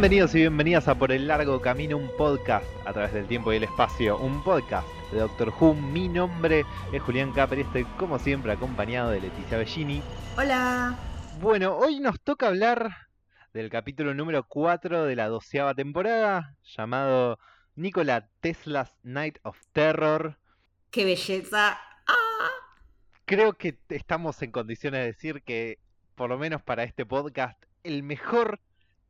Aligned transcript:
Bienvenidos 0.00 0.34
y 0.34 0.38
bienvenidas 0.38 0.88
a 0.88 0.94
Por 0.94 1.12
el 1.12 1.28
Largo 1.28 1.60
Camino, 1.60 1.98
un 1.98 2.10
podcast 2.16 2.64
a 2.86 2.92
través 2.94 3.12
del 3.12 3.26
tiempo 3.26 3.52
y 3.52 3.56
el 3.56 3.64
espacio, 3.64 4.16
un 4.16 4.42
podcast 4.42 4.88
de 5.12 5.18
Doctor 5.18 5.52
Who. 5.60 5.74
Mi 5.74 6.08
nombre 6.08 6.64
es 6.90 7.02
Julián 7.02 7.34
Capri, 7.34 7.60
estoy 7.60 7.84
como 7.98 8.18
siempre 8.18 8.50
acompañado 8.50 9.10
de 9.10 9.20
Leticia 9.20 9.58
Bellini. 9.58 10.02
Hola. 10.38 10.98
Bueno, 11.42 11.76
hoy 11.76 12.00
nos 12.00 12.18
toca 12.18 12.46
hablar 12.46 12.96
del 13.52 13.68
capítulo 13.68 14.14
número 14.14 14.42
4 14.48 15.04
de 15.04 15.16
la 15.16 15.28
doceava 15.28 15.74
temporada, 15.74 16.56
llamado 16.64 17.38
Nikola 17.74 18.30
Tesla's 18.40 18.96
Night 19.02 19.36
of 19.42 19.58
Terror. 19.74 20.38
¡Qué 20.90 21.04
belleza! 21.04 21.78
¡Ah! 22.06 22.48
Creo 23.26 23.52
que 23.52 23.78
estamos 23.90 24.40
en 24.40 24.50
condiciones 24.50 25.00
de 25.00 25.06
decir 25.08 25.42
que, 25.42 25.78
por 26.14 26.30
lo 26.30 26.38
menos 26.38 26.62
para 26.62 26.84
este 26.84 27.04
podcast, 27.04 27.62
el 27.82 28.02
mejor 28.02 28.60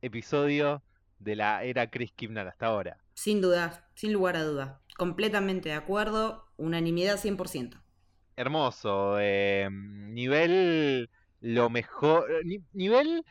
episodio 0.03 0.83
de 1.19 1.37
la 1.37 1.63
era 1.65 1.91
Chris 1.91 2.13
Kimnar 2.13 2.47
hasta 2.49 2.67
ahora. 2.67 2.97
Sin 3.15 3.41
duda, 3.41 3.89
sin 3.95 4.13
lugar 4.13 4.37
a 4.37 4.45
duda. 4.45 4.81
Completamente 4.97 5.69
de 5.71 5.75
acuerdo, 5.75 6.47
unanimidad 6.57 7.17
100%. 7.19 7.81
Hermoso. 8.37 9.19
eh, 9.21 9.69
nivel 9.71 11.11
lo 11.41 11.71
mejor. 11.71 12.27
ni- 12.45 12.65
nivel 12.73 13.25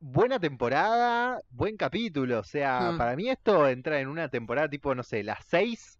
buena 0.00 0.38
temporada, 0.40 1.40
buen 1.50 1.76
capítulo. 1.76 2.40
O 2.40 2.44
sea, 2.44 2.92
Mm. 2.92 2.98
para 2.98 3.14
mí 3.16 3.28
esto 3.28 3.68
entra 3.68 4.00
en 4.00 4.08
una 4.08 4.28
temporada 4.28 4.68
tipo, 4.68 4.94
no 4.94 5.02
sé, 5.04 5.22
las 5.22 5.44
6, 5.46 5.98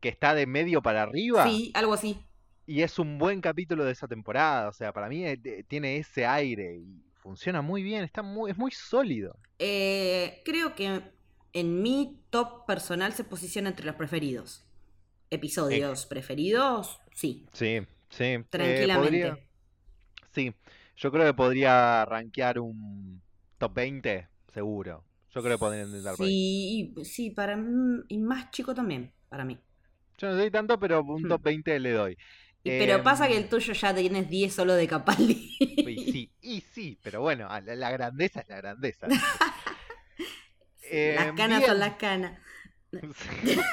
que 0.00 0.08
está 0.08 0.34
de 0.34 0.46
medio 0.46 0.82
para 0.82 1.02
arriba. 1.02 1.46
Sí, 1.48 1.70
algo 1.74 1.94
así. 1.94 2.18
Y 2.66 2.82
es 2.82 2.98
un 2.98 3.18
buen 3.18 3.40
capítulo 3.40 3.84
de 3.84 3.92
esa 3.92 4.08
temporada. 4.08 4.68
O 4.68 4.72
sea, 4.72 4.92
para 4.92 5.08
mí 5.08 5.24
eh, 5.24 5.38
eh, 5.44 5.64
tiene 5.68 5.98
ese 5.98 6.26
aire 6.26 6.76
y 6.78 7.04
funciona 7.24 7.62
muy 7.62 7.82
bien. 7.82 8.04
Está 8.04 8.22
muy, 8.22 8.50
es 8.52 8.56
muy 8.58 8.70
sólido. 8.70 9.36
Eh, 9.58 10.42
creo 10.44 10.74
que 10.76 11.00
en 11.54 11.82
mi 11.82 12.20
top 12.30 12.66
personal 12.66 13.12
se 13.14 13.24
posiciona 13.24 13.70
entre 13.70 13.86
los 13.86 13.96
preferidos. 13.96 14.64
Episodios 15.30 16.06
preferidos, 16.06 17.00
sí, 17.14 17.46
Sí, 17.52 17.80
sí. 18.10 18.24
eh, 18.24 18.44
tranquilamente. 18.50 18.94
podría- 19.30 19.38
Sí, 20.32 20.52
yo 20.96 21.10
creo 21.10 21.26
que 21.26 21.34
podría 21.34 22.04
rankear 22.04 22.60
un 22.60 23.22
top 23.58 23.72
20, 23.74 24.28
seguro. 24.52 25.02
Yo 25.34 25.42
creo 25.42 25.54
que 25.56 25.58
podría 25.60 25.84
intentar 25.84 26.14
por 26.16 26.26
ahí. 26.26 26.30
Sí, 26.32 26.92
y- 26.98 27.04
sí, 27.04 27.30
para 27.30 27.58
y 28.08 28.18
más 28.18 28.50
chico 28.50 28.74
también, 28.74 29.12
para 29.28 29.44
mí. 29.44 29.58
Yo 30.18 30.28
no 30.28 30.36
soy 30.38 30.50
tanto, 30.50 30.78
pero 30.78 31.02
un 31.02 31.22
Hmm. 31.24 31.28
top 31.28 31.42
20 31.42 31.80
le 31.80 31.90
doy. 31.92 32.16
Pero 32.62 33.02
pasa 33.02 33.26
que 33.28 33.36
el 33.36 33.44
Em, 33.44 33.48
tuyo 33.50 33.72
ya 33.74 33.94
tienes 33.94 34.30
10 34.30 34.54
solo 34.54 34.74
de 34.74 34.86
Capaldi. 34.86 35.56
Pero 37.02 37.20
bueno, 37.20 37.48
a 37.48 37.60
la, 37.60 37.74
la 37.76 37.90
grandeza 37.90 38.40
es 38.40 38.48
la 38.48 38.56
grandeza. 38.56 39.06
las 39.08 39.20
Em, 40.90 41.34
canas 41.36 41.58
bien. 41.60 41.70
son 41.70 41.78
las 41.80 41.94
canas. 41.96 42.38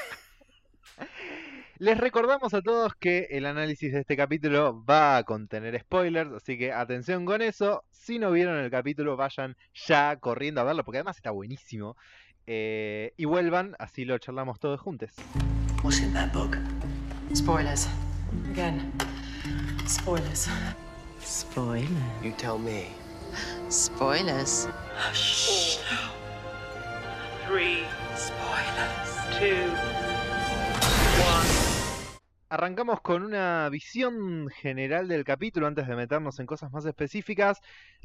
Les 1.78 1.98
recordamos 1.98 2.54
a 2.54 2.62
todos 2.62 2.94
que 2.96 3.28
el 3.32 3.46
análisis 3.48 3.92
de 3.92 4.02
este 4.02 4.16
capítulo 4.16 4.84
va 4.86 5.18
a 5.18 5.24
contener 5.24 5.80
spoilers, 5.80 6.32
así 6.32 6.56
que 6.58 6.72
atención 6.72 7.26
con 7.26 7.42
eso. 7.42 7.84
Si 7.90 8.20
no 8.20 8.32
vieron 8.32 8.60
el 8.60 8.70
capítulo, 8.70 9.18
vayan 9.18 9.58
ya 9.74 10.16
corriendo 10.18 10.62
a 10.62 10.64
verlo, 10.64 10.84
porque 10.84 11.00
además 11.00 11.16
está 11.18 11.32
buenísimo. 11.32 11.98
Eh, 12.46 13.14
y 13.18 13.26
vuelvan, 13.26 13.76
así 13.80 14.06
lo 14.06 14.18
charlamos 14.20 14.60
todos 14.60 14.80
juntos. 14.80 15.10
What's 15.84 16.00
in 16.00 16.14
that 16.14 16.32
book? 16.34 16.56
Spoilers. 17.36 17.88
Again. 18.52 18.92
Spoilers. 19.88 20.50
Spoiler. 21.24 21.88
You 22.24 22.32
tell 22.38 22.60
me. 22.60 22.90
Spoilers. 23.70 24.68
Shh. 25.14 25.78
Three, 27.48 27.84
Spoilers. 28.16 29.18
two, 29.40 29.72
Arrancamos 32.52 33.00
con 33.00 33.24
una 33.24 33.70
visión 33.70 34.50
general 34.50 35.08
del 35.08 35.24
capítulo 35.24 35.68
antes 35.68 35.88
de 35.88 35.96
meternos 35.96 36.38
en 36.38 36.46
cosas 36.46 36.70
más 36.74 36.86
específicas. 36.86 37.62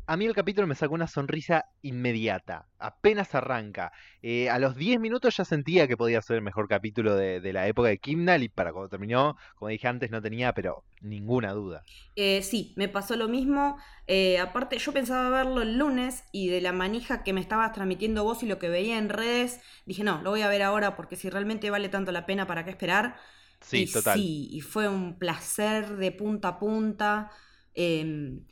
A 0.07 0.17
mí 0.17 0.25
el 0.25 0.37
capítulo 0.37 0.69
me 0.69 0.77
sacó 0.77 0.95
una 0.95 1.09
sonrisa 1.09 1.65
inmediata, 1.83 2.69
apenas 2.79 3.35
arranca. 3.35 3.91
Eh, 4.23 4.49
a 4.49 4.61
los 4.61 4.77
10 4.77 5.01
minutos 5.01 5.37
ya 5.37 5.45
sentía 5.45 5.89
que 5.89 5.97
podía 5.97 6.23
ser 6.23 6.37
el 6.37 6.43
mejor 6.43 6.69
capítulo 6.69 7.17
de, 7.17 7.53
la 7.53 7.67
época 7.67 7.89
de 7.89 7.99
Kimnal 7.99 8.45
y 8.45 8.49
para 8.49 8.73
cuando 8.73 8.89
terminó, 8.89 9.37
como 9.57 9.71
dije 9.71 9.89
antes, 9.89 10.13
no 10.13 10.23
tenía 10.23 10.53
pero 10.53 10.85
ninguna 11.01 11.51
duda. 11.51 11.83
Eh, 12.15 12.41
sí, 12.43 12.73
me 12.77 12.89
pasó 12.89 13.17
lo 13.17 13.27
mismo. 13.27 13.79
Eh, 14.07 14.39
aparte, 14.39 14.79
yo 14.79 14.93
pensaba 14.93 15.29
verlo 15.29 15.63
el 15.63 15.77
lunes 15.77 16.23
y 16.31 16.51
de 16.51 16.61
la 16.61 16.71
manija 16.71 17.25
que 17.25 17.33
me 17.33 17.41
estabas 17.41 17.73
transmitiendo 17.73 18.23
vos 18.23 18.45
y 18.45 18.47
lo 18.47 18.61
que 18.61 18.69
veía 18.69 18.97
en 18.97 19.09
redes, 19.09 19.61
dije, 19.87 20.05
no, 20.05 20.23
lo 20.23 20.31
voy 20.31 20.43
a 20.43 20.49
ver 20.49 20.63
ahora 20.63 20.95
porque 20.95 21.17
si 21.17 21.31
realmente 21.31 21.69
vale 21.69 21.89
tanto 21.89 22.13
la 22.13 22.27
pena, 22.27 22.47
¿para 22.47 22.65
qué 22.65 22.71
esperar? 22.71 23.17
Sí, 23.61 23.85
y 23.85 23.89
total. 23.89 24.27
Sí, 24.27 24.49
y 24.51 24.61
fue 24.61 24.89
un 24.89 25.19
placer 25.19 25.97
de 25.97 26.13
punta 26.13 26.49
a 26.49 26.59
punta. 26.59 27.31
Em, 27.75 28.47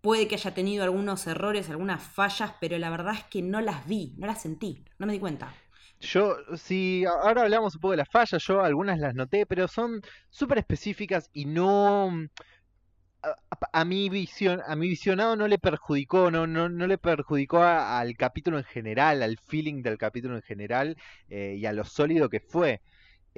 puede 0.00 0.28
que 0.28 0.36
haya 0.36 0.54
tenido 0.54 0.84
algunos 0.84 1.26
errores, 1.26 1.70
algunas 1.70 2.02
fallas, 2.02 2.54
pero 2.60 2.78
la 2.78 2.90
verdad 2.90 3.14
es 3.16 3.24
que 3.26 3.42
no 3.42 3.60
las 3.60 3.86
vi, 3.88 4.14
no 4.18 4.26
las 4.28 4.42
sentí, 4.42 4.84
no 4.98 5.06
me 5.06 5.12
di 5.14 5.20
cuenta. 5.20 5.62
Yo, 6.00 6.36
si 6.56 7.04
ahora 7.06 7.42
hablamos 7.42 7.74
un 7.74 7.80
poco 7.80 7.90
de 7.92 7.96
las 7.98 8.08
fallas, 8.08 8.42
yo 8.44 8.62
algunas 8.62 8.98
las 8.98 9.14
noté, 9.14 9.46
pero 9.46 9.66
son 9.68 10.00
súper 10.30 10.58
específicas 10.58 11.28
y 11.32 11.44
no 11.46 12.10
a, 13.22 13.30
a- 13.50 13.80
a 13.80 13.84
mi 13.84 14.08
visión, 14.08 14.60
a 14.66 14.76
mi 14.76 14.88
visionado 14.88 15.36
no 15.36 15.48
le 15.48 15.58
perjudicó, 15.58 16.30
no, 16.30 16.46
no, 16.46 16.68
no 16.68 16.86
le 16.86 16.98
perjudicó 16.98 17.58
a- 17.62 17.98
al 18.00 18.16
capítulo 18.16 18.58
en 18.58 18.64
general, 18.64 19.22
al 19.22 19.38
feeling 19.38 19.82
del 19.82 19.98
capítulo 19.98 20.36
en 20.36 20.42
general 20.42 20.96
eh, 21.28 21.56
y 21.58 21.66
a 21.66 21.72
lo 21.72 21.84
sólido 21.84 22.28
que 22.28 22.40
fue. 22.40 22.80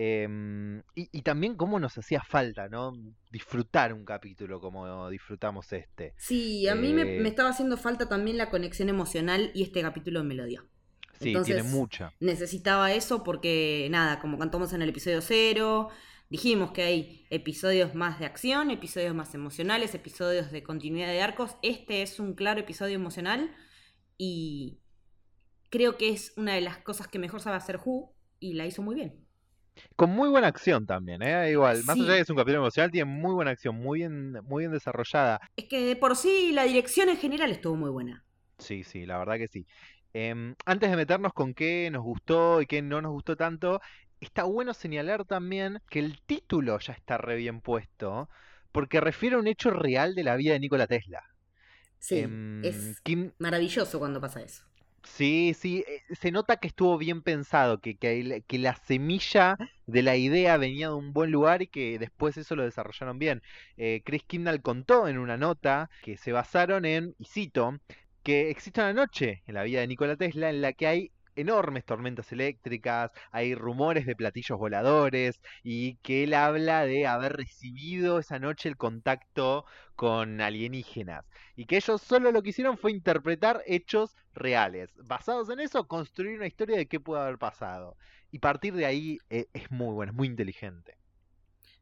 Em, 0.02 0.78
y, 0.94 1.10
y 1.12 1.20
también 1.20 1.56
cómo 1.56 1.78
nos 1.78 1.98
hacía 1.98 2.22
falta, 2.22 2.70
¿no? 2.70 2.94
Disfrutar 3.30 3.92
un 3.92 4.06
capítulo 4.06 4.58
como 4.58 5.10
disfrutamos 5.10 5.70
este. 5.74 6.14
Sí, 6.16 6.66
a 6.68 6.74
mí 6.74 6.94
me, 6.94 7.02
Eh, 7.02 7.20
me 7.20 7.28
estaba 7.28 7.50
haciendo 7.50 7.76
falta 7.76 8.08
también 8.08 8.38
la 8.38 8.48
conexión 8.48 8.88
emocional 8.88 9.50
y 9.52 9.62
este 9.62 9.82
capítulo 9.82 10.24
me 10.24 10.34
lo 10.34 10.46
dio. 10.46 10.66
Sí, 11.20 11.28
Entonces, 11.28 11.56
tiene 11.56 11.68
mucha. 11.68 12.14
necesitaba 12.18 12.92
eso 12.94 13.22
porque, 13.22 13.88
nada, 13.90 14.20
como 14.20 14.38
cantamos 14.38 14.72
en 14.72 14.80
el 14.80 14.88
episodio 14.88 15.20
cero, 15.20 15.90
dijimos 16.30 16.72
que 16.72 16.82
hay 16.82 17.26
episodios 17.28 17.94
más 17.94 18.18
de 18.20 18.24
acción, 18.24 18.70
episodios 18.70 19.14
más 19.14 19.34
emocionales, 19.34 19.94
episodios 19.94 20.50
de 20.50 20.62
continuidad 20.62 21.08
de 21.08 21.20
arcos. 21.20 21.56
Este 21.60 22.00
es 22.00 22.18
un 22.20 22.32
claro 22.34 22.60
episodio 22.60 22.94
emocional 22.94 23.54
y 24.16 24.78
creo 25.68 25.98
que 25.98 26.08
es 26.08 26.32
una 26.38 26.54
de 26.54 26.62
las 26.62 26.78
cosas 26.78 27.06
que 27.06 27.18
mejor 27.18 27.42
sabe 27.42 27.56
hacer 27.58 27.78
Who 27.84 28.14
y 28.38 28.54
la 28.54 28.64
hizo 28.64 28.80
muy 28.80 28.94
bien. 28.94 29.26
Con 29.96 30.10
muy 30.10 30.28
buena 30.28 30.48
acción 30.48 30.86
también, 30.86 31.22
¿eh? 31.22 31.50
Igual, 31.50 31.84
más 31.84 31.96
Sí. 31.96 32.02
allá 32.02 32.12
de 32.12 32.16
que 32.18 32.22
es 32.22 32.30
un 32.30 32.36
capítulo 32.36 32.58
emocional, 32.62 32.90
tiene 32.90 33.04
muy 33.10 33.32
buena 33.34 33.50
acción, 33.52 33.76
muy 33.76 34.00
bien, 34.00 34.32
muy 34.44 34.62
bien 34.62 34.72
desarrollada. 34.72 35.40
Es 35.56 35.66
que 35.66 35.80
de 35.84 35.96
por 35.96 36.16
sí 36.16 36.52
la 36.52 36.64
dirección 36.64 37.08
en 37.08 37.16
general 37.16 37.50
estuvo 37.50 37.76
muy 37.76 37.90
buena. 37.90 38.24
Sí, 38.58 38.84
sí, 38.84 39.06
la 39.06 39.18
verdad 39.18 39.36
que 39.38 39.48
sí. 39.48 39.66
Em, 40.12 40.54
antes 40.66 40.90
de 40.90 40.96
meternos 40.96 41.32
con 41.32 41.54
qué 41.54 41.88
nos 41.90 42.02
gustó 42.02 42.60
y 42.60 42.66
qué 42.66 42.82
no 42.82 43.00
nos 43.00 43.12
gustó 43.12 43.36
tanto, 43.36 43.80
está 44.20 44.44
bueno 44.44 44.74
señalar 44.74 45.24
también 45.24 45.80
que 45.88 46.00
el 46.00 46.20
título 46.22 46.78
ya 46.78 46.92
está 46.92 47.16
re 47.18 47.36
bien 47.36 47.60
puesto, 47.60 48.28
porque 48.72 49.00
refiere 49.00 49.36
a 49.36 49.38
un 49.38 49.46
hecho 49.46 49.70
real 49.70 50.14
de 50.14 50.24
la 50.24 50.36
vida 50.36 50.52
de 50.52 50.60
Nikola 50.60 50.86
Tesla. 50.86 51.22
Sí, 51.98 52.16
Em, 52.20 52.62
es 52.64 53.00
Kim- 53.02 53.32
maravilloso 53.38 53.98
cuando 53.98 54.20
pasa 54.20 54.42
eso. 54.42 54.64
Sí, 55.02 55.54
sí, 55.54 55.84
eh, 55.86 56.14
se 56.14 56.30
nota 56.30 56.56
que 56.56 56.68
estuvo 56.68 56.98
bien 56.98 57.22
pensado, 57.22 57.80
que, 57.80 57.96
que, 57.96 58.58
la 58.58 58.74
semilla 58.76 59.56
de 59.86 60.02
la 60.02 60.16
idea 60.16 60.56
venía 60.56 60.88
de 60.88 60.94
un 60.94 61.12
buen 61.12 61.30
lugar 61.30 61.62
y 61.62 61.66
que 61.68 61.98
después 61.98 62.36
eso 62.36 62.54
lo 62.56 62.64
desarrollaron 62.64 63.18
bien. 63.18 63.42
Eh, 63.76 64.02
Chris 64.04 64.22
Kimnall 64.24 64.62
contó 64.62 65.08
en 65.08 65.18
una 65.18 65.36
nota 65.36 65.90
que 66.02 66.16
se 66.16 66.32
basaron 66.32 66.84
en, 66.84 67.14
y 67.18 67.24
cito, 67.24 67.78
que 68.22 68.50
existe 68.50 68.80
una 68.80 68.92
noche 68.92 69.42
en 69.46 69.54
la 69.54 69.62
vida 69.62 69.80
de 69.80 69.86
Nikola 69.86 70.16
Tesla 70.16 70.50
en 70.50 70.60
la 70.60 70.72
que 70.74 70.86
hay 70.86 71.12
enormes 71.40 71.84
tormentas 71.84 72.32
eléctricas, 72.32 73.12
hay 73.30 73.54
rumores 73.54 74.06
de 74.06 74.16
platillos 74.16 74.58
voladores 74.58 75.40
y 75.62 75.96
que 75.96 76.24
él 76.24 76.34
habla 76.34 76.84
de 76.84 77.06
haber 77.06 77.36
recibido 77.36 78.18
esa 78.18 78.38
noche 78.38 78.68
el 78.68 78.76
contacto 78.76 79.64
con 79.96 80.40
alienígenas 80.40 81.24
y 81.56 81.66
que 81.66 81.76
ellos 81.76 82.00
solo 82.00 82.32
lo 82.32 82.42
que 82.42 82.50
hicieron 82.50 82.78
fue 82.78 82.92
interpretar 82.92 83.62
hechos 83.66 84.16
reales. 84.34 84.90
Basados 85.04 85.50
en 85.50 85.60
eso, 85.60 85.86
construir 85.86 86.36
una 86.36 86.46
historia 86.46 86.76
de 86.76 86.86
qué 86.86 87.00
puede 87.00 87.22
haber 87.22 87.38
pasado. 87.38 87.96
Y 88.30 88.38
partir 88.38 88.74
de 88.74 88.86
ahí 88.86 89.18
eh, 89.28 89.48
es 89.52 89.70
muy 89.70 89.92
bueno, 89.92 90.12
es 90.12 90.16
muy 90.16 90.28
inteligente. 90.28 90.96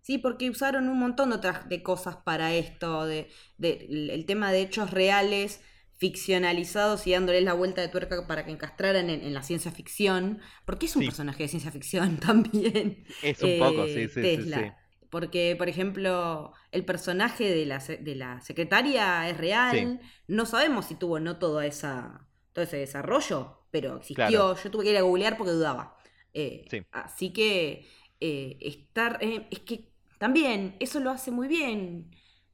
Sí, 0.00 0.18
porque 0.18 0.48
usaron 0.48 0.88
un 0.88 0.98
montón 0.98 1.30
de 1.30 1.36
otras 1.36 1.66
cosas 1.82 2.16
para 2.16 2.54
esto, 2.54 3.04
de, 3.04 3.28
el 3.58 4.24
tema 4.26 4.50
de 4.52 4.62
hechos 4.62 4.90
reales 4.90 5.62
ficcionalizados 5.98 7.06
y 7.06 7.12
dándoles 7.12 7.42
la 7.44 7.54
vuelta 7.54 7.80
de 7.82 7.88
tuerca 7.88 8.26
para 8.26 8.44
que 8.44 8.50
encastraran 8.52 9.10
en, 9.10 9.22
en 9.22 9.34
la 9.34 9.42
ciencia 9.42 9.72
ficción, 9.72 10.40
porque 10.64 10.86
es 10.86 10.96
un 10.96 11.02
Sí. 11.02 11.06
personaje 11.06 11.42
de 11.44 11.48
ciencia 11.48 11.70
ficción 11.72 12.16
también. 12.20 13.04
Es 13.20 13.42
un 13.42 13.56
poco, 13.56 13.88
sí, 13.88 14.02
eh, 14.02 14.08
sí, 14.08 14.20
Tesla. 14.20 14.58
sí. 14.58 14.72
Porque, 15.10 15.54
por 15.56 15.68
ejemplo, 15.68 16.52
el 16.70 16.84
personaje 16.84 17.48
de 17.50 17.64
la, 17.66 17.78
de 17.78 18.14
la 18.14 18.40
secretaria 18.42 19.28
es 19.30 19.36
real. 19.38 20.00
No 20.26 20.44
sabemos 20.46 20.86
si 20.86 20.96
tuvo 20.96 21.14
o 21.14 21.20
no 21.20 21.38
toda 21.38 21.64
esa, 21.66 22.28
todo 22.52 22.64
ese 22.64 22.76
desarrollo. 22.78 23.54
pero 23.70 23.96
existió. 23.98 24.16
Claro. 24.16 24.56
Yo 24.62 24.70
tuve 24.70 24.84
que 24.84 24.90
ir 24.92 24.96
a 24.98 25.02
googlear 25.02 25.36
porque 25.36 25.52
dudaba. 25.52 25.96
Eh, 26.34 26.64
Sí. 26.70 26.82
Así 26.90 27.32
que 27.32 27.86
eh, 28.20 28.56
estar. 28.60 29.18
es 29.22 29.60
que 29.60 29.92
también 30.18 30.76
eso 30.80 31.00
lo 31.00 31.10
hace 31.10 31.30
muy 31.30 31.48
bien. 31.48 32.10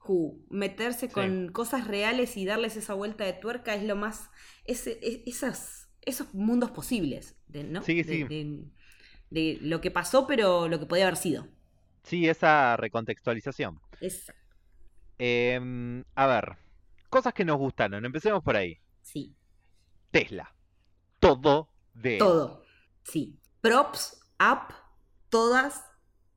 Who. 0.06 0.39
Meterse 0.51 1.09
Sí. 1.09 1.12
con 1.12 1.49
cosas 1.49 1.87
reales 1.87 2.37
y 2.37 2.45
darles 2.45 2.77
esa 2.77 2.95
vuelta 2.95 3.25
de 3.25 3.33
tuerca 3.35 3.75
es 3.75 3.85
lo 3.85 3.97
más. 3.97 4.31
es- 4.67 4.87
esas, 5.27 5.89
esos 6.03 6.33
mundos 6.35 6.71
posibles. 6.71 7.37
De, 7.49 7.65
¿no? 7.65 7.83
Sí, 7.83 8.03
sí. 8.05 8.25
de- 8.25 8.65
de 9.31 9.59
lo 9.61 9.81
que 9.81 9.91
pasó, 9.91 10.27
pero 10.27 10.69
lo 10.69 10.79
que 10.81 10.87
podía 10.87 11.05
haber 11.05 11.17
sido. 11.19 11.47
Sí, 12.03 12.29
esa 12.29 12.77
recontextualización. 12.77 13.81
Exacto. 14.01 14.41
Em, 15.19 16.05
a 16.15 16.27
ver, 16.27 16.57
cosas 17.11 17.33
que 17.35 17.45
nos 17.45 17.59
gustaron. 17.59 18.05
Empecemos 18.05 18.43
por 18.43 18.57
ahí. 18.57 18.79
Sí. 19.03 19.35
Tesla. 20.11 20.55
Todo 21.21 21.71
de. 21.95 22.19
Todo. 22.19 22.65
Sí. 23.05 23.39
Props, 23.61 24.21
up, 24.41 24.75
todas, 25.29 25.85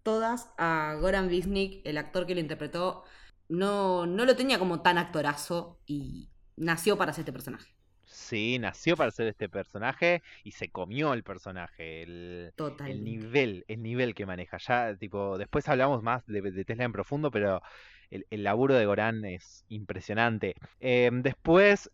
todas 0.03 0.49
a 0.57 0.95
Goran 0.99 1.27
Visnik, 1.29 1.81
el 1.85 1.97
actor 1.97 2.25
que 2.25 2.33
lo 2.35 2.39
interpretó. 2.41 3.03
No, 3.49 4.05
no 4.05 4.25
lo 4.25 4.35
tenía 4.35 4.59
como 4.59 4.81
tan 4.81 4.97
actorazo 4.97 5.79
y 5.85 6.29
nació 6.55 6.97
para 6.97 7.13
ser 7.13 7.21
este 7.21 7.33
personaje. 7.33 7.77
Sí, 8.05 8.57
nació 8.57 8.95
para 8.95 9.11
ser 9.11 9.27
este 9.27 9.49
personaje 9.49 10.23
y 10.43 10.51
se 10.51 10.69
comió 10.69 11.13
el 11.13 11.23
personaje. 11.23 12.03
El, 12.03 12.53
Total. 12.55 12.89
el 12.89 13.03
nivel, 13.03 13.65
el 13.67 13.83
nivel 13.83 14.15
que 14.15 14.25
maneja. 14.25 14.57
Ya, 14.57 14.95
tipo, 14.95 15.37
después 15.37 15.67
hablamos 15.67 16.03
más 16.03 16.25
de, 16.25 16.41
de 16.41 16.65
Tesla 16.65 16.85
en 16.85 16.93
profundo, 16.93 17.31
pero 17.31 17.61
el, 18.09 18.25
el 18.29 18.43
laburo 18.43 18.75
de 18.75 18.85
Goran 18.85 19.25
es 19.25 19.65
impresionante. 19.67 20.55
Em, 20.79 21.21
después, 21.21 21.91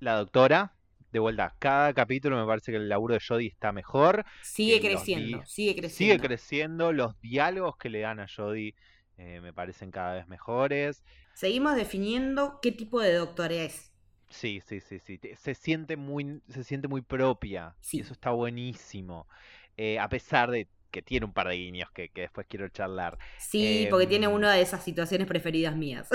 la 0.00 0.16
doctora. 0.16 0.74
De 1.12 1.18
vuelta, 1.18 1.54
cada 1.58 1.92
capítulo 1.92 2.40
me 2.40 2.46
parece 2.46 2.72
que 2.72 2.78
el 2.78 2.88
laburo 2.88 3.12
de 3.12 3.20
Jodie 3.20 3.48
está 3.48 3.70
mejor. 3.70 4.24
Sigue 4.40 4.80
creciendo, 4.80 5.44
sigue 5.44 5.76
creciendo. 5.76 6.14
Sigue 6.14 6.26
creciendo. 6.26 6.92
Los 6.94 7.20
diálogos 7.20 7.76
que 7.76 7.90
le 7.90 8.00
dan 8.00 8.18
a 8.18 8.26
Jodie 8.26 8.74
eh, 9.22 9.40
me 9.40 9.52
parecen 9.52 9.90
cada 9.90 10.14
vez 10.14 10.26
mejores. 10.28 11.04
Seguimos 11.34 11.76
definiendo 11.76 12.58
qué 12.62 12.72
tipo 12.72 13.00
de 13.00 13.14
doctora 13.14 13.54
es. 13.54 13.92
Sí, 14.30 14.60
sí, 14.66 14.80
sí, 14.80 14.98
sí. 14.98 15.20
Se 15.36 15.54
siente 15.54 15.96
muy, 15.96 16.42
se 16.48 16.64
siente 16.64 16.88
muy 16.88 17.02
propia. 17.02 17.76
Sí. 17.80 17.98
Y 17.98 18.00
eso 18.00 18.12
está 18.14 18.30
buenísimo. 18.30 19.28
Eh, 19.76 19.98
a 19.98 20.08
pesar 20.08 20.50
de 20.50 20.68
que 20.90 21.02
tiene 21.02 21.26
un 21.26 21.32
par 21.32 21.48
de 21.48 21.56
guiños 21.56 21.90
que, 21.92 22.08
que 22.10 22.22
después 22.22 22.46
quiero 22.48 22.68
charlar. 22.68 23.18
Sí, 23.36 23.86
porque 23.90 24.06
tiene 24.06 24.26
Em, 24.26 24.32
una 24.32 24.52
de 24.52 24.62
esas 24.62 24.84
situaciones 24.84 25.26
preferidas 25.26 25.76
mías. 25.76 26.08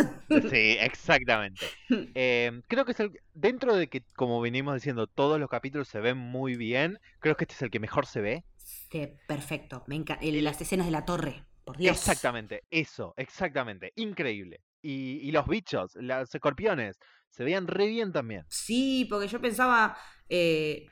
Sí, 0.49 0.77
exactamente. 0.79 1.77
Eh, 2.15 2.61
creo 2.67 2.85
que 2.85 2.91
es 2.93 2.99
el. 2.99 3.21
Dentro 3.33 3.75
de 3.75 3.89
que, 3.89 4.03
como 4.15 4.41
venimos 4.41 4.73
diciendo, 4.75 5.07
todos 5.07 5.39
los 5.39 5.49
capítulos 5.49 5.87
se 5.87 5.99
ven 6.01 6.17
muy 6.17 6.55
bien. 6.55 6.99
Creo 7.19 7.35
que 7.37 7.43
este 7.45 7.53
es 7.55 7.61
el 7.61 7.71
que 7.71 7.79
mejor 7.79 8.05
se 8.07 8.21
ve. 8.21 8.45
Sí, 8.57 9.07
perfecto. 9.27 9.83
Me 9.87 9.95
encanta. 9.95 10.25
Las 10.25 10.61
escenas 10.61 10.85
de 10.85 10.91
la 10.91 11.05
torre. 11.05 11.46
Por 11.67 11.77
Dios. 11.77 11.99
Exactamente, 11.99 12.63
eso, 12.69 13.13
exactamente. 13.17 13.91
Increíble. 13.95 14.61
Y, 14.81 15.19
y 15.27 15.31
los 15.31 15.47
bichos, 15.47 15.95
los 15.95 16.33
escorpiones, 16.33 16.97
se 17.29 17.43
veían 17.43 17.67
re 17.67 17.87
bien 17.87 18.11
también. 18.11 18.45
Sí, 18.49 19.05
porque 19.09 19.27
yo 19.27 19.41
pensaba 19.41 19.97
eh, 20.29 20.87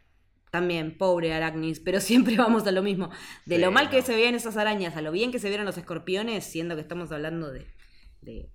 también, 0.52 0.98
pobre 0.98 1.34
Aracnis, 1.34 1.80
pero 1.80 2.00
siempre 2.02 2.38
vamos 2.38 2.66
a 2.68 2.72
lo 2.72 2.84
mismo. 2.84 3.10
De 3.46 3.60
lo 3.60 3.72
mal 3.72 3.90
que 3.90 4.02
se 4.02 4.16
veían 4.16 4.36
esas 4.36 4.58
arañas 4.58 4.96
a 4.96 5.02
lo 5.02 5.12
bien 5.12 5.32
que 5.32 5.40
se 5.40 5.50
vieron 5.50 5.66
los 5.66 5.78
escorpiones, 5.78 6.46
siendo 6.46 6.76
que 6.76 6.82
estamos 6.82 7.12
hablando 7.12 7.52
de, 7.52 7.68
de 8.22 8.52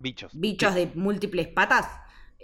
Bichos. 0.00 0.32
bichos 0.32 0.74
de 0.74 0.86
múltiples 0.94 1.48
patas. 1.48 1.86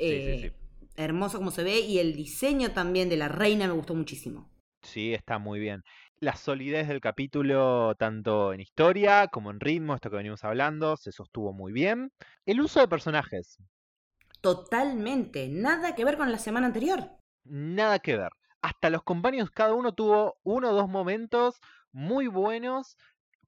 Sí, 0.01 0.21
sí, 0.21 0.35
eh, 0.35 0.37
sí. 0.37 0.53
Hermoso 0.97 1.39
como 1.39 1.51
se 1.51 1.63
ve 1.63 1.81
y 1.81 1.99
el 1.99 2.15
diseño 2.17 2.73
también 2.73 3.09
de 3.09 3.17
la 3.17 3.29
reina 3.29 3.67
me 3.67 3.75
gustó 3.75 3.95
muchísimo. 3.95 4.51
Sí, 4.83 5.13
está 5.15 5.39
muy 5.39 5.59
bien. 5.61 5.83
La 6.21 6.37
solidez 6.37 6.89
del 6.89 7.01
capítulo, 7.01 7.95
tanto 7.95 8.53
en 8.53 8.61
historia 8.61 9.29
como 9.29 9.51
en 9.51 9.61
ritmo, 9.61 9.95
esto 9.95 10.11
que 10.11 10.17
venimos 10.17 10.45
hablando, 10.45 10.97
se 10.99 11.11
sostuvo 11.13 11.53
muy 11.55 11.73
bien. 11.73 12.13
El 12.45 12.61
uso 12.61 12.81
de 12.81 12.89
personajes, 12.89 13.59
Totalmente, 14.41 15.47
nada 15.51 15.95
que 15.95 16.07
ver 16.07 16.17
con 16.17 16.33
la 16.33 16.39
semana 16.39 16.69
anterior. 16.69 17.11
nada 17.45 17.99
que 17.99 18.17
ver. 18.17 18.31
Hasta 18.63 18.91
los 18.91 19.03
compañeros, 19.03 19.51
cada 19.51 19.75
uno 19.75 19.95
tuvo 19.95 20.39
uno 20.43 20.71
o 20.71 20.75
dos 20.75 20.89
momentos 20.89 21.61
muy 21.93 22.27
buenos 22.27 22.97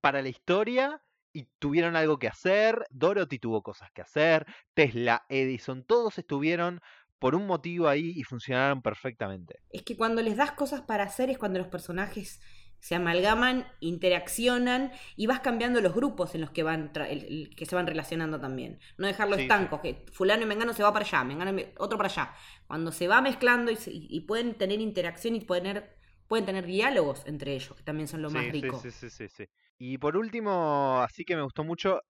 para 0.01 0.23
la 0.23 0.29
historia 0.29 1.03
y 1.33 1.45
tuvieron 1.59 1.97
algo 1.97 2.19
que 2.19 2.29
hacer. 2.29 2.85
Dorothy 2.91 3.39
tuvo 3.39 3.63
cosas 3.63 3.91
que 3.93 4.03
hacer. 4.03 4.47
Tesla, 4.75 5.25
Edison, 5.29 5.85
todos 5.85 6.19
estuvieron 6.19 6.81
por 7.19 7.35
un 7.35 7.47
motivo 7.47 7.89
ahí 7.89 8.13
y 8.17 8.23
funcionaron 8.25 8.83
perfectamente. 8.83 9.61
Es 9.71 9.83
que 9.83 9.97
cuando 9.97 10.23
les 10.23 10.37
das 10.37 10.53
cosas 10.53 10.83
para 10.83 11.05
hacer 11.05 11.31
es 11.31 11.39
cuando 11.39 11.59
los 11.59 11.69
personajes 11.69 12.41
se 12.81 12.95
amalgaman, 12.95 13.67
interaccionan 13.81 14.93
y 15.17 15.27
vas 15.27 15.41
cambiando 15.41 15.81
los 15.81 15.95
grupos 15.95 16.35
en 16.35 16.41
los 16.41 16.51
que 16.51 16.63
van 16.63 16.93
tra- 16.93 17.09
el- 17.09 17.25
el- 17.25 17.55
que 17.57 17.67
se 17.67 17.75
van 17.75 17.87
relacionando 17.87 18.41
también. 18.41 18.79
No 18.97 19.07
dejarlos 19.07 19.39
Sí, 19.39 19.49
que 19.83 20.05
fulano 20.13 20.43
y 20.43 20.47
mengano 20.47 20.73
se 20.73 20.83
va 20.83 20.93
para 20.93 21.05
allá, 21.05 21.25
mengano 21.25 21.59
y- 21.59 21.67
otro 21.79 21.99
para 21.99 22.09
allá. 22.09 22.35
Cuando 22.67 22.93
se 22.93 23.09
va 23.09 23.21
mezclando 23.21 23.71
y, 23.71 23.77
se- 23.77 23.91
y 23.93 24.21
pueden 24.21 24.55
tener 24.55 24.81
interacción 24.81 25.35
y 25.37 25.41
poder, 25.41 25.97
pueden 26.27 26.47
tener 26.47 26.67
diálogos 26.67 27.23
entre 27.27 27.55
ellos, 27.55 27.75
que 27.77 27.83
también 27.83 28.09
son 28.09 28.23
lo 28.23 28.31
más 28.31 28.45
Sí, 28.45 28.51
rico. 28.51 28.81
Sí, 28.81 28.91
sí, 28.91 29.11
sí, 29.11 29.29
sí. 29.29 29.45
Y 29.79 29.99
por 29.99 30.17
último, 30.17 31.01
así 31.03 31.25
que 31.25 31.37
me 31.37 31.43
gustó 31.43 31.65
mucho 31.65 32.03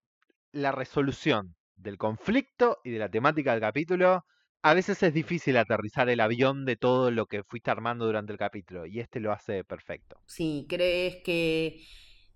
la 0.53 0.73
resolución 0.73 1.55
del 1.77 1.99
conflicto 1.99 2.79
y 2.85 2.91
de 2.91 2.99
la 2.99 3.09
temática 3.11 3.53
del 3.53 3.61
capítulo. 3.61 4.25
A 4.63 4.73
veces 4.73 5.03
es 5.03 5.13
difícil 5.13 5.57
aterrizar 5.57 6.09
el 6.09 6.21
avión 6.21 6.65
de 6.65 6.77
todo 6.77 7.11
lo 7.11 7.27
que 7.27 7.43
fuiste 7.43 7.73
armando 7.73 8.07
durante 8.07 8.31
el 8.33 8.39
capítulo 8.39 8.87
y 8.87 9.01
este 9.01 9.19
lo 9.19 9.33
hace 9.33 9.65
perfecto. 9.65 10.23
Sí, 10.27 10.67
¿crees 10.69 11.23
que 11.25 11.85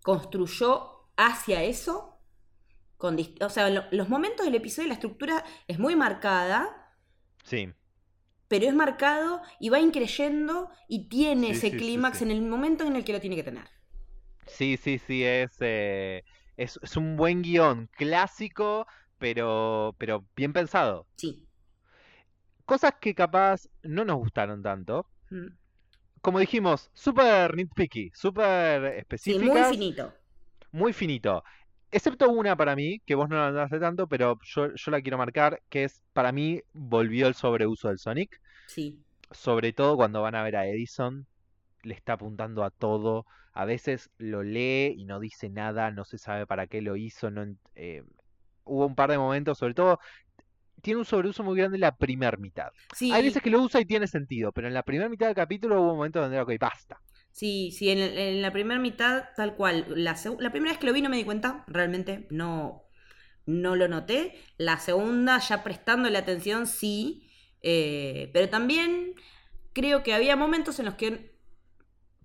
construyó 0.02 1.10
hacia 1.16 1.62
eso? 1.64 2.18
Con 2.98 3.18
o 3.42 3.50
sea, 3.50 3.70
lo- 3.70 3.84
los 3.92 4.08
momentos 4.08 4.46
del 4.46 4.56
episodio, 4.56 4.88
la 4.88 4.94
estructura 4.94 5.44
es 5.68 5.78
muy 5.80 5.96
marcada, 5.96 6.94
Sí, 7.44 7.72
pero 8.48 8.66
es 8.66 8.74
marcado 8.74 9.42
y 9.58 9.68
va 9.70 9.80
increyendo 9.80 10.70
y 10.88 11.08
tiene 11.08 11.50
Sí, 11.50 11.50
ese 11.50 11.74
sí, 11.74 11.76
clímax 11.76 12.22
sí. 12.22 12.22
en 12.22 12.30
el 12.30 12.42
momento 12.42 12.84
en 12.84 12.94
el 12.96 13.04
que 13.04 13.12
lo 13.12 13.20
tiene 13.20 13.36
que 13.36 13.42
tener. 13.44 13.64
sí, 14.46 14.76
sí, 14.76 14.98
sí, 14.98 15.24
es, 15.24 15.56
eh, 15.60 16.22
es, 16.56 16.78
es 16.82 16.96
un 16.96 17.16
buen 17.16 17.42
guion 17.42 17.88
clásico, 17.96 18.86
pero, 19.18 19.94
pero 19.98 20.26
bien 20.36 20.52
pensado. 20.52 21.06
Sí. 21.16 21.46
Cosas 22.72 22.94
que 23.02 23.14
capaz 23.14 23.68
no 23.82 24.02
nos 24.06 24.16
gustaron 24.16 24.62
tanto. 24.62 25.06
Mm. 25.28 25.48
Como 26.22 26.38
dijimos, 26.38 26.90
súper 26.94 27.54
nitpicky, 27.54 28.10
súper 28.14 28.94
Sí, 28.94 28.98
específicas. 29.00 29.68
muy 29.68 29.76
finito. 29.76 30.14
muy 30.70 30.92
finito. 30.94 31.44
Excepto 31.90 32.30
una 32.30 32.56
para 32.56 32.74
mí, 32.74 33.00
que 33.04 33.14
vos 33.14 33.28
no 33.28 33.36
la 33.36 33.50
notaste 33.50 33.78
tanto, 33.78 34.06
pero 34.08 34.38
yo, 34.42 34.74
yo 34.74 34.90
la 34.90 35.02
quiero 35.02 35.18
marcar, 35.18 35.60
que 35.68 35.84
es, 35.84 36.00
para 36.14 36.32
mí, 36.32 36.62
volvió 36.72 37.26
el 37.26 37.34
sobreuso 37.34 37.88
del 37.88 37.98
Sonic. 37.98 38.40
Sí. 38.64 39.04
Sobre 39.30 39.74
todo 39.74 39.96
cuando 39.96 40.22
van 40.22 40.34
a 40.34 40.42
ver 40.42 40.56
a 40.56 40.66
Edison, 40.66 41.26
le 41.82 41.92
está 41.92 42.14
apuntando 42.14 42.64
a 42.64 42.70
todo. 42.70 43.26
A 43.52 43.66
veces 43.66 44.08
lo 44.16 44.42
lee 44.42 44.94
y 44.96 45.04
no 45.04 45.20
dice 45.20 45.50
nada, 45.50 45.90
no 45.90 46.06
se 46.06 46.16
sabe 46.16 46.46
para 46.46 46.66
qué 46.68 46.80
lo 46.80 46.96
hizo. 46.96 47.30
No, 47.30 47.54
eh, 47.74 48.02
hubo 48.64 48.86
un 48.86 48.94
par 48.94 49.10
de 49.10 49.18
momentos, 49.18 49.58
sobre 49.58 49.74
todo, 49.74 49.98
tiene 50.82 51.00
un 51.00 51.06
sobreuso 51.06 51.42
muy 51.44 51.56
grande 51.58 51.76
en 51.76 51.82
la 51.82 51.96
primera 51.96 52.36
mitad. 52.38 52.68
Sí, 52.92 53.08
Hay 53.08 53.22
veces 53.24 53.42
que 53.42 53.50
lo 53.50 53.62
usa 53.62 53.80
y 53.80 53.86
tiene 53.86 54.06
sentido, 54.08 54.52
pero 54.52 54.68
en 54.68 54.74
la 54.74 54.82
primera 54.84 55.08
mitad 55.08 55.26
del 55.26 55.36
capítulo 55.36 55.80
hubo 55.82 55.94
momentos 55.96 56.22
donde 56.22 56.36
era, 56.36 56.44
ok, 56.44 56.52
basta. 56.60 57.00
sí, 57.30 57.70
sí, 57.76 57.90
en, 57.90 57.98
en 57.98 58.42
la 58.42 58.52
primera 58.52 58.80
mitad, 58.80 59.24
tal 59.36 59.54
cual. 59.56 59.86
La, 59.96 60.16
la 60.38 60.50
primera 60.50 60.72
vez 60.72 60.78
que 60.78 60.86
lo 60.86 60.92
vi 60.92 61.02
no 61.02 61.08
me 61.10 61.16
di 61.16 61.24
cuenta, 61.24 61.64
realmente 61.66 62.26
no, 62.30 62.84
no 63.46 63.76
lo 63.76 63.88
noté. 63.88 64.40
La 64.58 64.78
segunda, 64.78 65.38
ya 65.40 65.62
prestándole 65.64 66.18
atención, 66.18 66.66
sí. 66.66 67.30
eh, 67.62 68.30
pero 68.32 68.48
también 68.50 69.14
creo 69.74 70.02
que 70.02 70.14
había 70.14 70.36
momentos 70.36 70.78
en 70.80 70.86
los 70.86 70.94
que 70.96 71.36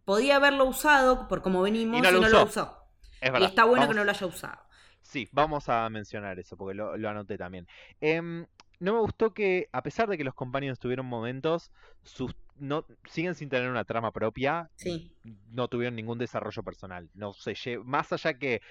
podía 0.05 0.37
haberlo 0.37 0.65
usado 0.65 1.27
por 1.27 1.41
como 1.41 1.61
venimos 1.61 1.99
Y 1.99 1.99
y 1.99 2.11
no 2.19 2.29
lo 2.29 2.43
usó. 2.45 2.77
Es 3.21 3.31
Y 3.39 3.45
está 3.45 3.65
bueno 3.65 3.81
vamos- 3.83 3.95
que 3.95 3.95
no 3.95 4.03
lo 4.05 4.11
haya 4.11 4.27
usado. 4.27 4.59
Sí, 5.01 5.27
vamos 5.31 5.69
a 5.69 5.89
mencionar 5.89 6.37
eso 6.39 6.57
porque 6.57 6.75
lo, 6.75 6.97
lo 6.97 7.09
anoté 7.09 7.37
también. 7.37 7.65
Em, 8.01 8.45
no 8.79 8.93
me 8.93 8.99
gustó 8.99 9.33
que, 9.33 9.69
a 9.71 9.81
pesar 9.81 10.09
de 10.09 10.17
que 10.17 10.23
los 10.23 10.33
compañeros 10.33 10.79
tuvieron 10.79 11.05
momentos, 11.05 11.71
sus, 12.03 12.35
no, 12.57 12.85
siguen 13.05 13.33
sin 13.35 13.49
tener 13.49 13.69
una 13.69 13.85
trama 13.85 14.11
propia, 14.11 14.69
Sí. 14.75 15.11
no 15.51 15.67
tuvieron 15.67 15.95
ningún 15.95 16.17
desarrollo 16.17 16.61
personal. 16.63 17.09
No 17.13 17.33
sé, 17.33 17.53
lle- 17.53 17.83
más 17.83 18.11
allá 18.11 18.33
que 18.33 18.61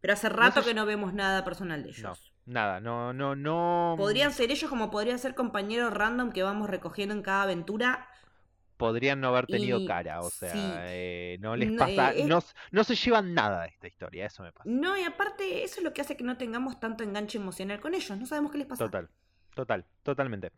Pero 0.00 0.12
hace 0.12 0.28
rato 0.28 0.62
que 0.64 0.74
no 0.74 0.86
vemos 0.86 1.14
nada 1.14 1.44
personal 1.44 1.82
de 1.82 1.90
ellos. 1.90 2.02
No. 2.46 2.52
nada, 2.52 2.80
no, 2.80 3.12
no, 3.12 3.34
no 3.34 3.94
Podrían 3.96 4.32
ser 4.32 4.50
ellos 4.50 4.68
como 4.68 4.90
podrían 4.90 5.18
ser 5.18 5.34
compañeros 5.34 5.92
random 5.94 6.32
que 6.32 6.42
vamos 6.42 6.68
recogiendo 6.68 7.14
en 7.14 7.22
cada 7.22 7.42
aventura. 7.44 8.08
Podrían 8.76 9.20
no 9.20 9.28
haber 9.28 9.46
tenido 9.46 9.78
y- 9.80 9.86
cara, 9.86 10.20
o 10.20 10.30
sea, 10.30 10.52
sí. 10.52 10.58
eh, 10.62 11.38
no 11.40 11.56
les 11.56 11.72
pasa, 11.72 12.12
eh, 12.14 12.24
no, 12.24 12.40
no 12.72 12.84
se 12.84 12.94
llevan 12.94 13.34
nada 13.34 13.62
de 13.62 13.68
esta 13.68 13.86
historia, 13.86 14.26
eso 14.26 14.42
me 14.42 14.52
pasa. 14.52 14.68
No, 14.68 14.96
y 14.98 15.02
aparte, 15.04 15.62
eso 15.64 15.76
es 15.78 15.84
lo 15.84 15.92
que 15.92 16.00
hace 16.00 16.16
que 16.16 16.24
no 16.24 16.36
tengamos 16.36 16.80
tanto 16.80 17.04
enganche 17.04 17.38
emocional 17.38 17.80
con 17.80 17.94
ellos. 17.94 18.18
No 18.18 18.26
sabemos 18.26 18.52
qué 18.52 18.58
les 18.58 18.66
pasa. 18.66 18.84
Total, 18.84 19.08
total, 19.54 19.84
totalmente. 20.02 20.50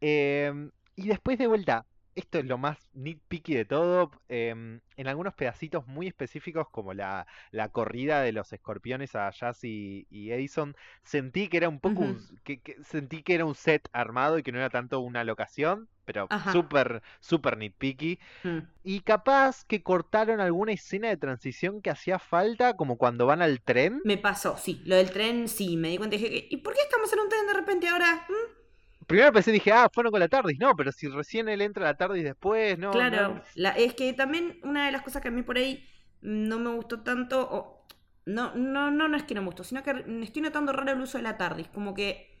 Em, 0.00 0.70
y 0.94 1.08
después 1.08 1.38
de 1.38 1.46
vuelta, 1.46 1.86
esto 2.16 2.38
es 2.40 2.44
lo 2.46 2.58
más 2.58 2.78
nitpicky 2.94 3.54
de 3.54 3.64
todo. 3.64 4.10
em, 4.28 4.80
en 4.96 5.06
algunos 5.08 5.34
pedacitos 5.34 5.86
muy 5.86 6.08
específicos, 6.08 6.68
como 6.70 6.94
la, 6.94 7.26
la 7.52 7.68
corrida 7.70 8.22
de 8.22 8.32
los 8.32 8.52
escorpiones 8.52 9.14
a 9.14 9.30
Jazz 9.30 9.62
y, 9.64 10.06
y 10.10 10.32
Edison, 10.32 10.74
sentí 11.04 11.48
que 11.48 11.58
era 11.58 11.68
un 11.68 11.78
poco 11.80 12.00
un- 12.02 12.40
que, 12.44 12.60
que- 12.60 12.82
sentí 12.84 13.22
que 13.22 13.34
era 13.34 13.44
un 13.44 13.54
set 13.54 13.88
armado 13.92 14.38
y 14.38 14.42
que 14.42 14.52
no 14.52 14.58
era 14.58 14.70
tanto 14.70 15.00
una 15.00 15.22
locación, 15.24 15.88
pero 16.04 16.30
súper, 16.52 17.02
súper 17.20 17.56
nitpicky. 17.58 18.18
Mm. 18.44 18.58
Y 18.84 19.00
capaz 19.00 19.64
que 19.64 19.82
cortaron 19.82 20.40
alguna 20.40 20.72
escena 20.72 21.08
de 21.08 21.16
transición 21.16 21.82
que 21.82 21.90
hacía 21.90 22.18
falta, 22.18 22.76
como 22.76 22.96
cuando 22.96 23.26
van 23.26 23.42
al 23.42 23.60
tren. 23.60 24.00
Me 24.04 24.16
pasó, 24.16 24.56
sí. 24.56 24.80
Lo 24.84 24.96
del 24.96 25.10
tren, 25.10 25.48
sí. 25.48 25.76
Me 25.76 25.88
di 25.90 25.98
cuenta 25.98 26.16
y 26.16 26.18
dije, 26.20 26.46
¿y 26.50 26.56
por 26.58 26.72
qué 26.74 26.80
estamos 26.82 27.12
en 27.12 27.20
un 27.20 27.28
tren 27.28 27.46
de 27.46 27.54
repente 27.54 27.88
ahora? 27.88 28.26
¿Mm? 28.28 28.65
Primero 29.06 29.32
pensé, 29.32 29.52
dije, 29.52 29.72
ah, 29.72 29.88
fueron 29.92 30.10
con 30.10 30.20
la 30.20 30.28
TARDIS. 30.28 30.58
No, 30.58 30.74
pero 30.76 30.92
si 30.92 31.08
recién 31.08 31.48
él 31.48 31.60
entra 31.62 31.84
a 31.84 31.92
la 31.92 31.96
TARDIS 31.96 32.24
después, 32.24 32.78
no. 32.78 32.92
Claro, 32.92 33.34
no. 33.34 33.42
la- 33.54 33.70
es 33.70 33.94
que 33.94 34.12
también 34.12 34.58
una 34.62 34.86
de 34.86 34.92
las 34.92 35.02
cosas 35.02 35.22
que 35.22 35.28
a 35.28 35.30
mí 35.30 35.42
por 35.42 35.56
ahí 35.58 35.84
no 36.20 36.58
me 36.58 36.70
gustó 36.70 37.02
tanto, 37.02 37.48
o 37.50 37.86
no, 38.26 38.54
no, 38.54 38.90
no, 38.90 39.08
no 39.08 39.16
es 39.16 39.24
que 39.24 39.34
no 39.34 39.42
me 39.42 39.46
gustó, 39.48 39.64
sino 39.64 39.82
que 39.82 40.04
estoy 40.22 40.42
notando 40.42 40.72
raro 40.72 40.92
el 40.92 41.00
uso 41.00 41.18
de 41.18 41.22
la 41.22 41.36
TARDIS, 41.36 41.68
como 41.68 41.94
que, 41.94 42.34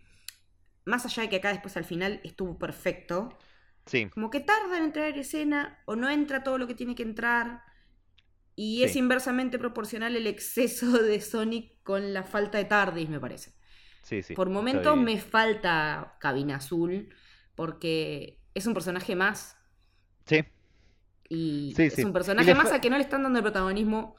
más 0.86 1.04
allá 1.06 1.24
de 1.24 1.28
que 1.30 1.36
acá 1.36 1.50
después 1.50 1.76
al 1.76 1.84
final 1.84 2.20
estuvo 2.24 2.58
perfecto, 2.58 3.38
Sí, 3.86 4.10
como 4.10 4.30
que 4.30 4.40
tarda 4.40 4.78
en 4.78 4.84
entrar 4.84 5.08
en 5.10 5.20
escena 5.20 5.82
o 5.86 5.96
no 5.96 6.08
entra 6.10 6.44
todo 6.44 6.58
lo 6.58 6.66
que 6.68 6.74
tiene 6.74 6.94
que 6.94 7.04
entrar, 7.04 7.62
y 8.56 8.82
es 8.84 8.96
inversamente 8.96 9.58
proporcional 9.58 10.16
el 10.16 10.26
exceso 10.26 10.92
de 11.02 11.20
Sonic 11.20 11.82
con 11.82 12.14
la 12.14 12.24
falta 12.24 12.58
de 12.58 12.64
TARDIS, 12.66 13.08
me 13.10 13.20
parece. 13.20 13.54
Sí, 14.06 14.22
sí. 14.22 14.34
Por 14.34 14.50
momentos 14.50 14.96
estoy- 14.96 14.98
me 14.98 15.18
falta 15.20 16.16
Cabina 16.20 16.56
Azul, 16.56 17.14
porque 17.54 18.40
es 18.54 18.66
un 18.66 18.74
personaje 18.74 19.16
más 19.16 19.56
Sí, 20.26 20.44
y 21.28 21.84
Sí, 21.88 21.90
es 21.90 22.04
un 22.04 22.12
personaje 22.12 22.54
más 22.54 22.72
al 22.72 22.80
que 22.80 22.90
no 22.90 22.96
le 22.96 23.02
están 23.02 23.22
dando 23.22 23.38
el 23.38 23.42
protagonismo 23.44 24.16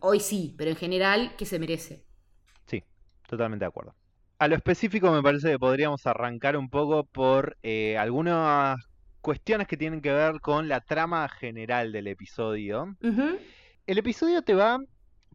hoy 0.00 0.20
sí, 0.20 0.54
pero 0.58 0.70
en 0.70 0.76
general 0.76 1.36
que 1.36 1.46
se 1.46 1.58
merece. 1.58 2.06
sí, 2.66 2.82
totalmente 3.28 3.64
de 3.64 3.68
acuerdo. 3.68 3.94
A 4.38 4.48
lo 4.48 4.54
específico 4.56 5.10
me 5.10 5.22
parece 5.22 5.50
que 5.50 5.58
podríamos 5.58 6.06
arrancar 6.06 6.56
un 6.56 6.70
poco 6.70 7.04
por 7.04 7.56
eh, 7.62 7.98
algunas 7.98 8.78
cuestiones 9.20 9.66
que 9.66 9.76
tienen 9.76 10.00
que 10.00 10.12
ver 10.12 10.40
con 10.40 10.68
la 10.68 10.80
trama 10.80 11.28
general 11.28 11.90
del 11.92 12.06
episodio. 12.06 12.96
El 13.86 13.98
episodio 13.98 14.42
te 14.42 14.54
va 14.54 14.78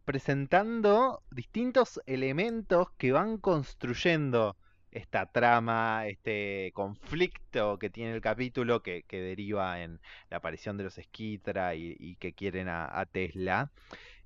presentando 0.04 1.22
distintos 1.30 2.00
elementos 2.06 2.88
que 2.98 3.12
van 3.12 3.38
construyendo 3.38 4.56
esta 4.90 5.26
trama, 5.26 6.06
este 6.06 6.70
conflicto 6.74 7.78
que 7.78 7.90
tiene 7.90 8.14
el 8.14 8.20
capítulo 8.20 8.82
que, 8.82 9.02
que 9.04 9.20
deriva 9.20 9.82
en 9.82 10.00
la 10.30 10.36
aparición 10.38 10.76
de 10.76 10.84
los 10.84 10.94
Skitra 10.94 11.74
y, 11.74 11.96
y 11.98 12.16
que 12.16 12.32
quieren 12.34 12.68
a, 12.68 12.86
a 13.00 13.06
Tesla. 13.06 13.72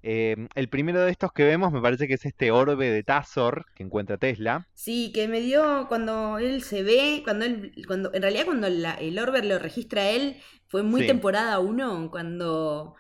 Eh, 0.03 0.37
el 0.55 0.69
primero 0.69 1.01
de 1.03 1.11
estos 1.11 1.33
que 1.33 1.45
vemos 1.45 1.73
me 1.73 1.81
parece 1.83 2.09
que 2.09 2.15
es 2.15 2.27
este 2.27 2.51
orbe 2.53 2.91
de 2.91 3.03
Tazor 3.05 3.67
que 3.75 3.83
encuentra 3.85 4.19
Tesla. 4.19 4.69
Sí, 4.75 5.11
que 5.13 5.27
me 5.27 5.41
dio 5.41 5.87
cuando 5.89 6.39
él 6.39 6.63
se 6.63 6.83
ve, 6.85 7.21
cuando 7.25 7.45
él, 7.45 7.73
cuando, 7.87 8.15
en 8.15 8.23
realidad 8.23 8.45
cuando 8.47 8.69
la- 8.69 8.95
el 8.95 9.19
Orber 9.19 9.45
lo 9.45 9.59
registra 9.59 10.09
él, 10.11 10.41
fue 10.69 10.83
muy 10.85 11.03
Sí. 11.03 11.07
temporada 11.07 11.59
1, 11.59 12.11
cuando 12.11 12.95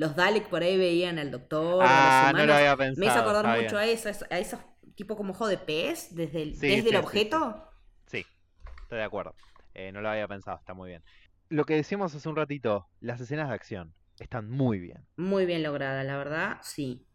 los 0.00 0.16
Dalek 0.16 0.48
por 0.48 0.62
ahí 0.62 0.76
veían 0.78 1.18
al 1.18 1.30
doctor, 1.30 1.82
a 1.82 2.28
Ah, 2.28 2.32
no 2.32 2.46
lo 2.46 2.54
había 2.54 2.76
pensado. 2.76 3.00
me 3.00 3.06
hizo 3.06 3.18
acordar 3.18 3.46
mucho 3.46 3.76
bien. 3.76 3.76
a 3.76 3.84
esos, 3.86 4.24
a 4.30 4.38
esos 4.38 4.60
tipo 4.96 5.16
como 5.16 5.32
ojo 5.32 5.46
de 5.46 5.58
pez 5.58 6.14
desde 6.14 6.42
el, 6.42 6.54
Sí, 6.54 6.66
desde 6.68 6.74
sí, 6.82 6.88
el 6.88 6.94
sí, 6.94 6.96
objeto. 6.96 7.66
Sí, 8.06 8.24
estoy 8.82 8.98
de 8.98 9.04
acuerdo. 9.04 9.34
Eh, 9.74 9.92
no 9.92 10.00
lo 10.00 10.08
había 10.10 10.28
pensado, 10.28 10.58
está 10.58 10.74
muy 10.74 10.88
bien. 10.90 11.02
Lo 11.48 11.64
que 11.64 11.74
decíamos 11.74 12.14
hace 12.14 12.28
un 12.28 12.36
ratito, 12.36 12.88
las 13.00 13.20
escenas 13.20 13.48
de 13.48 13.54
acción 13.54 13.94
están 14.18 14.50
muy 14.50 14.78
bien. 14.78 15.06
Muy 15.16 15.46
bien 15.46 15.62
lograda, 15.62 16.02
la 16.04 16.16
verdad, 16.16 16.58
sí. 16.62 17.06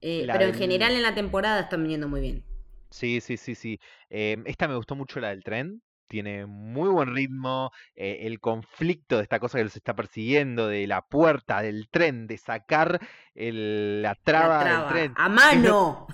Eh, 0.00 0.26
pero 0.32 0.44
en 0.44 0.54
general 0.54 0.92
en 0.92 1.02
la 1.02 1.14
temporada 1.14 1.60
están 1.60 1.82
viniendo 1.82 2.08
muy 2.08 2.20
bien. 2.20 2.44
Sí, 2.90 3.20
sí, 3.20 3.36
sí, 3.36 3.54
sí. 3.54 3.78
Em, 4.08 4.44
esta 4.46 4.66
me 4.68 4.76
gustó 4.76 4.94
mucho 4.96 5.20
la 5.20 5.28
del 5.30 5.42
tren. 5.44 5.82
Tiene 6.08 6.46
muy 6.46 6.88
buen 6.88 7.14
ritmo. 7.14 7.70
eh, 7.94 8.20
el 8.22 8.40
conflicto 8.40 9.16
de 9.18 9.22
esta 9.22 9.38
cosa 9.40 9.58
que 9.58 9.64
los 9.64 9.76
está 9.76 9.94
persiguiendo, 9.94 10.66
de 10.68 10.86
la 10.86 11.02
puerta 11.02 11.62
del 11.62 11.88
tren, 11.90 12.26
de 12.26 12.38
sacar 12.38 12.98
el- 13.34 14.02
la 14.02 14.08
La 14.10 14.14
traba 14.24 14.64
del 14.64 14.86
tren. 14.88 15.12
¡A 15.16 15.28
mano! 15.28 16.06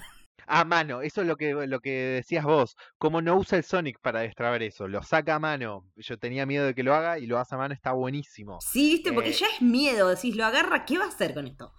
a 0.47 0.65
mano, 0.65 1.01
eso 1.01 1.23
es 1.23 1.27
lo 1.27 1.37
que, 1.37 1.55
lo 1.67 1.81
que 1.81 1.91
decías 1.91 2.45
vos. 2.45 2.77
Como 2.99 3.23
no 3.23 3.35
usa 3.37 3.57
el 3.57 3.65
Sonic 3.65 3.99
para 4.01 4.21
destrabar 4.21 4.63
eso, 4.63 4.87
lo 4.89 5.03
saca 5.03 5.37
a 5.37 5.39
mano. 5.39 5.87
Yo 5.97 6.19
tenía 6.19 6.45
miedo 6.45 6.67
de 6.67 6.75
que 6.75 6.83
lo 6.83 6.95
haga 6.95 7.19
y 7.19 7.27
lo 7.27 7.39
hace 7.39 7.55
a 7.55 7.59
mano, 7.59 7.73
está 7.73 7.93
buenísimo. 7.93 8.59
Sí, 8.61 8.91
viste, 8.95 9.13
porque 9.13 9.31
Eh, 9.31 9.33
ya 9.33 9.47
es 9.47 9.63
miedo. 9.63 10.09
Decís, 10.09 10.37
lo 10.37 10.45
agarra, 10.45 10.85
¿qué 10.85 10.99
va 10.99 11.05
a 11.05 11.09
hacer 11.09 11.33
con 11.33 11.47
esto? 11.47 11.73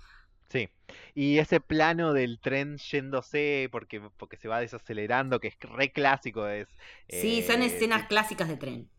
Sí. 0.55 0.69
Y 1.13 1.39
ese 1.39 1.59
plano 1.59 2.13
del 2.13 2.39
tren 2.39 2.77
yéndose 2.77 3.67
porque, 3.71 4.01
porque 4.17 4.37
se 4.37 4.47
va 4.47 4.59
desacelerando, 4.61 5.39
que 5.39 5.47
es 5.49 5.55
re 5.59 5.91
clásico, 5.91 6.47
es. 6.47 6.67
Sí, 7.09 7.41
son 7.41 7.61
eh, 7.61 7.65
escenas 7.67 8.07
clásicas 8.07 8.47
de 8.47 8.57
tren. 8.57 8.89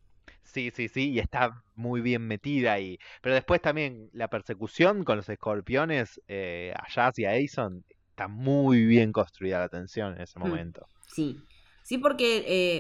Sí, 0.42 0.70
sí, 0.74 0.88
sí, 0.88 1.10
y 1.10 1.18
está 1.18 1.62
muy 1.74 2.00
bien 2.00 2.22
metida 2.26 2.72
ahí. 2.74 2.98
Pero 3.20 3.34
después 3.34 3.60
también 3.60 4.08
la 4.12 4.28
persecución 4.28 5.04
con 5.04 5.16
los 5.18 5.28
escorpiones 5.28 6.20
eh, 6.28 6.72
a 6.76 6.86
Jazz 6.88 7.18
y 7.18 7.24
a 7.24 7.30
Aison 7.32 7.84
está 8.10 8.28
muy 8.28 8.84
bien 8.86 9.12
construida 9.12 9.58
la 9.58 9.68
tensión 9.68 10.14
en 10.16 10.22
ese 10.22 10.38
Hmm. 10.40 10.48
momento. 10.48 10.86
Sí. 11.14 11.42
Sí, 11.82 11.98
porque 11.98 12.38
eh, 12.38 12.76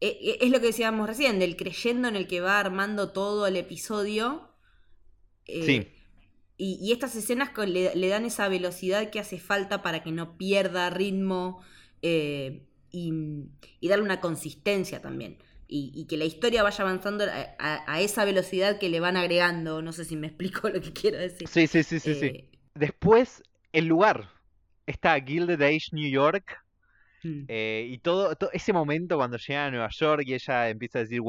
eh, 0.00 0.18
eh, 0.22 0.38
es 0.40 0.50
lo 0.50 0.60
que 0.60 0.66
decíamos 0.68 1.06
recién, 1.08 1.38
del 1.38 1.56
creyendo 1.56 2.08
en 2.08 2.16
el 2.16 2.26
que 2.26 2.40
va 2.40 2.58
armando 2.60 3.12
todo 3.12 3.46
el 3.46 3.56
episodio. 3.56 4.54
eh, 5.46 5.62
Sí. 5.64 5.94
Y, 6.58 6.78
y 6.82 6.92
estas 6.92 7.16
escenas 7.16 7.50
con- 7.50 7.72
le, 7.72 7.94
le 7.96 8.08
dan 8.08 8.26
esa 8.26 8.48
velocidad 8.48 9.10
que 9.10 9.20
hace 9.20 9.38
falta 9.40 9.82
para 9.82 10.02
que 10.02 10.12
no 10.12 10.36
pierda 10.38 10.90
ritmo 10.90 11.62
eh, 12.02 12.66
y, 12.90 13.12
y 13.80 13.88
darle 13.88 14.04
una 14.04 14.20
consistencia 14.20 15.00
también. 15.02 15.38
Y, 15.68 15.92
y 15.94 16.06
que 16.06 16.16
la 16.16 16.24
historia 16.24 16.62
vaya 16.64 16.82
avanzando 16.84 17.24
a, 17.24 17.28
a- 17.58 17.84
a 17.94 18.00
esa 18.00 18.24
velocidad 18.24 18.78
que 18.78 18.88
le 18.88 19.00
van 19.00 19.16
agregando. 19.16 19.82
No 19.82 19.92
sé 19.92 20.04
si 20.04 20.16
me 20.16 20.26
explico 20.28 20.68
lo 20.68 20.80
que 20.80 20.92
quiero 20.92 21.18
decir. 21.18 21.48
Sí, 21.48 21.66
sí, 21.66 21.82
sí, 21.82 22.00
sí, 22.00 22.14
sí. 22.14 22.34
Eh, 22.34 22.50
Después, 22.74 23.42
el 23.72 23.86
lugar. 23.86 24.30
Está 24.86 25.20
Gilded 25.20 25.60
Age 25.62 25.88
New 25.92 26.10
York. 26.10 26.58
Mm. 27.28 27.44
eh, 27.48 27.86
y 27.90 27.98
todo, 27.98 28.34
to- 28.36 28.50
ese 28.52 28.72
momento 28.72 29.16
cuando 29.16 29.36
llega 29.36 29.66
a 29.66 29.70
Nueva 29.70 29.88
York 29.90 30.22
y 30.26 30.34
ella 30.34 30.68
empieza 30.70 30.98
a 30.98 31.02
decir 31.02 31.20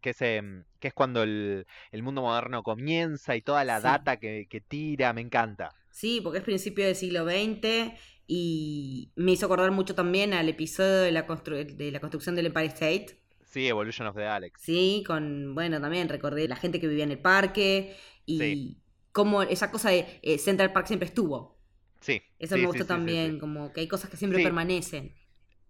que, 0.00 0.10
es, 0.10 0.22
em, 0.22 0.64
que 0.80 0.88
es 0.88 0.94
cuando 0.94 1.22
el, 1.22 1.66
el 1.92 2.02
mundo 2.02 2.22
moderno 2.22 2.62
comienza 2.62 3.36
y 3.36 3.42
toda 3.42 3.64
la 3.64 3.78
Sí. 3.78 3.84
data 3.84 4.16
que, 4.18 4.46
que 4.48 4.60
tira, 4.60 5.12
me 5.12 5.20
encanta. 5.20 5.74
Sí, 5.90 6.20
porque 6.22 6.38
es 6.38 6.44
principio 6.44 6.84
del 6.86 6.94
siglo 6.94 7.24
XX 7.24 7.92
y 8.26 9.10
me 9.16 9.32
hizo 9.32 9.46
acordar 9.46 9.70
mucho 9.72 9.94
también 9.94 10.34
al 10.34 10.48
episodio 10.48 10.98
de 11.00 11.12
la, 11.12 11.26
constru- 11.26 11.64
de 11.66 11.90
la 11.90 12.00
construcción 12.00 12.34
del 12.34 12.46
Empire 12.46 12.66
State. 12.66 13.18
Sí, 13.44 13.66
Evolution 13.66 14.06
of 14.06 14.14
the 14.16 14.24
Alex. 14.26 14.60
Sí, 14.62 15.02
con, 15.06 15.54
bueno, 15.54 15.80
también 15.80 16.08
recordé 16.08 16.46
la 16.46 16.56
gente 16.56 16.78
que 16.80 16.86
vivía 16.86 17.04
en 17.04 17.12
el 17.12 17.18
parque 17.18 17.96
y 18.26 18.38
Sí. 18.38 18.78
cómo 19.12 19.42
esa 19.42 19.70
cosa 19.70 19.88
de 19.90 20.20
eh, 20.22 20.36
Central 20.38 20.72
Park 20.72 20.86
siempre 20.86 21.06
estuvo. 21.08 21.58
Sí. 22.00 22.20
Eso 22.38 22.54
sí, 22.54 22.60
me 22.60 22.66
gustó 22.68 22.84
sí, 22.84 22.88
también, 22.88 23.38
como 23.40 23.72
que 23.72 23.80
hay 23.80 23.88
cosas 23.88 24.10
que 24.10 24.16
siempre 24.18 24.42
permanecen. 24.42 25.14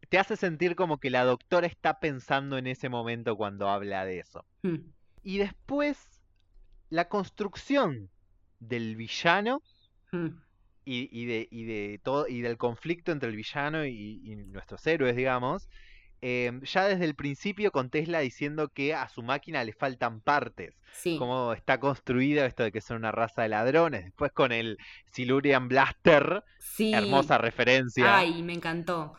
Te 0.09 0.19
hace 0.19 0.37
sentir 0.37 0.75
como 0.75 0.99
que 0.99 1.11
la 1.11 1.25
doctora 1.25 1.67
está 1.67 2.01
pensando 2.01 2.57
en 2.59 2.67
ese 2.67 2.89
momento 2.89 3.37
cuando 3.37 3.69
habla 3.69 4.05
de 4.05 4.21
eso. 4.21 4.45
Mm. 4.63 4.77
Y 5.23 5.39
después, 5.39 5.99
la 6.91 7.09
construcción 7.09 8.11
del 8.61 8.97
villano 8.97 9.63
Mm. 10.11 10.29
y, 10.87 11.09
y 11.13 11.27
de, 11.27 11.49
y 11.51 11.65
de 11.65 12.01
todo 12.03 12.27
y 12.29 12.41
del 12.41 12.57
conflicto 12.57 13.13
entre 13.13 13.29
el 13.29 13.37
villano 13.37 13.85
y, 13.85 14.23
y 14.25 14.37
nuestros 14.37 14.87
héroes, 14.87 15.15
digamos, 15.17 15.69
em, 16.23 16.63
ya 16.63 16.87
desde 16.89 17.05
el 17.05 17.15
principio 17.15 17.71
con 17.71 17.91
Tesla 17.91 18.21
diciendo 18.21 18.69
que 18.69 18.95
a 18.95 19.09
su 19.11 19.23
máquina 19.23 19.63
le 19.65 19.75
faltan 19.75 20.23
partes, 20.23 20.75
Sí. 20.93 21.17
cómo 21.19 21.53
está 21.53 21.79
construida 21.79 22.47
esto 22.47 22.63
de 22.63 22.73
que 22.73 22.81
son 22.81 22.97
una 22.97 23.13
raza 23.13 23.43
de 23.43 23.51
ladrones, 23.51 24.05
después 24.05 24.33
con 24.33 24.51
el 24.51 24.79
Silurian 25.13 25.69
Blaster, 25.69 26.43
sí. 26.59 26.95
hermosa 26.95 27.37
referencia. 27.37 28.17
Ay, 28.17 28.43
me 28.43 28.55
encantó. 28.55 29.15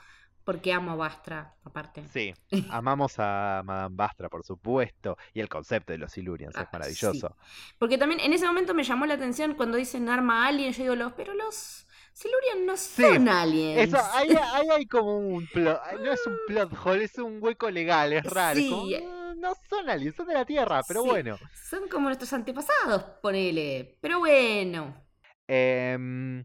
Porque 0.50 0.74
amo 0.74 0.94
a 0.94 0.96
Bastra, 0.96 1.54
aparte. 1.64 2.04
Sí, 2.12 2.34
amamos 2.72 3.14
a 3.20 3.62
Madame 3.64 3.96
Bastra, 3.96 4.30
por 4.30 4.44
supuesto, 4.44 5.16
y 5.32 5.42
el 5.42 5.48
concepto 5.48 5.92
de 5.94 6.00
los 6.00 6.12
Silurians 6.12 6.56
Ah, 6.58 6.64
es 6.64 6.70
maravilloso. 6.74 7.36
Porque 7.78 8.00
también 8.00 8.20
en 8.20 8.34
ese 8.34 8.48
momento 8.48 8.74
me 8.74 8.84
llamó 8.84 9.06
la 9.06 9.14
atención 9.14 9.54
cuando 9.54 9.78
dicen 9.78 10.10
arma 10.10 10.48
alien. 10.48 10.74
Yo 10.74 10.82
digo, 10.82 10.96
los, 10.96 11.14
pero 11.14 11.36
los 11.36 11.86
Silurian 12.14 12.66
no 12.66 12.76
Sí, 12.78 13.04
son 13.04 13.30
aliens. 13.30 13.94
Eso, 13.94 14.04
ahí, 14.14 14.30
ahí 14.54 14.68
hay 14.76 14.86
como 14.88 15.20
un 15.20 15.46
plot, 15.46 15.80
no 16.04 16.12
es 16.12 16.26
un 16.26 16.36
plot 16.48 16.74
hole, 16.84 17.04
es 17.04 17.18
un 17.20 17.38
hueco 17.44 17.70
legal, 17.70 18.12
es 18.14 18.24
raro. 18.24 18.60
es 18.60 18.70
como, 18.72 18.88
Sí. 18.88 18.98
"Mm, 18.98 19.40
no 19.40 19.54
son 19.70 19.88
aliens, 19.88 20.16
son 20.16 20.26
de 20.30 20.34
la 20.34 20.46
Tierra, 20.46 20.82
pero 20.88 21.04
Sí. 21.04 21.10
bueno. 21.10 21.38
Son 21.70 21.88
como 21.90 22.06
nuestros 22.08 22.34
antepasados, 22.34 23.04
ponele. 23.22 24.00
Pero 24.02 24.18
bueno. 24.18 24.96
Em, 25.48 26.44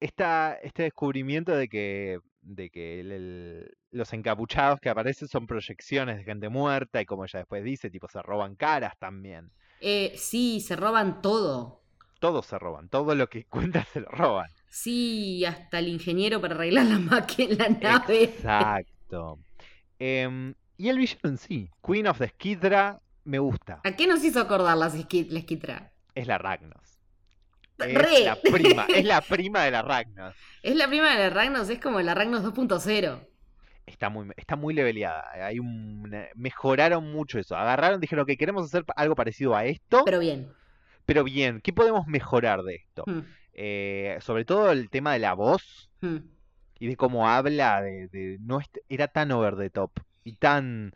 esta- 0.00 0.58
este 0.62 0.84
descubrimiento 0.84 1.56
de 1.56 1.68
que, 1.68 2.20
de 2.46 2.70
que 2.70 3.00
el- 3.00 3.12
el- 3.12 3.76
los 3.90 4.12
encapuchados 4.12 4.80
que 4.80 4.88
aparecen 4.88 5.28
son 5.28 5.46
proyecciones 5.46 6.16
de 6.18 6.24
gente 6.24 6.48
muerta 6.48 7.00
y 7.00 7.06
como 7.06 7.24
ella 7.24 7.40
después 7.40 7.64
dice, 7.64 7.90
tipo 7.90 8.08
se 8.08 8.22
roban 8.22 8.54
caras 8.56 8.94
también. 8.98 9.50
Eh, 9.80 10.12
sí, 10.16 10.60
se 10.60 10.76
roban 10.76 11.20
todo. 11.22 11.82
Todos 12.20 12.46
se 12.46 12.58
roban, 12.58 12.88
todo 12.88 13.14
lo 13.14 13.28
que 13.28 13.44
cuentan 13.82 13.84
se 13.92 14.00
lo 14.00 14.08
roban. 14.08 14.50
Sí, 14.68 15.44
hasta 15.44 15.78
el 15.80 15.88
ingeniero 15.88 16.40
para 16.40 16.54
arreglar 16.54 16.86
la 16.86 16.98
máquina, 16.98 17.56
la 17.56 17.68
nave. 17.68 18.24
Exacto. 18.24 19.38
Em, 19.98 20.54
y 20.76 20.88
el 20.88 20.98
villano 20.98 21.20
en 21.30 21.38
sí, 21.38 21.70
Queen 21.86 22.06
of 22.06 22.18
the 22.18 22.28
Skidra, 22.28 23.00
me 23.24 23.38
gusta. 23.38 23.80
¿A 23.84 23.92
qué 23.96 24.06
nos 24.06 24.22
hizo 24.24 24.40
acordar 24.40 24.76
la, 24.76 24.86
esquitra? 24.86 25.92
Es 26.14 26.26
la 26.26 26.38
Ragnos. 26.38 26.95
Es 27.78 27.94
Re. 27.94 28.24
la 28.24 28.36
prima, 28.36 28.86
es 28.92 29.04
la 29.04 29.20
prima 29.22 29.64
de 29.64 29.70
la 29.70 29.82
Ragnos. 29.82 30.34
Es 30.62 30.76
la 30.76 30.86
prima 30.86 31.12
de 31.12 31.18
la 31.18 31.30
Ragnos, 31.30 31.70
es 31.70 31.80
como 31.80 31.98
la 32.02 32.14
Ragnos 32.14 32.42
2.0. 32.44 33.26
Está 33.86 34.08
muy, 34.10 34.28
está 34.36 34.56
muy 34.56 34.74
leveleada. 34.74 35.30
Hay 35.46 35.60
un, 35.60 36.02
mejoraron 36.34 37.12
mucho 37.12 37.38
eso. 37.38 37.56
Agarraron, 37.56 38.00
dijeron 38.00 38.26
que 38.26 38.36
queremos 38.36 38.64
hacer 38.64 38.84
algo 38.96 39.14
parecido 39.14 39.54
a 39.54 39.64
esto, 39.64 40.04
pero, 40.04 40.04
Pero 40.04 40.20
bien. 40.20 40.54
bien, 41.24 41.60
¿qué 41.62 41.72
podemos 41.72 42.06
mejorar 42.06 42.62
de 42.62 42.76
esto? 42.76 43.04
Hmm, 43.06 43.20
Eh, 43.52 44.18
sobre 44.20 44.44
todo 44.44 44.70
el 44.72 44.90
tema 44.90 45.12
de 45.14 45.20
la 45.20 45.34
voz 45.34 45.90
hmm. 46.00 46.16
y 46.78 46.88
de 46.88 46.96
cómo 46.96 47.28
habla, 47.28 47.80
de, 47.82 48.08
de- 48.08 48.38
no 48.40 48.60
era 48.88 49.08
tan 49.08 49.32
over 49.32 49.56
the 49.56 49.70
top 49.70 49.92
y 50.24 50.36
tan, 50.36 50.92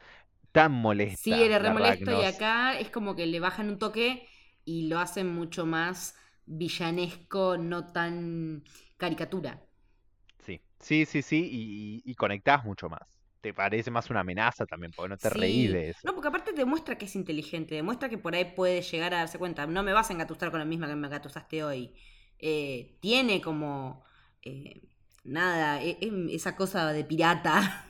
tan 0.52 0.72
molesta. 0.72 1.22
Sí, 1.22 1.32
era 1.42 1.58
re 1.58 1.70
molesto 1.70 2.12
y 2.20 2.24
acá 2.24 2.78
es 2.78 2.90
como 2.90 3.14
que 3.16 3.26
le 3.26 3.40
bajan 3.40 3.68
un 3.68 3.78
toque 3.78 4.26
y 4.64 4.88
lo 4.88 4.98
hacen 4.98 5.32
mucho 5.34 5.66
más 5.66 6.16
villanesco, 6.58 7.56
no 7.58 7.92
tan 7.92 8.64
caricatura. 8.98 9.52
Sí, 10.40 10.60
sí, 10.80 11.06
sí, 11.06 11.22
sí, 11.22 11.48
y, 11.50 12.02
y, 12.06 12.10
y 12.10 12.14
conectás 12.14 12.64
mucho 12.64 12.88
más. 12.88 13.20
Te 13.40 13.54
parece 13.54 13.90
más 13.90 14.10
una 14.10 14.20
amenaza 14.20 14.66
también, 14.66 14.92
porque 14.92 15.08
no 15.10 15.18
te 15.18 15.30
reís 15.30 15.70
Sí. 15.70 15.72
de 15.72 15.90
eso. 15.90 16.02
No, 16.02 16.14
porque 16.14 16.28
aparte 16.28 16.52
demuestra 16.52 16.96
que 16.96 17.04
es 17.04 17.14
inteligente, 17.16 17.74
demuestra 17.74 18.08
que 18.08 18.16
por 18.18 18.34
ahí 18.34 18.46
puede 18.56 18.80
llegar 18.82 19.12
a 19.14 19.18
darse 19.18 19.38
cuenta. 19.38 19.66
No 19.66 19.82
me 19.82 19.92
vas 19.92 20.08
a 20.10 20.12
engatusar 20.14 20.50
con 20.50 20.60
la 20.60 20.64
misma 20.64 20.88
que 20.88 20.94
me 20.96 21.06
engatusaste 21.06 21.62
hoy. 21.64 21.92
Eh, 22.38 22.96
tiene 23.00 23.40
como. 23.42 24.04
eh, 24.42 24.80
nada, 25.24 25.82
e- 25.82 25.98
em- 26.00 26.28
esa 26.30 26.56
cosa 26.56 26.92
de 26.92 27.04
pirata 27.04 27.86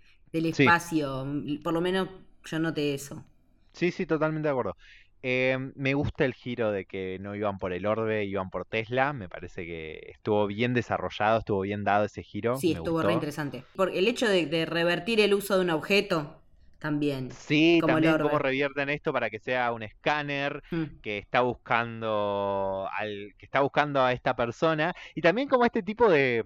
del 0.32 0.46
Sí. 0.52 0.74
espacio. 0.74 1.26
Por 1.64 1.74
lo 1.74 1.80
menos 1.82 2.08
yo 2.44 2.58
noté 2.60 2.94
eso. 2.94 3.24
Sí, 3.72 3.90
sí, 3.92 4.06
totalmente 4.06 4.48
de 4.48 4.50
acuerdo. 4.52 4.76
Eh, 5.22 5.58
me 5.74 5.94
gusta 5.94 6.24
el 6.24 6.32
giro 6.34 6.72
de 6.72 6.86
que 6.86 7.18
no 7.20 7.34
iban 7.34 7.58
por 7.58 7.72
el 7.72 7.84
orbe, 7.86 8.24
iban 8.24 8.50
por 8.50 8.64
Tesla. 8.64 9.12
Me 9.12 9.28
parece 9.28 9.66
que 9.66 10.00
estuvo 10.12 10.46
bien 10.46 10.72
desarrollado, 10.74 11.40
estuvo 11.40 11.60
bien 11.60 11.84
dado 11.84 12.06
ese 12.06 12.22
giro. 12.22 12.56
Sí, 12.56 12.68
me 12.68 12.72
estuvo 12.74 12.94
gustó. 12.94 13.08
re 13.08 13.14
interesante. 13.14 13.64
Porque 13.76 13.98
el 13.98 14.08
hecho 14.08 14.28
de, 14.28 14.46
de 14.46 14.64
revertir 14.66 15.20
el 15.20 15.34
uso 15.34 15.56
de 15.56 15.62
un 15.64 15.70
objeto 15.70 16.36
también. 16.78 17.30
Sí, 17.32 17.78
como 17.82 17.98
el 17.98 18.04
también 18.04 18.14
orbe. 18.14 18.24
cómo 18.30 18.38
revierten 18.38 18.88
esto 18.88 19.12
para 19.12 19.28
que 19.28 19.38
sea 19.38 19.70
un 19.72 19.82
escáner 19.82 20.62
Mm. 20.70 20.84
que 21.02 21.18
está 21.18 21.42
buscando 21.42 22.88
al 22.98 23.34
que 23.38 23.44
está 23.46 23.60
buscando 23.60 24.00
a 24.02 24.12
esta 24.12 24.34
persona 24.34 24.94
y 25.14 25.20
también 25.20 25.48
como 25.48 25.66
este 25.66 25.82
tipo 25.82 26.08
de, 26.10 26.42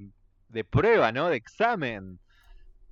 de 0.48 0.64
prueba, 0.64 1.12
¿no? 1.12 1.28
De 1.28 1.36
examen. 1.36 2.18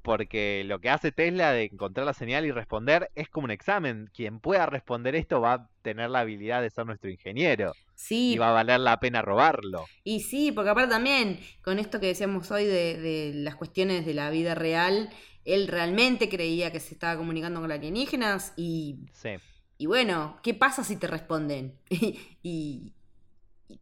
Porque 0.02 0.64
lo 0.66 0.80
que 0.80 0.90
hace 0.90 1.12
Tesla 1.12 1.52
de 1.52 1.64
encontrar 1.64 2.04
la 2.06 2.12
señal 2.14 2.44
y 2.44 2.50
responder 2.50 3.10
es 3.14 3.28
como 3.28 3.44
un 3.46 3.50
examen. 3.52 4.10
Quien 4.14 4.40
pueda 4.40 4.66
responder 4.66 5.14
esto 5.14 5.40
va 5.40 5.52
a 5.54 5.68
tener 5.82 6.10
la 6.10 6.20
habilidad 6.20 6.60
de 6.62 6.70
ser 6.70 6.86
nuestro 6.86 7.10
ingeniero 7.10 7.72
Sí, 7.94 8.32
y 8.34 8.38
va 8.38 8.48
a 8.50 8.52
valer 8.52 8.80
la 8.80 8.98
pena 8.98 9.22
robarlo. 9.22 9.84
Y 10.04 10.20
sí, 10.20 10.50
porque 10.52 10.70
aparte 10.70 10.90
también, 10.90 11.38
con 11.62 11.78
esto 11.78 12.00
que 12.00 12.06
decíamos 12.08 12.50
hoy 12.50 12.64
de, 12.66 12.98
de 13.00 13.32
las 13.34 13.54
cuestiones 13.56 14.04
de 14.04 14.14
la 14.14 14.30
vida 14.30 14.54
real, 14.56 15.10
él 15.44 15.68
realmente 15.68 16.28
creía 16.28 16.72
que 16.72 16.80
se 16.80 16.94
estaba 16.94 17.16
comunicando 17.16 17.60
con 17.60 17.70
alienígenas 17.70 18.52
y, 18.56 18.96
Sí. 19.12 19.30
y 19.78 19.86
bueno, 19.86 20.38
¿qué 20.42 20.54
pasa 20.54 20.84
si 20.84 20.96
te 20.96 21.06
responden? 21.06 21.78
y, 21.90 22.18
y 22.42 22.92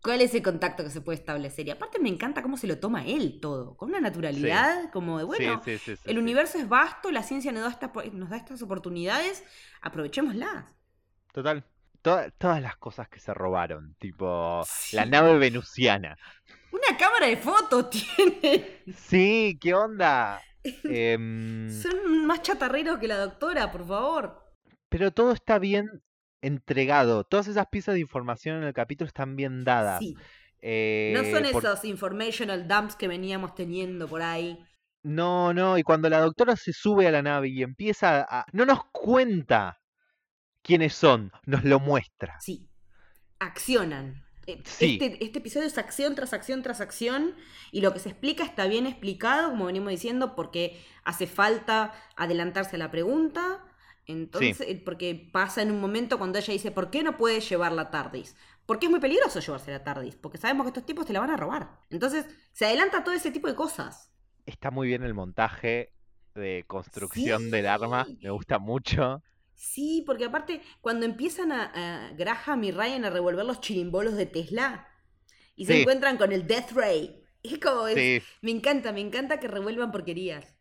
cuál 0.03 0.21
es 0.21 0.35
el 0.35 0.43
contacto 0.43 0.83
que 0.85 0.91
se 0.91 1.01
puede 1.01 1.19
establecer? 1.19 1.67
Y 1.67 1.71
aparte 1.71 1.99
me 1.99 2.09
encanta 2.09 2.43
cómo 2.43 2.57
se 2.57 2.67
lo 2.67 2.79
toma 2.79 3.05
él 3.07 3.39
todo, 3.41 3.77
con 3.77 3.91
una 3.91 4.01
naturalidad, 4.01 4.91
como 4.93 5.19
de, 5.19 5.25
bueno, 5.25 5.61
sí, 5.65 5.79
sí, 5.79 5.95
el 6.05 6.19
universo 6.19 6.59
es 6.59 6.69
vasto, 6.69 7.11
la 7.11 7.23
ciencia 7.23 7.53
nos 7.53 7.63
da, 7.65 7.71
estas, 7.71 7.91
nos 8.13 8.31
da 8.31 8.37
estas 8.37 8.63
oportunidades, 8.63 9.45
aprovechémoslas. 9.83 10.65
Total. 11.33 11.65
Toda- 12.03 12.31
todas 12.31 12.63
las 12.63 12.77
cosas 12.77 13.09
que 13.09 13.21
se 13.21 13.35
robaron, 13.35 13.95
tipo 13.99 14.63
la 14.93 15.05
nave 15.07 15.37
venusiana. 15.39 16.17
Una 16.73 16.97
cámara 16.97 17.27
de 17.27 17.37
fotos 17.37 17.91
tiene. 18.17 18.83
Sí, 18.97 19.59
¿qué 19.61 19.75
onda? 19.75 20.41
Em, 20.85 21.71
Son 21.71 22.27
más 22.27 22.43
chatarreros 22.43 22.99
que 22.99 23.09
la 23.09 23.17
doctora, 23.19 23.71
por 23.73 23.87
favor. 23.87 24.45
pero 24.89 25.11
todo 25.11 25.33
está 25.33 25.59
bien 25.59 26.03
entregado. 26.43 27.25
Todas 27.25 27.49
esas 27.49 27.67
piezas 27.69 27.95
de 27.95 28.01
información 28.01 28.57
en 28.59 28.65
el 28.65 28.73
capítulo 28.75 29.07
están 29.09 29.37
bien 29.37 29.65
dadas. 29.65 29.99
Sí. 30.01 30.17
Eh, 30.63 31.13
No 31.17 31.23
son 31.25 31.51
por- 31.53 31.65
esos 31.65 31.85
informational 31.85 32.69
dumps 32.69 32.97
que 32.97 33.09
veníamos 33.09 33.55
teniendo 33.55 34.09
por 34.09 34.23
ahí. 34.23 34.59
No, 35.03 35.55
no, 35.55 35.79
y 35.79 35.83
cuando 35.83 36.11
la 36.11 36.21
doctora 36.21 36.57
se 36.57 36.73
sube 36.75 37.07
a 37.07 37.11
la 37.11 37.23
nave 37.23 37.49
y 37.49 37.63
empieza 37.63 38.21
a... 38.29 38.45
No 38.53 38.67
nos 38.67 38.85
cuenta 38.93 39.81
quiénes 40.63 40.95
son, 40.95 41.33
nos 41.47 41.65
lo 41.65 41.81
muestra. 41.81 42.37
Sí. 42.41 42.69
Accionan. 43.39 44.23
Eh, 44.47 44.61
Sí. 44.65 44.99
Este, 45.01 45.25
este 45.25 45.39
episodio 45.39 45.67
es 45.67 45.79
acción 45.79 46.15
tras 46.15 46.33
acción 46.33 46.63
tras 46.63 46.81
acción 46.81 47.35
y 47.73 47.81
lo 47.81 47.93
que 47.93 47.99
se 47.99 48.09
explica 48.11 48.45
está 48.45 48.67
bien 48.67 48.87
explicado, 48.87 49.51
como 49.51 49.67
venimos 49.67 49.91
diciendo, 49.91 50.35
porque 50.35 50.83
hace 51.05 51.27
falta 51.27 51.93
adelantarse 52.17 52.77
a 52.77 52.79
la 52.79 52.91
pregunta. 52.91 53.65
Entonces, 54.11 54.61
eh, 54.69 54.83
porque 54.85 55.31
pasa 55.33 55.63
en 55.63 55.71
un 55.71 55.81
momento 55.81 56.19
cuando 56.19 56.39
ella 56.39 56.53
dice, 56.53 56.71
¿por 56.71 56.91
qué 56.91 57.03
no 57.03 57.17
puedes 57.17 57.49
llevar 57.49 57.73
la 57.73 57.91
TARDIS? 57.91 58.37
Porque 58.67 58.87
es 58.87 58.91
muy 58.91 59.01
peligroso 59.01 59.41
llevarse 59.41 59.71
la 59.71 59.83
TARDIS, 59.85 60.17
porque 60.17 60.39
sabemos 60.39 60.65
que 60.65 60.69
estos 60.69 60.87
tipos 60.87 61.07
te 61.07 61.13
la 61.13 61.21
van 61.21 61.31
a 61.31 61.37
robar. 61.37 61.81
Entonces, 61.91 62.27
se 62.53 62.67
adelanta 62.67 63.03
todo 63.05 63.15
ese 63.15 63.31
tipo 63.31 63.49
de 63.49 63.55
cosas. 63.55 64.13
Está 64.47 64.71
muy 64.71 64.89
bien 64.89 65.03
el 65.03 65.15
montaje 65.15 65.93
de 66.35 66.65
construcción 66.67 67.51
del 67.51 67.67
arma, 67.67 68.07
me 68.23 68.31
gusta 68.31 68.59
mucho. 68.59 69.23
Sí, 69.55 70.03
porque 70.07 70.25
aparte, 70.25 70.63
cuando 70.81 71.05
empiezan 71.05 71.53
a, 71.53 72.07
a 72.09 72.13
Graham 72.13 72.65
y 72.65 72.71
Ryan 72.71 73.05
a 73.05 73.11
revolver 73.11 73.45
los 73.45 73.61
chirimbolos 73.61 74.15
de 74.17 74.27
Tesla 74.27 74.87
y 75.55 75.67
se 75.67 75.75
Sí. 75.75 75.81
encuentran 75.81 76.17
con 76.17 76.33
el 76.33 76.47
Death 76.47 76.73
Ray, 76.73 77.23
es 77.43 77.59
como. 77.59 77.87
es- 77.89 78.23
Me 78.41 78.51
encanta, 78.53 78.93
me 78.93 79.01
encanta 79.01 79.39
que 79.41 79.49
revuelvan 79.49 79.93
porquerías. 79.93 80.57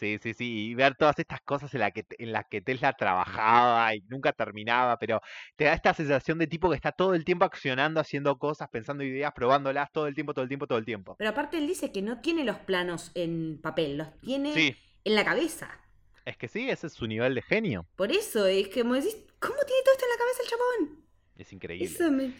Sí, 0.00 0.18
sí, 0.22 0.34
sí, 0.34 0.70
y 0.70 0.74
ver 0.74 0.96
todas 0.96 1.18
estas 1.18 1.40
cosas 1.42 1.72
en 1.74 1.80
las 1.80 1.92
que, 1.92 2.04
en 2.18 2.32
las 2.32 2.44
que 2.50 2.60
Tesla 2.62 2.92
trabajaba 2.94 3.94
y 3.94 4.00
nunca 4.08 4.32
terminaba, 4.32 4.98
pero 4.98 5.20
te 5.56 5.64
da 5.64 5.74
esta 5.74 5.94
sensación 5.94 6.38
de 6.38 6.46
tipo 6.48 6.68
que 6.70 6.76
está 6.76 6.92
todo 6.92 7.14
el 7.14 7.24
tiempo 7.24 7.44
accionando, 7.44 8.00
haciendo 8.00 8.38
cosas, 8.38 8.68
pensando 8.70 9.04
ideas, 9.04 9.32
probándolas 9.34 9.92
todo 9.92 10.06
el 10.08 10.14
tiempo, 10.14 10.34
todo 10.34 10.42
el 10.44 10.48
tiempo, 10.48 10.66
todo 10.66 10.78
el 10.78 10.84
tiempo. 10.84 11.18
Pero 11.18 11.30
aparte, 11.30 11.58
él 11.58 11.66
dice 11.68 11.92
que 11.92 12.02
no 12.02 12.20
tiene 12.20 12.44
los 12.44 12.58
planos 12.58 13.12
en 13.14 13.60
papel, 13.60 13.96
los 13.98 14.20
tiene 14.22 14.52
Sí, 14.54 14.76
en 15.04 15.14
la 15.14 15.24
cabeza. 15.24 15.78
es 16.24 16.36
que 16.38 16.48
sí, 16.48 16.70
ese 16.70 16.86
es 16.86 16.94
su 16.94 17.06
nivel 17.06 17.34
de 17.34 17.42
genio. 17.42 17.86
Por 17.96 18.12
eso, 18.12 18.46
es 18.46 18.68
que 18.68 18.80
como 18.82 18.94
decís, 18.94 19.16
¿cómo 19.38 19.56
tiene 19.66 19.82
todo 19.84 19.94
esto 19.94 20.04
en 20.06 20.10
la 20.12 20.18
cabeza 20.18 20.42
el 20.42 20.48
chabón? 20.50 21.06
Es 21.36 21.52
increíble. 21.52 21.88
Eso 21.96 22.10
me- 22.10 22.34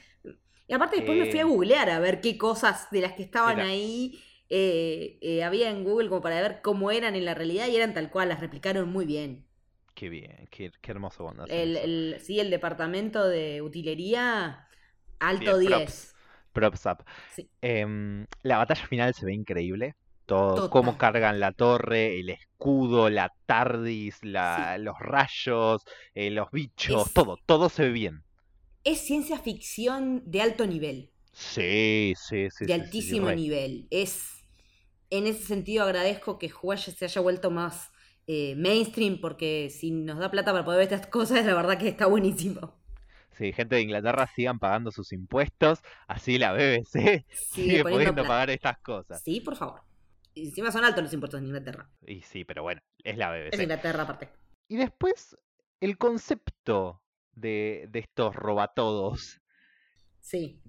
Y 0.69 0.75
aparte 0.75 0.97
después 0.97 1.19
me 1.19 1.27
fui 1.27 1.41
a 1.41 1.45
Eh, 1.45 1.47
googlear 1.47 1.91
a 1.91 1.99
ver 2.01 2.21
qué 2.21 2.39
cosas 2.39 2.91
de 2.91 3.01
las 3.03 3.15
que 3.15 3.25
estaban 3.25 3.57
Mira. 3.57 3.65
ahí 3.65 4.23
eh, 4.51 5.19
eh, 5.23 5.45
había 5.45 5.71
en 5.71 5.85
Google 5.85 6.09
como 6.09 6.23
para 6.23 6.41
ver 6.43 6.61
cómo 6.63 6.91
eran 6.91 7.15
en 7.17 7.25
la 7.25 7.35
realidad 7.35 7.69
y 7.69 7.77
eran 7.77 7.95
tal 7.95 8.11
cual, 8.11 8.29
las 8.29 8.41
replicaron 8.41 8.91
muy 8.91 9.07
bien. 9.07 9.47
Qué 9.95 10.09
bien, 10.09 10.49
qué, 10.51 10.73
qué 10.81 10.91
hermoso 10.93 11.25
El, 11.47 11.77
el- 11.77 12.17
sí, 12.21 12.41
el 12.41 12.51
departamento 12.51 13.27
de 13.29 13.61
utilería, 13.63 14.69
alto 15.19 15.59
Bien, 15.59 15.59
10. 15.59 16.09
props. 16.09 16.15
Props 16.53 16.87
up. 16.87 17.05
Sí. 17.27 17.51
Em, 17.63 18.27
la 18.43 18.59
batalla 18.59 18.87
final 18.87 19.15
se 19.15 19.27
ve 19.27 19.35
increíble. 19.35 19.95
Todo, 20.27 20.69
cómo 20.69 20.97
cargan 20.97 21.41
la 21.41 21.53
torre, 21.53 22.21
el 22.21 22.31
escudo, 22.31 23.11
la 23.11 23.33
tardis, 23.47 24.23
la, 24.25 24.79
los 24.79 24.99
rayos, 25.01 25.85
eh, 26.15 26.31
los 26.31 26.51
bichos, 26.53 27.09
Es- 27.09 27.15
todo, 27.15 27.39
todo 27.47 27.69
se 27.69 27.85
ve 27.85 27.91
bien. 27.93 28.25
Es 28.85 29.01
ciencia 29.07 29.39
ficción 29.39 30.23
de 30.31 30.43
alto 30.43 30.67
nivel, 30.67 31.15
Sí, 31.33 32.15
sí, 32.17 32.49
sí. 32.51 32.69
sí, 32.69 32.69
de 32.69 32.75
sí, 32.85 33.15
altísimo 33.15 33.33
nivel. 33.33 33.87
Es 33.91 34.40
en 35.11 35.27
ese 35.27 35.45
sentido 35.45 35.85
agradezco 35.85 36.39
que 36.39 36.51
Huaya 36.51 36.93
se 36.93 37.05
haya 37.05 37.21
vuelto 37.21 37.51
más 37.51 37.91
eh, 38.27 38.55
mainstream 38.57 39.21
porque 39.21 39.71
si 39.71 39.91
nos 39.91 40.19
da 40.19 40.31
plata 40.31 40.53
para 40.53 40.65
poder 40.65 40.79
ver 40.79 40.93
estas 40.93 41.07
cosas, 41.11 41.45
la 41.45 41.55
verdad 41.55 41.79
que 41.79 41.89
está 41.89 42.07
buenísimo. 42.07 42.79
Sí, 43.33 43.53
gente 43.53 43.77
de 43.77 43.83
Inglaterra 43.83 44.27
sigan 44.35 44.59
pagando 44.59 44.91
sus 44.91 45.13
impuestos, 45.13 45.81
así 46.07 46.39
la 46.39 46.53
BBC 46.53 47.25
sigue 47.33 47.83
pudiendo 47.83 48.23
pagar 48.25 48.51
estas 48.51 48.79
cosas. 48.79 49.23
Sí, 49.23 49.41
por 49.41 49.57
favor. 49.57 49.81
Y 50.35 50.49
encima 50.49 50.71
son 50.71 50.85
altos 50.85 51.03
los 51.05 51.13
impuestos 51.13 51.41
en 51.41 51.47
Inglaterra. 51.47 51.89
Y 52.07 52.23
sí, 52.23 52.45
pero 52.45 52.63
bueno, 52.63 52.81
es 53.03 53.17
la 53.17 53.37
Es 53.39 53.51
BBC. 53.51 53.63
Inglaterra 53.63 54.03
aparte. 54.03 54.29
Y 54.69 54.77
después, 54.77 55.37
el 55.81 55.99
concepto 55.99 57.03
de, 57.33 57.87
de 57.91 57.99
estos 57.99 58.37
robatodos. 58.37 59.41
Sí. 60.21 60.63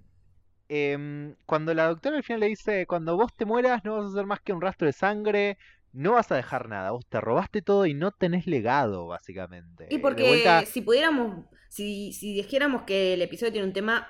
Em, 0.73 1.35
cuando 1.45 1.73
la 1.73 1.87
doctora 1.87 2.15
al 2.15 2.23
final 2.23 2.39
le 2.39 2.47
dice, 2.47 2.85
cuando 2.87 3.17
vos 3.17 3.33
te 3.35 3.43
mueras 3.43 3.83
no 3.83 3.97
vas 3.97 4.11
a 4.11 4.15
ser 4.15 4.25
más 4.25 4.39
que 4.39 4.53
un 4.53 4.61
rastro 4.61 4.87
de 4.87 4.93
sangre, 4.93 5.57
no 5.91 6.13
vas 6.13 6.31
a 6.31 6.35
dejar 6.37 6.69
nada. 6.69 6.91
Vos 6.91 7.05
te 7.09 7.19
robaste 7.19 7.61
todo 7.61 7.85
y 7.85 7.93
no 7.93 8.11
tenés 8.11 8.47
legado, 8.47 9.07
básicamente. 9.07 9.87
Y 9.89 9.97
porque 9.97 10.23
vuelta- 10.25 10.65
si 10.65 10.81
pudiéramos, 10.81 11.45
si, 11.67 12.13
si 12.13 12.33
dijéramos 12.33 12.83
que 12.83 13.13
el 13.15 13.21
episodio 13.21 13.51
tiene 13.51 13.67
un 13.67 13.73
tema, 13.73 14.07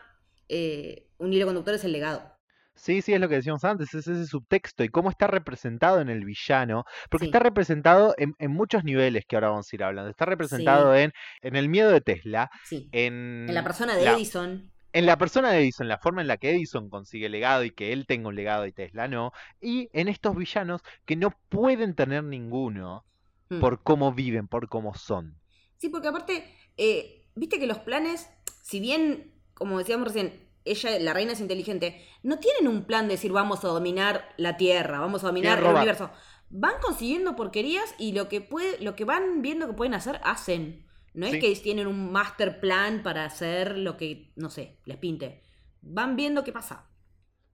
eh, 0.50 1.08
un 1.17 1.34
hilo 1.34 1.47
conductor 1.47 1.74
es 1.74 1.84
el 1.84 1.93
legado. 1.93 2.30
Sí, 2.76 3.02
sí, 3.02 3.13
es 3.13 3.19
lo 3.19 3.28
que 3.28 3.36
decíamos 3.36 3.63
antes, 3.63 3.93
es 3.93 4.08
ese 4.08 4.26
subtexto 4.28 4.84
y 4.84 4.89
cómo 4.89 5.10
está 5.10 5.28
representado 5.28 6.00
en 6.00 6.10
el 6.10 6.24
villano, 6.26 6.86
porque 7.10 7.26
Sí. 7.26 7.30
está 7.30 7.39
representado 7.39 8.13
en, 8.17 8.34
en 8.39 8.52
muchos 8.52 8.84
niveles 8.84 9.26
que 9.28 9.36
ahora 9.36 9.50
vamos 9.50 9.67
a 9.71 9.76
ir 9.76 9.84
hablando. 9.84 10.10
Está 10.10 10.26
representado 10.26 10.95
en, 10.95 11.12
en 11.41 11.56
el 11.56 11.67
miedo 11.69 11.91
de 11.91 12.02
Tesla, 12.02 12.50
Sí. 12.65 12.88
en, 12.91 13.45
En 13.50 13.54
la 13.56 13.63
persona 13.63 13.95
de 13.95 14.06
la- 14.06 14.13
Edison. 14.13 14.71
En 14.94 15.06
la 15.06 15.18
persona 15.18 15.52
de 15.52 15.60
Edison, 15.60 15.88
la 15.88 15.98
forma 16.00 16.22
en 16.22 16.28
la 16.28 16.38
que 16.38 16.52
Edison 16.52 16.90
consigue 16.90 17.30
legado 17.30 17.64
y 17.64 17.72
que 17.72 17.94
él 17.94 18.06
tenga 18.06 18.30
un 18.30 18.36
legado 18.36 18.66
y 18.66 18.72
Tesla 18.74 19.08
no, 19.08 19.32
y 19.62 19.90
en 19.94 20.08
estos 20.08 20.36
villanos 20.36 20.82
que 21.06 21.16
no 21.16 21.32
pueden 21.50 21.96
tener 21.96 22.24
ninguno 22.24 23.06
Mm. 23.52 23.60
por 23.60 23.84
cómo 23.84 24.14
viven, 24.14 24.48
por 24.48 24.70
cómo 24.70 24.96
son. 24.96 25.36
Sí, 25.78 25.90
porque 25.90 26.08
aparte, 26.08 26.46
eh, 26.78 27.28
viste 27.36 27.60
que 27.60 27.68
los 27.68 27.80
planes, 27.80 28.30
si 28.64 28.80
bien, 28.80 29.34
como 29.54 29.78
decíamos 29.78 30.08
recién, 30.08 30.48
ella, 30.64 30.98
la 31.00 31.14
reina 31.14 31.34
es 31.34 31.42
inteligente, 31.42 32.06
no 32.24 32.40
tienen 32.40 32.68
un 32.68 32.86
plan 32.86 33.08
de 33.08 33.16
decir 33.16 33.32
vamos 33.32 33.66
a 33.66 33.68
dominar 33.68 34.30
la 34.38 34.56
Tierra, 34.58 35.00
vamos 35.00 35.24
a 35.24 35.28
dominar 35.28 35.60
el 35.60 35.66
universo. 35.66 36.12
Van 36.50 36.76
consiguiendo 36.82 37.36
porquerías 37.36 37.94
y 37.98 38.14
lo 38.14 38.30
que 38.30 38.42
puede, 38.42 38.80
lo 38.80 38.96
que 38.96 39.06
van 39.06 39.42
viendo 39.42 39.68
que 39.68 39.74
pueden 39.74 39.96
hacer, 39.96 40.22
hacen. 40.24 40.86
No 41.13 41.26
es 41.26 41.39
que 41.39 41.54
tienen 41.62 41.88
un 41.88 42.12
master 42.12 42.60
plan 42.60 43.04
para 43.04 43.26
hacer 43.26 43.78
lo 43.78 43.97
que, 43.97 44.32
no 44.36 44.50
sé, 44.50 44.78
les 44.86 44.97
pinte. 44.97 45.41
Van 45.82 46.15
viendo 46.15 46.43
qué 46.43 46.52
pasa. 46.52 46.89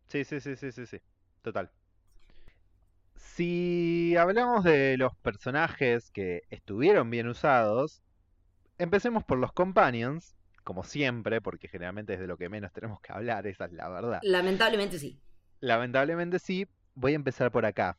Sí, 0.08 0.24
sí, 0.24 0.40
sí, 0.40 0.56
sí, 0.56 0.72
sí, 0.72 0.86
sí. 0.86 0.98
Total. 1.42 1.72
Si 3.16 4.16
hablamos 4.16 4.64
de 4.64 4.98
los 4.98 5.16
personajes 5.18 6.12
que 6.12 6.44
estuvieron 6.50 7.10
bien 7.10 7.28
usados, 7.28 8.02
empecemos 8.78 9.24
por 9.24 9.38
los 9.38 9.52
companions, 9.54 10.36
como 10.64 10.84
siempre, 10.84 11.42
porque 11.42 11.68
generalmente 11.68 12.14
es 12.14 12.20
de 12.20 12.28
lo 12.28 12.38
que 12.38 12.50
menos 12.50 12.72
tenemos 12.74 13.00
que 13.02 13.14
hablar, 13.14 13.48
esa 13.48 13.66
es 13.66 13.74
la 13.74 13.90
verdad. 13.90 14.20
Lamentablemente 14.24 15.00
sí. 15.00 15.20
Lamentablemente 15.60 16.40
sí, 16.40 16.68
voy 16.94 17.14
a 17.14 17.16
empezar 17.16 17.52
por 17.52 17.66
acá. 17.66 17.98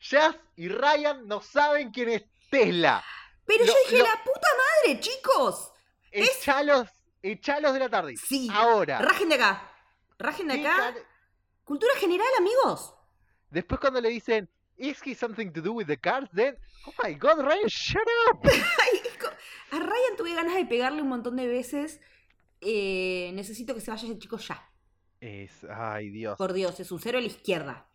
Jazz 0.00 0.36
y 0.56 0.68
Ryan 0.68 1.26
no 1.26 1.40
saben 1.40 1.90
quién 1.90 2.08
es 2.10 2.24
Tesla. 2.50 3.02
Pero 3.48 3.64
yo 3.64 3.72
dije, 3.84 3.98
lo- 3.98 4.04
la 4.04 4.22
puta 4.24 4.48
madre, 4.84 5.00
chicos. 5.00 5.72
Es- 6.12 6.38
Echalos, 6.38 6.88
echalos 7.22 7.72
de 7.72 7.78
la 7.80 7.88
tarde. 7.88 8.14
Sí. 8.16 8.48
Ahora. 8.52 9.00
Rajen 9.00 9.28
de 9.28 9.34
acá. 9.34 9.72
Rajen 10.18 10.46
de 10.48 10.60
¿Qué 10.60 10.68
acá. 10.68 10.94
Cultura 11.64 11.92
general, 11.96 12.28
amigos. 12.38 12.94
Después 13.50 13.80
cuando 13.80 14.00
le 14.00 14.10
dicen, 14.10 14.48
¿Is 14.76 15.00
he 15.04 15.12
something 15.16 15.50
to 15.50 15.60
do 15.60 15.72
with 15.72 15.86
the 15.86 15.96
cars? 15.98 16.28
Then, 16.32 16.56
oh 16.86 16.92
my 17.02 17.12
god, 17.14 17.40
Ryan, 17.40 17.66
shut 17.66 18.00
up. 18.30 18.46
A 19.70 19.76
Ryan 19.78 20.16
tuve 20.16 20.34
ganas 20.34 20.54
de 20.54 20.64
pegarle 20.66 21.02
un 21.02 21.08
montón 21.08 21.34
de 21.36 21.46
veces. 21.48 22.00
Eh, 22.60 23.30
necesito 23.34 23.74
que 23.74 23.80
se 23.80 23.90
vaya 23.90 24.06
ese 24.08 24.18
chico 24.18 24.38
ya. 24.38 24.70
Es, 25.20 25.64
ay 25.64 26.10
Dios. 26.10 26.38
Por 26.38 26.52
Dios, 26.52 26.78
es 26.80 26.90
un 26.92 27.00
cero 27.00 27.18
a 27.18 27.20
la 27.20 27.26
izquierda. 27.26 27.88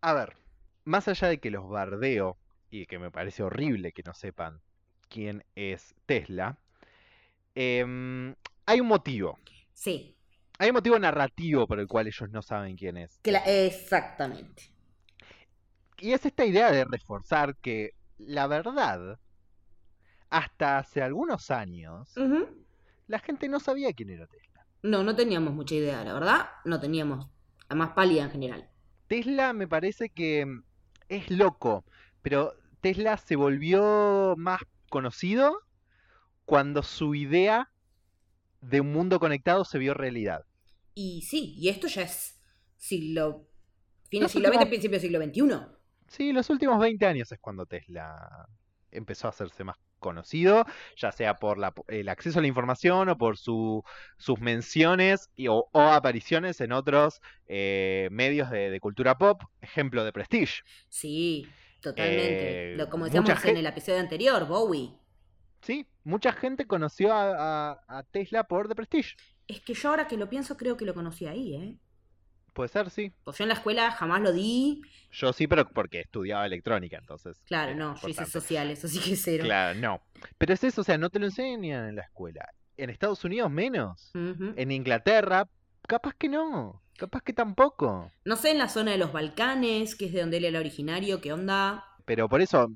A 0.00 0.14
ver, 0.14 0.36
más 0.84 1.08
allá 1.08 1.28
de 1.28 1.38
que 1.40 1.50
los 1.50 1.68
bardeo 1.68 2.38
y 2.70 2.86
que 2.86 2.98
me 2.98 3.10
parece 3.10 3.42
horrible 3.42 3.92
que 3.92 4.02
no 4.04 4.14
sepan 4.14 4.62
quién 5.12 5.44
es 5.54 5.94
Tesla, 6.06 6.58
em, 7.54 8.34
hay 8.66 8.80
un 8.80 8.86
motivo. 8.88 9.38
Sí, 9.72 10.16
Hay 10.58 10.68
un 10.70 10.74
motivo 10.74 10.96
narrativo 10.98 11.66
por 11.66 11.80
el 11.80 11.88
cual 11.88 12.06
ellos 12.06 12.30
no 12.30 12.40
saben 12.40 12.76
quién 12.76 12.96
es. 12.96 13.18
la- 13.24 13.40
exactamente. 13.40 14.70
Y 15.98 16.12
es 16.12 16.24
esta 16.24 16.44
idea 16.44 16.70
de 16.70 16.84
reforzar 16.84 17.56
que 17.56 17.90
la 18.18 18.46
verdad, 18.46 19.18
hasta 20.30 20.78
hace 20.78 21.02
algunos 21.02 21.50
años, 21.50 22.14
la 23.08 23.18
gente 23.18 23.48
no 23.48 23.58
sabía 23.60 23.92
quién 23.92 24.10
era 24.10 24.26
Tesla. 24.26 24.64
No, 24.82 25.02
no 25.02 25.14
teníamos 25.16 25.52
mucha 25.52 25.74
idea, 25.74 26.04
la 26.04 26.12
verdad. 26.14 26.46
No 26.64 26.78
teníamos. 26.80 27.28
A 27.68 27.74
más 27.74 27.90
pálida 27.90 28.22
en 28.24 28.30
general. 28.30 28.68
Tesla 29.08 29.52
me 29.52 29.66
parece 29.66 30.10
que 30.10 30.44
mm, 30.46 30.62
es 31.08 31.30
loco, 31.30 31.84
pero 32.20 32.52
Tesla 32.80 33.16
se 33.16 33.34
volvió 33.36 34.34
más 34.36 34.60
conocido 34.92 35.58
cuando 36.44 36.82
su 36.84 37.14
idea 37.16 37.70
de 38.60 38.80
un 38.80 38.92
mundo 38.92 39.18
conectado 39.18 39.64
se 39.64 39.78
vio 39.78 39.94
realidad. 39.94 40.44
Y 40.94 41.22
sí, 41.22 41.54
y 41.58 41.68
esto 41.68 41.88
ya 41.88 42.02
es 42.02 42.40
siglo. 42.76 43.48
Fin 44.08 44.20
del 44.20 44.28
siglo 44.28 44.48
XX, 44.48 44.56
últimos- 44.58 44.68
principio 44.68 44.98
del 45.00 45.00
siglo 45.00 45.58
XXI. 45.58 45.76
Sí, 46.08 46.32
los 46.32 46.50
últimos 46.50 46.78
20 46.78 47.06
años 47.06 47.32
es 47.32 47.38
cuando 47.40 47.64
Tesla 47.66 48.46
empezó 48.90 49.26
a 49.26 49.30
hacerse 49.30 49.64
más 49.64 49.76
conocido, 49.98 50.66
ya 50.96 51.10
sea 51.12 51.36
por 51.36 51.56
la- 51.58 51.72
el 51.88 52.08
acceso 52.10 52.38
a 52.40 52.42
la 52.42 52.48
información 52.48 53.08
o 53.08 53.16
por 53.16 53.38
su- 53.38 53.82
sus 54.18 54.38
menciones 54.40 55.30
y- 55.34 55.48
o, 55.48 55.68
o 55.72 55.80
apariciones 55.80 56.60
en 56.60 56.72
otros 56.72 57.20
eh, 57.46 58.08
medios 58.10 58.50
de, 58.50 58.68
de 58.70 58.80
cultura 58.80 59.16
pop, 59.16 59.40
ejemplo 59.62 60.04
de 60.04 60.12
Prestige. 60.12 60.62
Sí, 60.88 61.46
totalmente. 61.82 62.72
Eh, 62.72 62.76
Lo, 62.76 62.88
como 62.88 63.04
decíamos 63.04 63.44
en 63.44 63.56
el 63.58 63.66
episodio 63.66 64.00
anterior, 64.00 64.46
Bowie. 64.46 64.94
Sí, 65.60 65.86
mucha 66.04 66.32
gente 66.32 66.66
conoció 66.66 67.12
a, 67.12 67.72
a- 67.72 67.98
a 67.98 68.02
Tesla 68.04 68.44
por 68.44 68.68
The 68.68 68.74
Prestige. 68.74 69.16
Es 69.46 69.60
que 69.60 69.74
yo 69.74 69.90
ahora 69.90 70.06
que 70.08 70.16
lo 70.16 70.28
pienso 70.30 70.56
creo 70.56 70.76
que 70.76 70.84
lo 70.84 70.94
conocí 70.94 71.26
ahí, 71.26 71.54
¿eh? 71.54 71.76
Puede 72.52 72.68
ser, 72.68 72.90
sí. 72.90 73.12
Pues 73.24 73.38
yo 73.38 73.44
en 73.44 73.48
la 73.48 73.54
escuela 73.54 73.90
jamás 73.92 74.20
lo 74.20 74.30
di. 74.32 74.82
Yo 75.10 75.32
sí, 75.32 75.46
pero 75.46 75.66
porque 75.68 76.00
estudiaba 76.00 76.44
electrónica, 76.46 76.98
entonces. 76.98 77.42
Claro, 77.46 77.70
era 77.72 77.78
no, 77.78 77.92
yo 77.94 77.98
hice 78.00 78.08
importante. 78.08 78.30
sociales, 78.32 78.84
así 78.84 78.98
que 79.00 79.16
cero. 79.16 79.44
Claro, 79.44 79.78
no. 79.80 80.02
Pero 80.38 80.52
es 80.52 80.62
eso, 80.64 80.82
o 80.82 80.84
sea, 80.84 80.98
no 80.98 81.08
te 81.10 81.18
lo 81.18 81.26
enseñan 81.26 81.88
en 81.88 81.96
la 81.96 82.02
escuela. 82.02 82.46
En 82.76 82.90
Estados 82.90 83.24
Unidos 83.24 83.50
menos. 83.50 84.10
En 84.14 84.70
Inglaterra, 84.70 85.48
capaz 85.86 86.14
que 86.14 86.28
no. 86.28 86.82
Capaz 86.96 87.22
que 87.22 87.32
tampoco. 87.32 88.10
No 88.24 88.36
sé 88.36 88.50
en 88.50 88.58
la 88.58 88.68
zona 88.68 88.92
de 88.92 88.98
los 88.98 89.12
Balcanes, 89.12 89.96
que 89.96 90.06
es 90.06 90.12
de 90.12 90.20
donde 90.20 90.36
él 90.36 90.44
era 90.44 90.60
originario, 90.60 91.20
qué 91.20 91.32
onda. 91.32 91.84
Pero 92.04 92.28
por 92.28 92.40
eso 92.42 92.70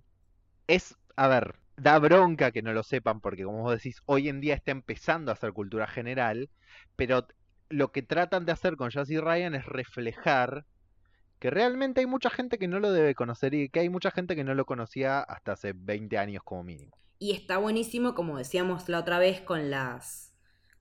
es, 0.66 0.96
a 1.16 1.28
ver, 1.28 1.56
da 1.76 1.98
bronca 1.98 2.50
que 2.50 2.62
no 2.62 2.72
lo 2.72 2.82
sepan 2.82 3.20
porque 3.20 3.44
como 3.44 3.62
vos 3.62 3.72
decís, 3.72 4.00
hoy 4.06 4.28
en 4.28 4.40
día 4.40 4.54
está 4.54 4.70
empezando 4.70 5.30
a 5.30 5.34
hacer 5.34 5.52
cultura 5.52 5.86
general, 5.86 6.48
pero 6.96 7.26
lo 7.68 7.92
que 7.92 8.02
tratan 8.02 8.46
de 8.46 8.52
hacer 8.52 8.76
con 8.76 8.90
Jazz 8.90 9.10
y 9.10 9.18
Ryan 9.18 9.54
es 9.54 9.66
reflejar 9.66 10.64
que 11.38 11.50
realmente 11.50 12.00
hay 12.00 12.06
mucha 12.06 12.30
gente 12.30 12.58
que 12.58 12.68
no 12.68 12.80
lo 12.80 12.92
debe 12.92 13.14
conocer 13.14 13.52
y 13.54 13.68
que 13.68 13.80
hay 13.80 13.88
mucha 13.88 14.10
gente 14.10 14.34
que 14.34 14.44
no 14.44 14.54
lo 14.54 14.64
conocía 14.64 15.20
hasta 15.20 15.52
hace 15.52 15.72
20 15.74 16.16
años 16.16 16.42
como 16.42 16.62
mínimo. 16.62 16.96
Y 17.18 17.32
está 17.32 17.58
buenísimo, 17.58 18.14
como 18.14 18.38
decíamos 18.38 18.88
la 18.88 19.00
otra 19.00 19.18
vez, 19.18 19.40
con 19.40 19.70
las, 19.70 20.25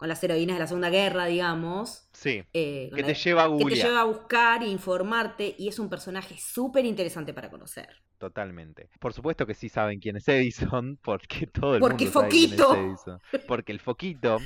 con 0.05 0.09
las 0.09 0.23
heroínas 0.23 0.55
de 0.57 0.59
la 0.59 0.67
Segunda 0.67 0.91
Guerra, 0.91 1.25
digamos. 1.25 2.07
Sí, 2.13 2.43
eh, 2.53 2.91
que 2.93 3.01
la- 3.01 3.07
te 3.07 3.15
lleva 3.15 3.45
a 3.45 3.57
que 3.57 3.65
te 3.65 3.75
lleva 3.75 4.01
a 4.01 4.03
buscar 4.03 4.61
e 4.61 4.67
informarte, 4.67 5.55
y 5.57 5.67
es 5.67 5.79
un 5.79 5.89
personaje 5.89 6.37
súper 6.37 6.85
interesante 6.85 7.33
para 7.33 7.49
conocer. 7.49 7.89
Totalmente. 8.19 8.87
Por 8.99 9.13
supuesto 9.13 9.47
que 9.47 9.55
sí 9.55 9.67
saben 9.67 9.99
quién 9.99 10.15
es 10.17 10.27
Edison, 10.27 10.97
porque 11.01 11.47
todo 11.47 11.73
el 11.75 11.79
Porque 11.81 12.05
mundo 12.05 12.19
sabe 12.19 12.29
quién 12.31 12.53
es 12.53 12.61
Foquito. 12.61 12.75
Edison. 12.75 13.19
Porque 13.47 13.71
el 13.71 13.79
foquito. 13.79 14.37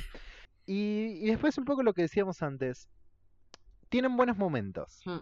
Y, 0.66 1.18
y 1.20 1.26
después 1.26 1.58
un 1.58 1.66
poco 1.66 1.82
lo 1.82 1.92
que 1.92 2.02
decíamos 2.02 2.42
antes. 2.42 2.88
Tienen 3.90 4.16
buenos 4.16 4.38
momentos. 4.38 5.02
Mm, 5.04 5.18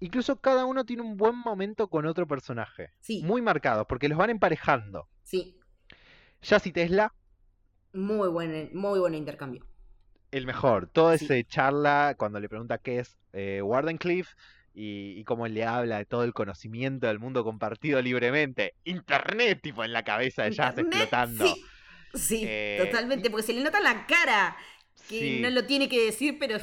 Incluso 0.00 0.36
cada 0.40 0.64
uno 0.64 0.84
tiene 0.86 1.02
un 1.02 1.16
buen 1.18 1.36
momento 1.36 1.88
con 1.88 2.06
otro 2.06 2.26
personaje. 2.26 2.90
Sí, 3.00 3.22
Muy 3.22 3.42
marcados, 3.42 3.84
porque 3.86 4.08
los 4.08 4.16
van 4.16 4.30
emparejando. 4.30 5.08
sí, 5.22 5.58
Jazz 6.42 6.66
y 6.66 6.72
Tesla, 6.72 7.14
muy 7.94 8.28
buen, 8.28 8.70
muy 8.74 8.98
buen 8.98 9.14
intercambio. 9.14 9.64
El 10.36 10.46
mejor. 10.46 10.88
Todo 10.88 11.16
Sí. 11.16 11.24
ese 11.24 11.44
charla 11.44 12.14
cuando 12.18 12.40
le 12.40 12.48
pregunta 12.48 12.78
qué 12.78 12.98
es 13.00 13.16
eh, 13.32 13.60
Wardenclyffe 13.62 14.34
y, 14.74 15.14
y 15.18 15.24
cómo 15.24 15.46
le 15.48 15.64
habla 15.64 15.98
de 15.98 16.04
todo 16.04 16.24
el 16.24 16.32
conocimiento 16.32 17.06
del 17.06 17.18
mundo 17.18 17.44
compartido 17.44 18.00
libremente. 18.02 18.74
Internet, 18.84 19.60
tipo, 19.62 19.84
en 19.84 19.92
la 19.92 20.02
cabeza 20.04 20.42
de 20.44 20.52
Jazz 20.52 20.76
explotando. 20.78 21.46
Sí, 21.46 21.64
sí, 22.14 22.42
Eh, 22.46 22.78
totalmente, 22.84 23.30
porque 23.30 23.46
se 23.46 23.52
le 23.52 23.62
nota 23.62 23.80
la 23.80 24.06
cara 24.06 24.56
que 25.08 25.18
Sí. 25.18 25.40
no 25.40 25.50
lo 25.50 25.64
tiene 25.66 25.88
que 25.88 26.04
decir, 26.04 26.36
pero 26.38 26.56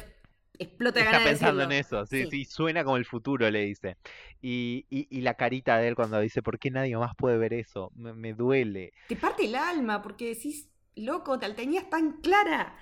explota 0.58 1.00
Está 1.00 1.12
ganas 1.12 1.24
de 1.24 1.30
pensando 1.30 1.62
en 1.62 1.72
eso, 1.72 2.06
sí, 2.06 2.24
Sí. 2.24 2.28
sí, 2.30 2.44
suena 2.44 2.84
como 2.84 2.96
el 2.96 3.04
futuro, 3.06 3.50
le 3.50 3.64
dice. 3.64 3.96
Y, 4.40 4.86
y, 4.90 5.06
y 5.10 5.22
la 5.22 5.34
carita 5.34 5.78
de 5.78 5.88
él 5.88 5.94
cuando 5.94 6.20
dice, 6.20 6.42
¿por 6.42 6.58
qué 6.58 6.70
nadie 6.70 6.96
más 6.96 7.14
puede 7.16 7.38
ver 7.38 7.52
eso? 7.54 7.90
Me, 7.96 8.12
me 8.12 8.34
duele. 8.34 8.92
Te 9.08 9.16
parte 9.16 9.44
el 9.46 9.54
alma 9.54 10.02
porque 10.02 10.28
decís, 10.28 10.68
loco, 10.94 11.38
te 11.38 11.48
la 11.48 11.54
tenías 11.54 11.88
tan 11.88 12.20
clara. 12.20 12.76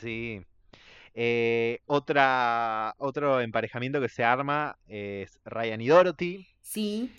Sí. 0.00 0.40
Eh, 1.14 1.80
otra, 1.86 2.94
otro 2.98 3.40
emparejamiento 3.40 4.00
que 4.00 4.08
se 4.08 4.24
arma 4.24 4.76
es 4.86 5.38
Ryan 5.44 5.80
y 5.80 5.86
Dorothy. 5.88 6.46
Sí, 6.60 7.12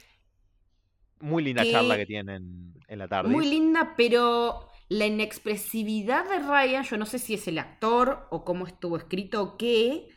Muy 1.21 1.43
linda 1.43 1.63
Que- 1.63 1.71
charla 1.71 1.95
que 1.95 2.05
tienen 2.05 2.73
en 2.87 2.99
la 2.99 3.07
tarde. 3.07 3.29
muy 3.29 3.47
linda, 3.49 3.93
pero 3.95 4.67
la 4.89 5.05
inexpresividad 5.05 6.29
de 6.29 6.39
Ryan, 6.39 6.83
yo 6.83 6.97
no 6.97 7.05
sé 7.05 7.19
si 7.19 7.33
es 7.35 7.47
el 7.47 7.57
actor 7.57 8.27
o 8.31 8.43
cómo 8.43 8.67
estuvo 8.67 8.97
escrito 8.97 9.41
o 9.41 9.57
qué, 9.57 10.09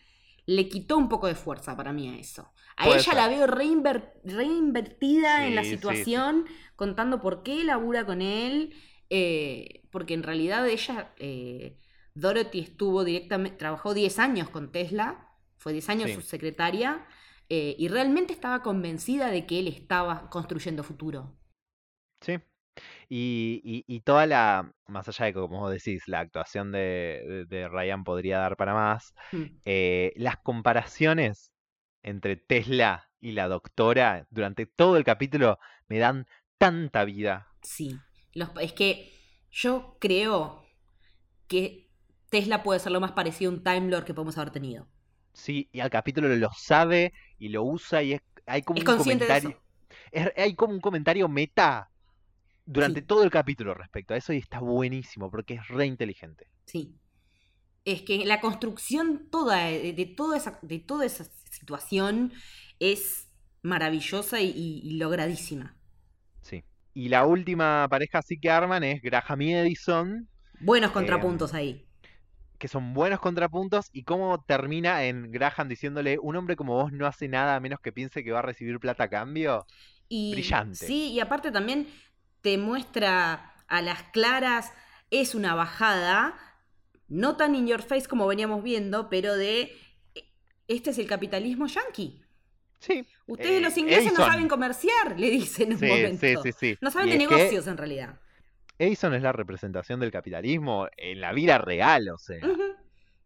le 0.44 0.68
quitó 0.68 0.98
un 0.98 1.08
poco 1.08 1.28
de 1.28 1.37
fuerza 1.37 1.76
para 1.76 1.92
mí 1.92 2.08
a 2.08 2.18
eso. 2.18 2.52
A 2.76 2.84
Puede 2.87 2.96
ella 2.98 3.04
ser. 3.12 3.14
la 3.14 3.28
veo 3.28 3.46
reinver- 3.46 4.12
reinvertida 4.24 5.46
en 5.46 5.54
la 5.54 5.62
Sí, 5.62 5.68
sí, 5.70 5.76
sí. 5.76 5.76
situación, 5.76 6.46
contando 6.74 7.20
por 7.20 7.42
qué 7.44 7.62
labura 7.64 8.04
con 8.04 8.20
él, 8.20 8.74
eh, 9.08 9.82
porque 9.90 10.14
en 10.14 10.24
realidad 10.24 10.68
ella, 10.68 11.12
eh, 11.18 11.76
Dorothy 12.20 12.61
estuvo 12.61 13.04
directamente, 13.04 13.57
trabajó 13.59 13.94
10 13.94 14.18
años 14.18 14.48
con 14.50 14.72
Tesla, 14.72 15.28
fue 15.57 15.72
10 15.72 15.88
años 15.88 16.11
Sí. 16.11 16.14
su 16.16 16.22
secretaria, 16.22 17.07
eh, 17.48 17.74
y 17.78 17.88
realmente 17.88 18.33
estaba 18.33 18.62
convencida 18.62 19.31
de 19.31 19.46
que 19.46 19.59
él 19.61 19.68
estaba 19.68 20.28
construyendo 20.31 20.83
futuro. 20.83 21.37
Sí. 22.20 22.38
Y, 23.09 23.61
y- 23.64 23.85
y 23.87 24.00
toda 24.00 24.26
la, 24.26 24.72
más 24.87 25.09
allá 25.09 25.26
de 25.26 25.33
que, 25.33 25.40
como 25.40 25.61
vos 25.61 25.72
decís, 25.72 26.07
la 26.07 26.20
actuación 26.20 26.70
de, 26.72 27.24
de- 27.26 27.44
de 27.46 27.68
Ryan 27.68 28.04
podría 28.04 28.38
dar 28.38 28.57
para 28.57 28.74
más, 28.74 29.14
Mm. 29.33 29.44
eh, 29.64 30.12
las 30.16 30.37
comparaciones 30.38 31.52
entre 32.02 32.37
Tesla 32.37 33.11
y 33.20 33.33
la 33.33 33.48
doctora 33.48 34.26
durante 34.31 34.66
todo 34.66 34.96
el 34.96 35.04
capítulo 35.04 35.59
me 35.88 35.98
dan 35.98 36.26
tanta 36.59 37.04
vida. 37.04 37.48
Sí, 37.62 37.98
Los- 38.35 38.50
es 38.61 38.72
que 38.74 39.12
yo 39.50 39.96
creo 40.00 40.64
que 41.48 41.88
Tesla 42.30 42.62
puede 42.62 42.80
ser 42.80 42.92
lo 42.92 43.00
más 43.00 43.12
parecido 43.12 43.50
a 43.50 43.54
un 43.54 43.62
Time 43.64 43.88
Lord 43.90 44.04
que 44.04 44.14
podemos 44.14 44.38
haber 44.38 44.50
tenido. 44.52 44.88
Sí, 45.32 45.68
y 45.72 45.80
al 45.80 45.90
capítulo 45.90 46.28
lo 46.36 46.50
sabe 46.52 47.12
y 47.38 47.48
lo 47.48 47.62
usa 47.64 48.02
y 48.02 48.14
es, 48.14 48.22
hay 48.46 48.62
como 48.62 48.80
Es 48.80 48.84
un 48.86 48.96
consciente 48.96 49.26
de 49.26 49.40
comentario. 49.40 49.62
es- 50.12 50.32
hay 50.36 50.54
como 50.56 50.74
un 50.74 50.80
comentario 50.80 51.28
meta 51.28 51.90
durante 52.66 53.00
Sí. 53.00 53.06
todo 53.06 53.24
el 53.24 53.30
capítulo 53.30 53.74
respecto 53.74 54.14
a 54.14 54.18
eso 54.18 54.32
y 54.34 54.38
está 54.38 54.60
buenísimo 54.60 55.30
porque 55.30 55.54
es 55.54 55.68
re 55.68 55.86
inteligente. 55.86 56.48
Sí. 56.66 57.00
Es 57.84 58.02
que 58.02 58.24
la 58.26 58.40
construcción 58.40 59.28
toda 59.30 59.64
de, 59.66 59.92
de 59.94 60.06
toda, 60.06 60.36
esa, 60.36 60.58
de 60.62 60.78
toda 60.80 61.06
esa 61.06 61.24
situación 61.50 62.32
es 62.80 63.28
maravillosa 63.62 64.40
y, 64.40 64.50
y- 64.50 64.80
y 64.84 64.98
logradísima. 64.98 65.76
Sí. 66.42 66.64
Y 66.94 67.08
la 67.10 67.26
última 67.26 67.86
pareja 67.88 68.22
sí 68.22 68.38
que 68.40 68.50
arman 68.50 68.82
es 68.84 69.02
Graham 69.02 69.42
y 69.42 69.54
Edison, 69.54 70.28
Buenos 70.60 70.92
Em, 70.92 70.92
contrapuntos 70.92 71.54
ahí. 71.54 71.88
Que 72.58 72.68
son 72.68 72.92
buenos 72.94 73.20
contrapuntos 73.20 73.88
y 73.92 74.04
cómo 74.04 74.42
termina 74.44 75.04
en 75.04 75.30
Graham 75.32 75.68
diciéndole, 75.68 76.18
un 76.20 76.36
hombre 76.36 76.56
como 76.56 76.74
vos 76.74 76.92
no 76.92 77.06
hace 77.06 77.28
nada 77.28 77.56
a 77.56 77.60
menos 77.60 77.80
que 77.80 77.92
piense 77.92 78.24
que 78.24 78.32
va 78.32 78.40
a 78.40 78.42
recibir 78.42 78.78
plata 78.80 79.04
a 79.04 79.08
cambio. 79.10 79.66
Y, 80.08 80.32
brillante. 80.32 80.86
Sí, 80.86 81.12
y 81.12 81.20
aparte 81.20 81.50
también 81.52 81.88
te 82.40 82.58
muestra 82.58 83.54
a 83.68 83.82
las 83.82 84.02
claras, 84.04 84.72
es 85.10 85.34
una 85.34 85.54
bajada, 85.54 86.38
no 87.08 87.36
tan 87.36 87.54
in 87.54 87.66
your 87.66 87.82
face 87.82 88.08
como 88.08 88.26
veníamos 88.26 88.62
viendo, 88.62 89.08
pero 89.08 89.36
de 89.36 89.72
este 90.68 90.90
es 90.90 90.98
el 90.98 91.06
capitalismo 91.06 91.66
yanqui. 91.66 92.22
Sí. 92.80 93.04
Ustedes 93.26 93.58
Eh, 93.58 93.60
los 93.60 93.76
ingleses 93.76 94.12
no 94.12 94.24
saben 94.24 94.48
comerciar, 94.48 95.18
le 95.18 95.30
dicen 95.30 95.72
en 95.72 95.78
un 95.78 95.78
Sí, 95.78 95.86
momento. 95.86 96.26
sí, 96.26 96.36
sí, 96.42 96.52
sí. 96.52 96.78
No 96.80 96.90
saben 96.90 97.08
Y 97.08 97.12
de 97.12 97.18
que 97.26 97.26
negocios 97.26 97.66
en 97.66 97.76
realidad. 97.76 98.20
Edison 98.78 99.14
es 99.14 99.22
la 99.22 99.32
representación 99.32 100.00
del 100.00 100.10
capitalismo 100.12 100.88
en 100.96 101.20
la 101.20 101.32
vida 101.32 101.58
real, 101.58 102.08
o 102.10 102.18
sea. 102.18 102.38
Ujú. 102.46 102.62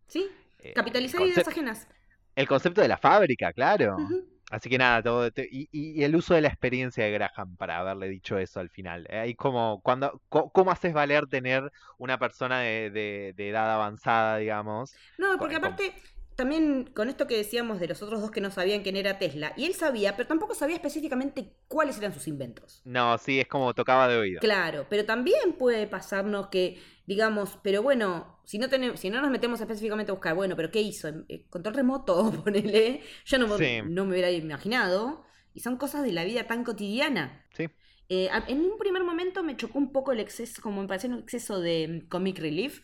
¿Sí? 0.07 0.29
eh, 0.61 0.73
Capitalizar 0.75 1.21
ideas 1.23 1.47
ajenas. 1.49 1.89
el 2.37 2.47
concepto 2.49 2.81
de 2.81 2.89
la 2.89 2.97
fábrica, 2.99 3.53
claro. 3.53 3.97
Ujú. 3.97 4.29
Así 4.51 4.69
que 4.69 4.77
nada, 4.77 5.03
todo, 5.03 5.31
te- 5.31 5.49
y, 5.51 5.67
y- 5.73 6.03
el 6.05 6.15
uso 6.15 6.35
de 6.35 6.43
la 6.43 6.49
experiencia 6.49 7.03
de 7.05 7.11
Graham 7.11 7.57
para 7.57 7.79
haberle 7.79 8.09
dicho 8.11 8.37
eso 8.37 8.61
al 8.61 8.69
final. 8.69 9.07
Eh, 9.09 9.19
Ahí 9.19 9.35
como, 9.35 9.81
cuando, 9.83 10.21
¿cómo 10.29 10.71
haces 10.71 10.93
valer 10.93 11.27
tener 11.27 11.71
una 11.97 12.19
persona 12.19 12.61
de, 12.61 12.91
de- 12.91 13.33
de 13.35 13.49
edad 13.49 13.73
avanzada, 13.75 14.37
digamos? 14.37 14.95
No, 15.17 15.39
porque 15.39 15.55
Con- 15.55 15.65
aparte, 15.65 15.95
también 16.37 16.91
con 16.95 17.09
esto 17.09 17.27
que 17.27 17.37
decíamos 17.37 17.81
de 17.81 17.89
los 17.89 18.03
otros 18.03 18.21
dos 18.21 18.31
que 18.31 18.41
no 18.41 18.51
sabían 18.51 18.83
quién 18.83 18.97
era 18.97 19.19
Tesla, 19.19 19.53
y 19.57 19.65
él 19.65 19.75
sabía, 19.75 20.17
pero 20.17 20.29
tampoco 20.29 20.55
sabía 20.55 20.77
específicamente 20.77 21.57
cuáles 21.69 21.99
eran 21.99 22.13
sus 22.15 22.29
inventos. 22.29 22.83
No, 22.85 23.17
sí, 23.19 23.41
es 23.41 23.49
como 23.49 23.75
tocaba 23.75 24.09
de 24.09 24.19
oído. 24.19 24.41
Claro, 24.41 24.87
pero 24.89 25.05
también 25.05 25.53
puede 25.59 25.87
pasarnos 25.87 26.49
que, 26.49 26.79
digamos, 27.07 27.59
pero 27.63 27.83
bueno, 27.83 28.41
si 28.45 28.59
no 28.59 28.69
tenemos, 28.69 29.01
si 29.01 29.11
no 29.11 29.21
nos 29.21 29.31
metemos 29.31 29.61
específicamente 29.61 30.11
a 30.11 30.15
buscar, 30.15 30.35
bueno, 30.35 30.57
pero 30.57 30.71
¿qué 30.71 30.81
hizo? 30.81 31.09
Eh, 31.29 31.47
Control 31.49 31.75
remoto, 31.75 32.31
ponele. 32.45 33.03
Yo 33.25 33.39
no, 33.39 33.57
Sí. 33.59 33.81
no 33.85 34.05
me 34.05 34.13
hubiera 34.13 34.31
imaginado. 34.31 35.25
Y 35.55 35.61
son 35.61 35.77
cosas 35.77 36.03
de 36.03 36.13
la 36.13 36.25
vida 36.25 36.47
tan 36.47 36.65
cotidiana. 36.65 37.45
Sí. 37.55 37.69
Eh, 38.09 38.29
en 38.49 38.61
un 38.61 38.79
primer 38.79 39.05
momento 39.05 39.43
me 39.43 39.57
chocó 39.57 39.79
un 39.79 39.93
poco 39.93 40.13
el 40.13 40.21
exceso, 40.21 40.61
como 40.63 40.83
me 40.83 40.89
pareció 40.89 41.11
un 41.11 41.19
exceso 41.19 41.61
de 41.61 42.03
mm, 42.05 42.09
comic 42.09 42.39
relief. 42.39 42.83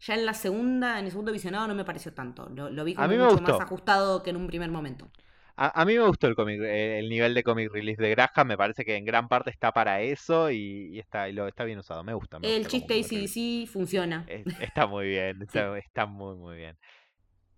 Ya 0.00 0.14
en 0.14 0.26
la 0.26 0.34
segunda, 0.34 0.98
en 0.98 1.04
el 1.06 1.10
segundo 1.10 1.32
visionado 1.32 1.68
no 1.68 1.74
me 1.74 1.84
pareció 1.84 2.12
tanto. 2.14 2.48
Lo, 2.48 2.70
lo 2.70 2.84
vi 2.84 2.96
como 2.96 3.16
mucho 3.16 3.40
gustó. 3.40 3.40
más 3.40 3.60
ajustado 3.60 4.22
que 4.22 4.30
en 4.30 4.36
un 4.36 4.46
primer 4.46 4.70
momento. 4.70 5.10
A, 5.56 5.82
a 5.82 5.84
mí 5.84 5.94
me 5.96 6.06
gustó 6.06 6.26
el 6.26 6.34
cómic, 6.34 6.60
eh, 6.62 6.98
el 6.98 7.08
nivel 7.08 7.34
de 7.34 7.42
comic 7.44 7.70
release 7.72 8.00
de 8.02 8.10
Graham, 8.10 8.48
me 8.48 8.56
parece 8.56 8.84
que 8.84 8.96
en 8.96 9.04
gran 9.04 9.28
parte 9.28 9.50
está 9.50 9.72
para 9.72 10.00
eso 10.00 10.50
y, 10.50 10.88
y 10.94 10.98
está, 10.98 11.28
y 11.28 11.32
lo, 11.32 11.46
está 11.48 11.64
bien 11.64 11.78
usado, 11.78 12.02
me 12.04 12.14
gusta. 12.14 12.38
me 12.38 12.48
El 12.56 12.64
gusta 12.64 12.68
chiste. 12.68 12.94
ACDC 12.94 13.66
funciona. 13.70 14.26
Eh, 14.26 14.44
Está 14.58 14.86
muy 14.86 15.08
bien, 15.08 15.42
está, 15.42 15.76
está 15.78 16.06
muy 16.06 16.36
muy 16.36 16.56
bien. 16.56 16.78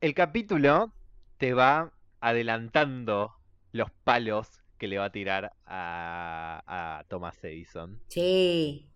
El 0.00 0.14
capítulo 0.14 0.94
te 1.38 1.55
va 1.55 1.92
adelantando 2.20 3.35
los 3.72 3.90
palos 4.05 4.62
que 4.78 4.88
le 4.88 4.98
va 4.98 5.07
a 5.07 5.12
tirar 5.12 5.52
a, 5.66 6.62
a 7.00 7.05
Thomas 7.09 7.42
Edison. 7.44 8.02
Sí. 8.09 8.88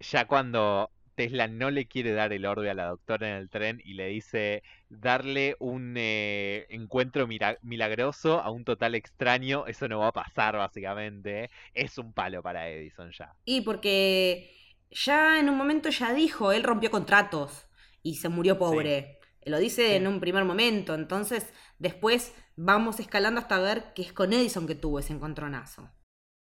Ya 0.00 0.26
cuando 0.26 0.90
Tesla 1.20 1.48
no 1.48 1.70
le 1.70 1.86
quiere 1.86 2.12
dar 2.12 2.32
el 2.32 2.46
orbe 2.46 2.70
a 2.70 2.74
la 2.74 2.86
doctora 2.86 3.28
en 3.28 3.36
el 3.36 3.50
tren 3.50 3.82
y 3.84 3.92
le 3.94 4.06
dice 4.06 4.62
darle 4.88 5.54
un 5.58 5.94
eh, 5.98 6.66
encuentro 6.70 7.26
milagroso 7.26 8.40
a 8.40 8.50
un 8.50 8.64
total 8.64 8.94
extraño, 8.94 9.66
eso 9.66 9.86
no 9.86 9.98
va 10.00 10.08
a 10.08 10.12
pasar 10.12 10.56
básicamente. 10.56 11.50
Es 11.74 11.98
un 11.98 12.14
palo 12.14 12.42
para 12.42 12.68
Edison 12.70 13.10
ya. 13.12 13.34
Y 13.44 13.62
porque 13.62 14.50
ya 14.90 15.38
en 15.38 15.48
un 15.50 15.56
momento 15.56 15.90
ya 15.90 16.14
dijo, 16.14 16.52
él 16.52 16.62
rompió 16.62 16.90
contratos 16.90 17.68
y 18.02 18.16
se 18.16 18.28
murió 18.28 18.58
pobre. 18.58 19.18
Lo 19.44 19.58
dice 19.58 19.88
Sí. 19.88 19.94
en 19.96 20.06
un 20.06 20.20
primer 20.20 20.44
momento, 20.44 20.94
entonces 20.94 21.52
después 21.78 22.34
vamos 22.56 23.00
escalando 23.00 23.40
hasta 23.40 23.58
ver 23.58 23.92
que 23.94 24.02
es 24.02 24.12
con 24.12 24.32
Edison 24.32 24.66
que 24.66 24.74
tuvo 24.74 24.98
ese 24.98 25.12
encontronazo. 25.12 25.90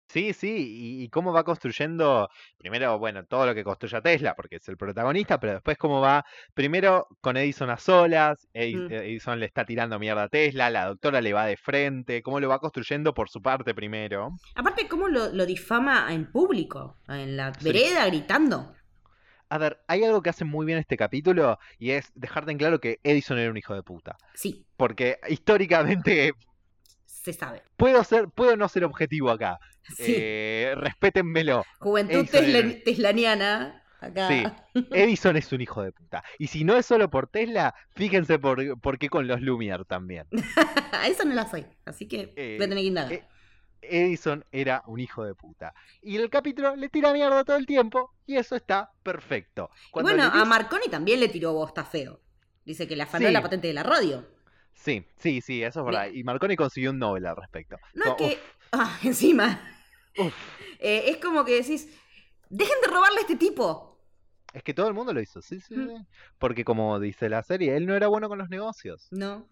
Sí, 0.08 0.34
sí, 0.34 0.48
y, 1.00 1.04
y 1.04 1.10
cómo 1.10 1.34
va 1.34 1.44
construyendo, 1.44 2.30
primero, 2.58 2.98
bueno, 3.00 3.26
todo 3.26 3.46
lo 3.48 3.56
que 3.56 3.64
construye 3.64 4.00
Tesla, 4.02 4.36
porque 4.36 4.58
es 4.58 4.68
el 4.70 4.78
protagonista, 4.78 5.40
pero 5.40 5.54
después 5.54 5.78
cómo 5.78 6.00
va, 6.00 6.24
primero 6.54 7.08
con 7.22 7.38
Edison 7.38 7.70
a 7.72 7.78
solas, 7.78 8.48
Mm. 8.54 8.92
Edison 8.92 9.40
le 9.40 9.46
está 9.48 9.66
tirando 9.66 9.98
mierda 10.00 10.24
a 10.24 10.30
Tesla, 10.30 10.70
la 10.70 10.86
doctora 10.86 11.22
le 11.22 11.34
va 11.34 11.46
de 11.48 11.58
frente, 11.58 12.22
cómo 12.22 12.40
lo 12.40 12.48
va 12.50 12.60
construyendo 12.60 13.14
por 13.14 13.30
su 13.30 13.42
parte 13.42 13.74
primero. 13.74 14.30
Aparte, 14.56 14.88
cómo 14.88 15.08
lo, 15.08 15.30
lo 15.34 15.46
difama 15.46 16.14
en 16.14 16.32
público, 16.32 16.98
en 17.08 17.36
la 17.36 17.54
Sí. 17.54 17.66
vereda, 17.66 18.06
gritando. 18.06 18.74
A 19.50 19.58
ver, 19.58 19.80
hay 19.88 20.04
algo 20.04 20.22
que 20.22 20.30
hace 20.30 20.44
muy 20.46 20.66
bien 20.66 20.80
este 20.80 20.98
capítulo 20.98 21.60
y 21.78 21.92
es 21.92 22.12
dejarte 22.16 22.52
en 22.52 22.58
claro 22.58 22.80
que 22.80 23.00
Edison 23.04 23.38
era 23.38 23.52
un 23.52 23.58
hijo 23.58 23.74
de 23.76 23.84
puta. 23.84 24.18
Sí, 24.34 24.66
Porque 24.78 25.20
históricamente 25.30 26.34
se 27.26 27.34
sabe. 27.34 27.64
puedo 27.76 28.04
ser, 28.04 28.30
puedo 28.30 28.56
no 28.56 28.70
ser 28.70 28.84
objetivo 28.86 29.30
acá. 29.32 29.60
Sí. 29.98 30.16
Eh, 30.18 30.74
respétenmelo. 30.78 31.64
Juventud 31.80 32.26
Edison 32.34 32.82
teslaniana. 32.84 33.84
Acá. 34.02 34.28
Sí. 34.28 34.44
Edison 34.92 35.38
es 35.38 35.52
un 35.52 35.62
hijo 35.62 35.84
de 35.84 35.92
puta. 35.92 36.24
Y 36.40 36.48
si 36.48 36.64
no 36.64 36.76
es 36.76 36.86
solo 36.88 37.10
por 37.10 37.28
Tesla, 37.28 37.76
fíjense 37.96 38.40
por, 38.40 38.80
por 38.80 38.98
qué 38.98 39.10
con 39.10 39.28
los 39.28 39.42
Lumière 39.42 39.86
también. 39.86 40.26
Eso 41.06 41.24
no 41.26 41.36
la 41.36 41.48
soy, 41.50 41.66
así 41.86 42.08
que 42.08 42.34
Eh, 42.36 42.56
voy 42.58 42.66
a 42.66 42.70
tener 42.70 42.78
que 42.84 42.88
indagar. 42.88 43.12
eh, 43.14 43.26
Edison 43.82 44.44
era 44.52 44.82
un 44.88 45.00
hijo 45.00 45.24
de 45.24 45.36
puta. 45.36 45.74
Y 46.02 46.16
el 46.18 46.30
capítulo 46.32 46.76
le 46.76 46.90
tira 46.90 47.14
mierda 47.14 47.44
todo 47.44 47.58
el 47.58 47.68
tiempo 47.68 48.12
y 48.26 48.38
eso 48.38 48.56
está 48.56 48.92
perfecto. 49.04 49.70
Y 49.88 49.92
Cuando 49.92 50.12
bueno, 50.12 50.32
a 50.34 50.44
Marconi 50.46 50.88
también 50.90 51.20
le 51.20 51.30
tiró 51.30 51.54
bosta 51.54 51.86
feo. 51.86 52.20
Dice 52.66 52.88
que 52.88 52.96
le 52.96 53.04
afanó 53.04 53.28
Sí. 53.28 53.34
la 53.34 53.42
patente 53.44 53.68
de 53.68 53.74
la 53.76 53.84
radio. 53.84 54.26
Sí, 54.76 55.04
sí, 55.18 55.42
sí, 55.42 55.64
eso 55.64 55.80
es 55.80 55.86
verdad. 55.86 56.08
Y 56.14 56.24
Marconi 56.24 56.56
consiguió 56.56 56.92
un 56.92 57.00
Nobel 57.00 57.26
al 57.26 57.36
respecto. 57.36 57.78
No 57.94 58.06
es 58.06 58.14
que. 58.16 58.40
Ah, 58.72 59.00
encima. 59.04 59.62
uf. 60.18 60.34
Eh, 60.80 61.04
es 61.08 61.18
como 61.18 61.46
que 61.46 61.56
decís. 61.56 61.88
Dejen 62.50 62.76
de 62.86 62.92
robarle 62.92 63.20
a 63.20 63.22
este 63.22 63.36
tipo. 63.38 63.98
Es 64.54 64.64
que 64.64 64.74
todo 64.74 64.88
el 64.88 64.94
mundo 64.94 65.14
lo 65.14 65.22
hizo, 65.22 65.42
sí, 65.42 65.60
sí. 65.62 65.76
Mm. 65.76 66.06
Porque 66.38 66.64
como 66.66 67.00
dice 67.00 67.30
la 67.30 67.42
serie, 67.44 67.76
él 67.78 67.86
no 67.88 67.96
era 67.96 68.08
bueno 68.08 68.28
con 68.28 68.38
los 68.38 68.50
negocios. 68.50 69.08
No. 69.12 69.48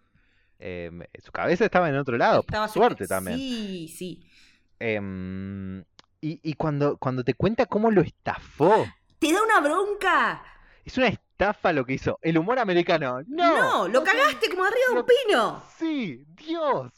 Eh, 0.58 0.90
su 1.22 1.32
cabeza 1.32 1.64
estaba 1.64 1.88
en 1.88 1.96
otro 1.96 2.16
lado, 2.16 2.40
Estaba 2.40 2.66
por 2.66 2.72
suerte 2.74 3.06
también. 3.06 3.36
Sí, 3.38 3.88
sí. 3.96 4.30
Em, 4.78 5.80
y 6.20 6.40
y 6.42 6.54
cuando, 6.54 6.96
cuando 6.98 7.24
te 7.24 7.34
cuenta 7.34 7.66
cómo 7.66 7.90
lo 7.90 8.02
estafó, 8.02 8.86
Te 9.18 9.32
da 9.32 9.42
una 9.42 9.60
bronca. 9.60 10.42
es 10.84 10.96
una 10.98 11.08
estafa 11.34 11.72
lo 11.72 11.84
que 11.84 11.94
hizo. 11.94 12.18
El 12.22 12.38
humor 12.38 12.58
americano, 12.58 13.20
no. 13.26 13.56
No, 13.56 13.88
lo 13.88 14.04
cagaste 14.04 14.48
como 14.50 14.64
arriba 14.64 14.86
de 14.92 15.00
un 15.00 15.06
pino. 15.06 15.62
Sí, 15.76 16.24
Dios, 16.36 16.92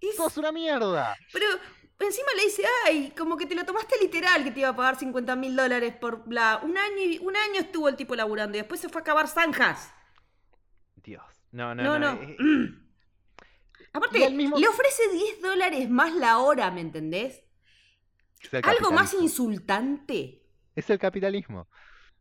Es- 0.00 0.16
sos 0.16 0.36
una 0.38 0.52
mierda. 0.52 1.16
Pero 1.32 1.46
encima 1.98 2.28
le 2.36 2.44
dice, 2.44 2.62
ay, 2.86 3.12
como 3.18 3.36
que 3.36 3.46
te 3.46 3.54
lo 3.56 3.64
tomaste 3.64 3.96
literal 4.00 4.44
que 4.44 4.52
te 4.52 4.60
iba 4.60 4.68
a 4.70 4.76
pagar 4.76 4.96
50 4.96 5.34
mil 5.36 5.56
dólares 5.56 5.94
por 6.00 6.24
bla. 6.24 6.60
Un 6.62 6.78
año, 6.78 6.98
y- 6.98 7.18
un 7.18 7.36
año 7.36 7.60
estuvo 7.60 7.88
el 7.88 7.96
tipo 7.96 8.14
laburando 8.14 8.56
y 8.56 8.60
después 8.60 8.80
se 8.80 8.88
fue 8.88 9.00
a 9.00 9.02
acabar 9.02 9.26
zanjas. 9.28 9.92
Dios, 11.02 11.24
no, 11.50 11.74
no, 11.74 11.82
No, 11.82 11.98
no. 11.98 12.14
no. 12.14 12.22
eh, 12.22 12.36
Mm. 12.38 12.90
Aparte, 13.92 14.30
mismo- 14.30 14.56
le 14.56 14.68
ofrece 14.68 15.02
10 15.12 15.42
dólares 15.42 15.90
más 15.90 16.14
la 16.14 16.38
hora, 16.38 16.70
¿me 16.70 16.80
entendés? 16.80 17.42
Algo 18.62 18.92
más 18.92 19.12
insultante. 19.14 20.42
Es 20.76 20.88
el 20.88 20.98
capitalismo. 21.00 21.68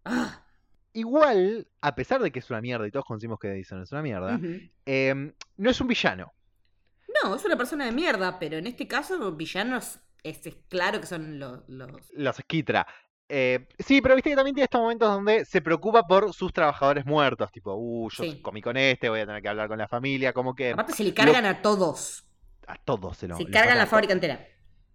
Ah, 0.04 0.44
Igual, 0.94 1.68
a 1.82 1.96
pesar 1.96 2.22
de 2.22 2.32
que 2.32 2.40
es 2.40 2.50
una 2.50 2.62
mierda 2.62 2.88
y 2.88 2.92
todos 2.92 3.06
conocimos 3.06 3.40
que 3.40 3.50
Edison 3.50 3.82
es 3.84 3.92
una 3.92 4.02
mierda, 4.02 4.40
em, 4.86 5.34
no 5.58 5.70
es 5.70 5.80
un 5.82 5.88
villano. 5.88 6.34
No, 7.24 7.36
es 7.36 7.46
una 7.46 7.58
persona 7.58 7.86
de 7.86 7.92
mierda, 7.92 8.40
pero 8.40 8.58
en 8.58 8.68
este 8.68 8.88
caso 8.88 9.18
los 9.18 9.36
villanos 9.38 10.00
es, 10.24 10.46
es 10.46 10.56
claro 10.68 11.00
que 11.02 11.08
son 11.08 11.40
los... 11.40 11.68
los... 11.68 11.90
Los 12.14 12.36
Skitra. 12.38 12.88
Eh, 13.32 13.68
sí, 13.78 14.02
pero 14.02 14.16
viste 14.16 14.32
que 14.32 14.36
también 14.36 14.56
tiene 14.56 14.64
estos 14.66 14.82
momentos 14.82 15.08
donde 15.08 15.46
se 15.46 15.62
preocupa 15.62 16.08
por 16.08 16.34
sus 16.34 16.52
trabajadores 16.52 17.06
muertos. 17.06 17.52
Tipo, 17.52 17.76
uh, 17.76 18.10
yo 18.10 18.24
Sí. 18.24 18.42
comí 18.42 18.62
con 18.62 18.76
este, 18.76 19.08
voy 19.10 19.20
a 19.20 19.26
tener 19.28 19.42
que 19.42 19.50
hablar 19.50 19.68
con 19.68 19.78
la 19.78 19.88
familia. 19.88 20.34
Como 20.34 20.56
que 20.56 20.72
Aparte 20.72 20.94
se 20.94 21.04
le 21.04 21.14
cargan 21.14 21.46
a 21.46 21.62
todos. 21.62 22.26
a 22.66 22.76
todos 22.78 23.18
se 23.18 23.28
lo 23.28 23.36
se 23.38 23.46
cargan 23.46 23.78
la 23.78 23.86
fábrica 23.86 24.14
entera. 24.14 24.46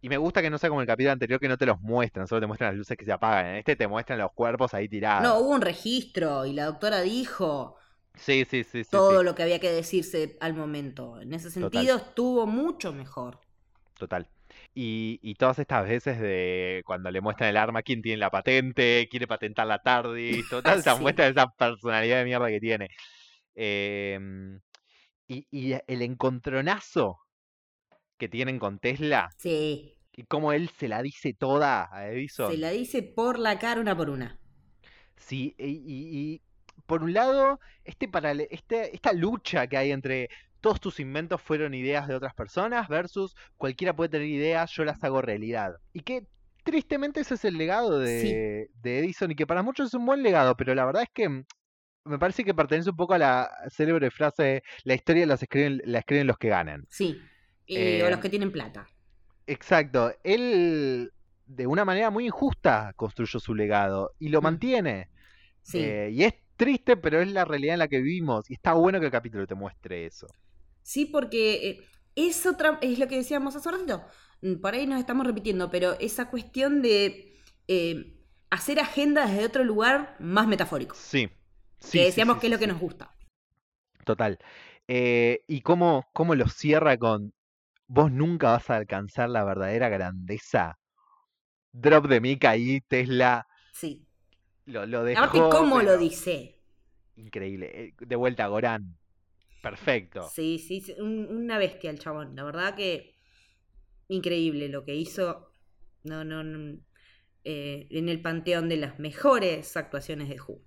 Y 0.04 0.08
me 0.10 0.18
gusta 0.18 0.42
que 0.42 0.50
no 0.50 0.58
sea 0.58 0.68
como 0.68 0.82
el 0.82 0.86
capítulo 0.86 1.12
anterior 1.12 1.40
que 1.40 1.48
no 1.48 1.56
te 1.56 1.64
los 1.64 1.80
muestran, 1.80 2.28
solo 2.28 2.42
te 2.42 2.46
muestran 2.46 2.72
las 2.72 2.76
luces 2.76 2.94
que 2.94 3.06
se 3.06 3.12
apagan. 3.12 3.46
En 3.46 3.56
este 3.56 3.74
te 3.74 3.88
muestran 3.88 4.18
los 4.18 4.32
cuerpos 4.32 4.74
ahí 4.74 4.86
tirados. 4.86 5.22
No, 5.22 5.38
hubo 5.38 5.54
un 5.54 5.62
registro 5.62 6.44
y 6.44 6.52
la 6.52 6.66
doctora 6.66 7.00
dijo 7.00 7.78
Sí, 8.14 8.44
sí, 8.44 8.64
sí, 8.64 8.84
sí. 8.84 8.90
todo 8.90 9.20
sí, 9.20 9.24
lo 9.24 9.34
que 9.34 9.44
había 9.44 9.60
que 9.60 9.72
decirse 9.72 10.36
al 10.42 10.52
momento. 10.52 11.18
En 11.22 11.32
ese 11.32 11.50
Total. 11.50 11.70
sentido 11.72 11.96
estuvo 11.96 12.46
mucho 12.46 12.92
mejor. 12.92 13.38
Total. 13.98 14.28
Y, 14.74 15.20
y 15.22 15.36
todas 15.36 15.58
estas 15.58 15.88
veces 15.88 16.20
de 16.20 16.82
cuando 16.84 17.10
le 17.10 17.22
muestran 17.22 17.48
el 17.48 17.56
arma, 17.56 17.82
quién 17.82 18.02
tiene 18.02 18.18
la 18.18 18.30
patente, 18.30 19.08
quiere 19.10 19.26
patentar 19.26 19.66
la 19.66 19.78
TARDIS, 19.78 20.46
todas 20.50 20.80
esas 20.80 20.96
Sí. 20.98 21.02
muestras 21.02 21.34
de 21.34 21.40
esa 21.40 21.50
personalidad 21.50 22.18
de 22.18 22.24
mierda 22.26 22.48
que 22.48 22.60
tiene. 22.60 22.90
Em, 23.54 24.60
y, 25.28 25.46
y 25.50 25.72
el 25.86 26.02
encontronazo 26.02 27.20
que 28.18 28.28
tienen 28.28 28.58
con 28.58 28.78
Tesla, 28.78 29.30
Sí, 29.38 29.93
y 30.16 30.24
cómo 30.24 30.52
él 30.52 30.68
se 30.78 30.88
la 30.88 31.02
dice 31.02 31.34
toda 31.34 31.88
a 31.92 32.08
Edison. 32.08 32.50
se 32.50 32.58
la 32.58 32.70
dice 32.70 33.02
por 33.02 33.38
la 33.38 33.58
cara 33.58 33.80
una 33.80 33.96
por 33.96 34.10
una. 34.10 34.38
Sí, 35.16 35.54
y, 35.58 35.64
y- 35.66 36.32
y, 36.34 36.42
por 36.86 37.02
un 37.02 37.12
lado, 37.14 37.60
este 37.84 38.08
parale- 38.08 38.48
este, 38.50 38.94
esta 38.94 39.12
lucha 39.12 39.66
que 39.66 39.76
hay 39.76 39.90
entre 39.92 40.28
todos 40.60 40.80
tus 40.80 40.98
inventos 41.00 41.40
fueron 41.42 41.74
ideas 41.74 42.08
de 42.08 42.14
otras 42.14 42.34
personas 42.34 42.88
versus 42.88 43.34
cualquiera 43.56 43.94
puede 43.94 44.08
tener 44.10 44.28
ideas, 44.28 44.70
yo 44.72 44.84
las 44.84 45.02
hago 45.04 45.20
realidad. 45.22 45.76
Y 45.92 46.00
que 46.00 46.26
tristemente 46.62 47.20
ese 47.20 47.34
es 47.34 47.44
el 47.44 47.58
legado 47.58 47.98
de, 47.98 48.68
de 48.82 48.98
Edison 48.98 49.30
y 49.30 49.34
que 49.34 49.46
para 49.46 49.62
muchos 49.62 49.88
es 49.88 49.94
un 49.94 50.06
buen 50.06 50.22
legado, 50.22 50.56
pero 50.56 50.74
la 50.74 50.84
verdad 50.86 51.02
es 51.02 51.10
que 51.12 51.28
mm, 51.28 51.44
me 52.06 52.18
parece 52.18 52.44
que 52.44 52.54
pertenece 52.54 52.90
un 52.90 52.96
poco 52.96 53.14
a 53.14 53.18
la 53.18 53.50
célebre 53.70 54.10
frase, 54.10 54.62
la 54.84 54.94
historia 54.94 55.26
las 55.26 55.42
escriben, 55.42 55.80
la 55.84 55.98
escriben 56.00 56.26
los 56.26 56.38
que 56.38 56.48
ganan. 56.48 56.84
Sí. 56.88 57.18
Y, 57.66 57.76
Eh, 57.76 58.02
o 58.04 58.10
los 58.10 58.20
que 58.20 58.28
tienen 58.30 58.50
plata. 58.52 58.86
Exacto, 59.46 60.12
él 60.22 61.12
de 61.46 61.66
una 61.66 61.84
manera 61.84 62.10
muy 62.10 62.26
injusta 62.26 62.92
construyó 62.96 63.38
su 63.40 63.54
legado 63.54 64.14
y 64.18 64.28
lo 64.30 64.40
mantiene. 64.42 65.10
Sí. 65.62 65.78
Eh, 65.78 66.10
y 66.12 66.24
es 66.24 66.34
triste, 66.56 66.96
pero 66.96 67.20
es 67.20 67.28
la 67.32 67.44
realidad 67.44 67.74
en 67.74 67.80
la 67.80 67.88
que 67.88 68.00
vivimos. 68.00 68.50
Y 68.50 68.54
está 68.54 68.74
bueno 68.74 69.00
que 69.00 69.06
el 69.06 69.12
capítulo 69.12 69.46
te 69.46 69.54
muestre 69.56 70.06
eso. 70.06 70.36
Sí, 70.82 71.06
porque 71.06 71.68
eh, 71.70 71.90
es 72.16 72.46
otra, 72.46 72.78
es 72.82 72.98
lo 72.98 73.08
que 73.08 73.16
decíamos 73.16 73.56
hace 73.56 73.68
un 73.68 73.74
ratito. 73.76 74.06
Mm, 74.42 74.60
Por 74.60 74.74
ahí 74.74 74.86
nos 74.86 75.00
estamos 75.00 75.26
repitiendo, 75.26 75.70
pero 75.70 75.94
esa 76.00 76.30
cuestión 76.30 76.82
de 76.82 77.34
eh, 77.68 78.20
hacer 78.50 78.80
agenda 78.80 79.26
desde 79.26 79.46
otro 79.46 79.64
lugar 79.64 80.16
más 80.20 80.46
metafórico. 80.46 80.96
Sí. 80.96 81.28
sí, 81.80 81.98
que 81.98 82.04
decíamos 82.06 82.38
sí, 82.38 82.40
que 82.40 82.48
es 82.48 82.52
lo 82.52 82.58
que 82.58 82.66
nos 82.66 82.80
gusta. 82.80 83.16
Total. 84.04 84.38
Eh, 84.88 85.44
y 85.48 85.62
cómo, 85.62 86.08
cómo 86.14 86.34
lo 86.34 86.48
cierra 86.48 86.98
con 86.98 87.33
vos 87.86 88.10
nunca 88.12 88.50
vas 88.52 88.70
a 88.70 88.76
alcanzar 88.76 89.30
la 89.30 89.44
verdadera 89.44 89.88
grandeza. 89.88 90.78
Drop 91.72 92.06
de 92.08 92.20
Mika 92.20 92.50
ahí, 92.50 92.80
Tesla 92.88 93.46
Sí. 93.72 94.06
lo, 94.66 94.86
lo 94.86 95.04
dejó. 95.04 95.24
Aparte, 95.24 95.48
¿cómo 95.50 95.80
lo 95.82 95.96
dice? 95.98 96.60
Increíble. 97.16 97.70
Eh, 97.74 97.94
De 97.98 98.16
vuelta 98.16 98.44
a 98.44 98.48
Gorán. 98.48 98.96
Perfecto. 99.62 100.30
Sí, 100.34 100.58
sí, 100.58 100.80
sí, 100.80 100.94
un- 100.98 101.26
una 101.30 101.58
bestia 101.58 101.90
el 101.90 101.98
chabón. 101.98 102.34
La 102.36 102.44
verdad 102.44 102.74
que 102.74 103.14
increíble 104.08 104.68
lo 104.68 104.84
que 104.84 104.94
hizo. 104.96 105.50
No, 106.04 106.24
no, 106.24 106.44
no, 106.44 106.78
eh, 107.44 107.86
en 107.90 108.08
el 108.08 108.22
panteón 108.22 108.68
de 108.68 108.76
las 108.78 108.98
mejores 109.00 109.76
actuaciones 109.76 110.28
de 110.28 110.40
Who. 110.40 110.62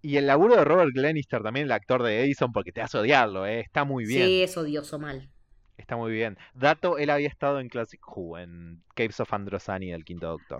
Y 0.00 0.16
el 0.16 0.26
laburo 0.26 0.56
de 0.56 0.64
Robert 0.64 0.90
Glenister 0.94 1.42
también, 1.42 1.66
el 1.66 1.72
actor 1.72 2.02
de 2.02 2.20
Edison, 2.22 2.50
porque 2.52 2.72
te 2.72 2.80
hace 2.80 2.96
odiarlo, 2.98 3.44
¿eh? 3.46 3.60
Está 3.60 3.84
muy 3.84 4.06
bien. 4.06 4.26
Sí, 4.26 4.42
es 4.42 4.56
odioso 4.56 4.98
mal. 4.98 5.30
Está 5.76 5.96
muy 5.96 6.12
bien. 6.12 6.38
Dato, 6.54 6.98
él 6.98 7.10
había 7.10 7.28
estado 7.28 7.60
en 7.60 7.68
Classic 7.68 8.00
Who, 8.06 8.38
en 8.38 8.82
Caves 8.94 9.20
of 9.20 9.32
Androsani 9.32 9.90
del 9.90 10.04
Quinto 10.04 10.26
Doctor. 10.28 10.58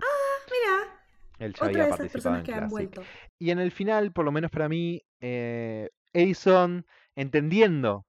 Mira, 0.51 1.01
Él 1.39 1.53
ya 1.53 1.65
otra 1.67 1.83
había 1.83 1.83
de 1.83 1.89
esas 1.89 1.97
participado 1.97 2.35
en 2.37 2.43
que 2.43 2.51
han 2.53 2.59
Classic. 2.69 2.71
vuelto. 2.71 3.03
Y 3.39 3.51
en 3.51 3.59
el 3.59 3.71
final, 3.71 4.11
por 4.11 4.25
lo 4.25 4.31
menos 4.31 4.51
para 4.51 4.69
mí, 4.69 5.01
eh, 5.19 5.89
Edison, 6.13 6.85
entendiendo 7.15 8.05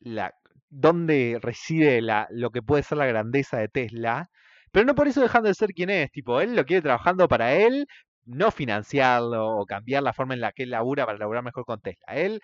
la, 0.00 0.34
dónde 0.68 1.38
reside 1.40 2.00
la, 2.00 2.26
lo 2.30 2.50
que 2.50 2.62
puede 2.62 2.82
ser 2.82 2.98
la 2.98 3.06
grandeza 3.06 3.58
de 3.58 3.68
Tesla, 3.68 4.30
pero 4.70 4.86
no 4.86 4.94
por 4.94 5.06
eso 5.08 5.20
dejando 5.20 5.48
de 5.48 5.54
ser 5.54 5.70
quien 5.74 5.90
es. 5.90 6.10
Tipo, 6.12 6.40
él 6.40 6.56
lo 6.56 6.64
quiere 6.64 6.82
trabajando 6.82 7.28
para 7.28 7.54
él, 7.54 7.86
no 8.24 8.50
financiarlo 8.50 9.48
o 9.58 9.66
cambiar 9.66 10.02
la 10.02 10.12
forma 10.12 10.34
en 10.34 10.40
la 10.40 10.52
que 10.52 10.62
él 10.62 10.70
labura 10.70 11.04
para 11.06 11.18
laburar 11.18 11.42
mejor 11.42 11.64
con 11.64 11.80
Tesla. 11.80 12.06
Él 12.14 12.40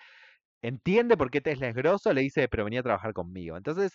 entiende 0.61 1.17
por 1.17 1.31
qué 1.31 1.41
Tesla 1.41 1.69
es 1.69 1.75
grosso, 1.75 2.13
le 2.13 2.21
dice, 2.21 2.47
pero 2.49 2.63
venía 2.65 2.81
a 2.81 2.83
trabajar 2.83 3.13
conmigo. 3.13 3.57
Entonces, 3.57 3.93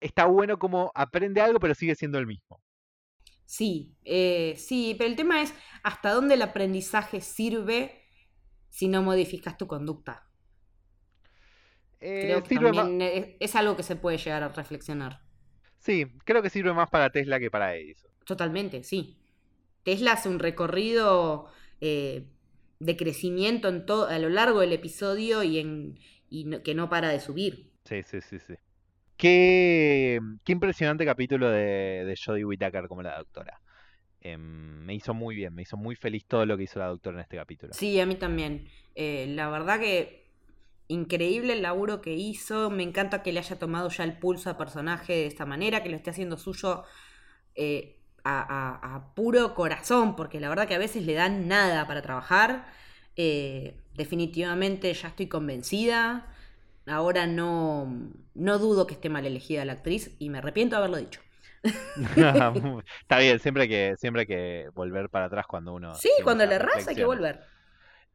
está 0.00 0.26
bueno 0.26 0.58
como 0.58 0.92
aprende 0.94 1.40
algo, 1.40 1.60
pero 1.60 1.74
sigue 1.74 1.94
siendo 1.94 2.18
el 2.18 2.26
mismo. 2.26 2.60
Sí, 3.44 3.96
eh, 4.04 4.54
sí, 4.58 4.94
pero 4.98 5.08
el 5.08 5.16
tema 5.16 5.42
es 5.42 5.54
hasta 5.82 6.12
dónde 6.12 6.34
el 6.34 6.42
aprendizaje 6.42 7.20
sirve 7.22 8.02
si 8.68 8.88
no 8.88 9.02
modificas 9.02 9.56
tu 9.56 9.66
conducta. 9.66 10.26
Eh, 12.00 12.20
Creo 12.24 12.42
que 12.42 12.48
sirve 12.48 13.36
es 13.40 13.56
algo 13.56 13.76
que 13.76 13.82
se 13.82 13.96
puede 13.96 14.18
llegar 14.18 14.42
a 14.42 14.48
reflexionar. 14.50 15.22
Sí, 15.78 16.06
creo 16.24 16.42
que 16.42 16.50
sirve 16.50 16.72
más 16.74 16.90
para 16.90 17.10
Tesla 17.10 17.40
que 17.40 17.50
para 17.50 17.74
Edison. 17.74 18.10
Totalmente, 18.24 18.84
sí. 18.84 19.16
Tesla 19.82 20.12
hace 20.12 20.28
un 20.28 20.38
recorrido 20.38 21.48
eh, 21.80 22.26
de 22.80 22.96
crecimiento 22.96 23.68
en 23.68 23.86
todo, 23.86 24.06
a 24.08 24.18
lo 24.18 24.28
largo 24.28 24.60
del 24.60 24.72
episodio 24.72 25.42
y, 25.42 25.58
en, 25.58 25.98
y 26.30 26.44
no- 26.44 26.62
que 26.62 26.74
no 26.74 26.88
para 26.88 27.08
de 27.10 27.20
subir. 27.20 27.70
Sí, 27.84 28.02
sí, 28.02 28.20
sí, 28.20 28.38
sí. 28.38 28.54
Qué, 29.16 30.20
qué 30.44 30.52
impresionante 30.52 31.04
capítulo 31.06 31.50
de, 31.50 32.04
de 32.06 32.16
Jodie 32.24 32.44
Whittaker 32.44 32.88
como 32.88 33.02
la 33.02 33.18
doctora. 33.18 33.60
Em, 34.20 34.40
me 34.84 34.94
hizo 34.94 35.14
muy 35.14 35.36
bien, 35.36 35.54
me 35.54 35.62
hizo 35.62 35.76
muy 35.78 35.96
feliz 35.96 36.26
todo 36.26 36.46
lo 36.46 36.56
que 36.56 36.64
hizo 36.64 36.78
la 36.80 36.88
doctora 36.88 37.18
en 37.18 37.22
este 37.22 37.36
capítulo. 37.36 37.74
Sí, 37.74 38.00
a 38.00 38.06
mí 38.06 38.16
también. 38.16 38.68
Eh, 38.94 39.26
la 39.28 39.48
verdad 39.50 39.78
que 39.80 40.26
increíble 40.88 41.54
el 41.54 41.62
laburo 41.62 42.00
que 42.00 42.14
hizo. 42.14 42.70
Me 42.70 42.82
encanta 42.82 43.22
que 43.22 43.32
le 43.32 43.40
haya 43.40 43.58
tomado 43.58 43.88
ya 43.90 44.04
el 44.04 44.18
pulso 44.18 44.50
al 44.50 44.56
personaje 44.56 45.12
de 45.14 45.26
esta 45.26 45.46
manera, 45.46 45.82
que 45.82 45.90
lo 45.90 45.96
esté 45.96 46.10
haciendo 46.10 46.38
suyo 46.38 46.84
eh, 47.56 47.97
a, 48.28 48.76
a- 48.92 48.96
a 48.96 49.14
puro 49.14 49.54
corazón, 49.54 50.16
porque 50.16 50.40
la 50.40 50.48
verdad 50.48 50.68
que 50.68 50.74
a 50.74 50.78
veces 50.78 51.04
le 51.06 51.14
dan 51.14 51.48
nada 51.48 51.86
para 51.86 52.02
trabajar. 52.02 52.66
Eh, 53.16 53.76
definitivamente 53.94 54.92
ya 54.94 55.08
estoy 55.08 55.28
convencida. 55.28 56.26
Ahora 56.86 57.26
no, 57.26 58.10
no 58.34 58.58
dudo 58.58 58.86
que 58.86 58.94
esté 58.94 59.08
mal 59.10 59.26
elegida 59.26 59.64
la 59.64 59.74
actriz 59.74 60.16
y 60.18 60.30
me 60.30 60.38
arrepiento 60.38 60.76
de 60.76 60.78
haberlo 60.78 60.98
dicho. 60.98 61.20
Está 63.02 63.18
bien, 63.18 63.38
siempre 63.40 63.64
hay 63.64 63.68
que, 63.68 63.94
siempre 63.98 64.20
hay 64.22 64.26
que 64.26 64.68
volver 64.74 65.08
para 65.10 65.26
atrás 65.26 65.46
cuando 65.46 65.72
uno. 65.74 66.00
Sí, 66.00 66.10
cuando 66.24 66.46
le 66.46 66.54
erras 66.54 66.88
hay 66.88 66.96
que 66.96 67.04
volver. 67.04 67.44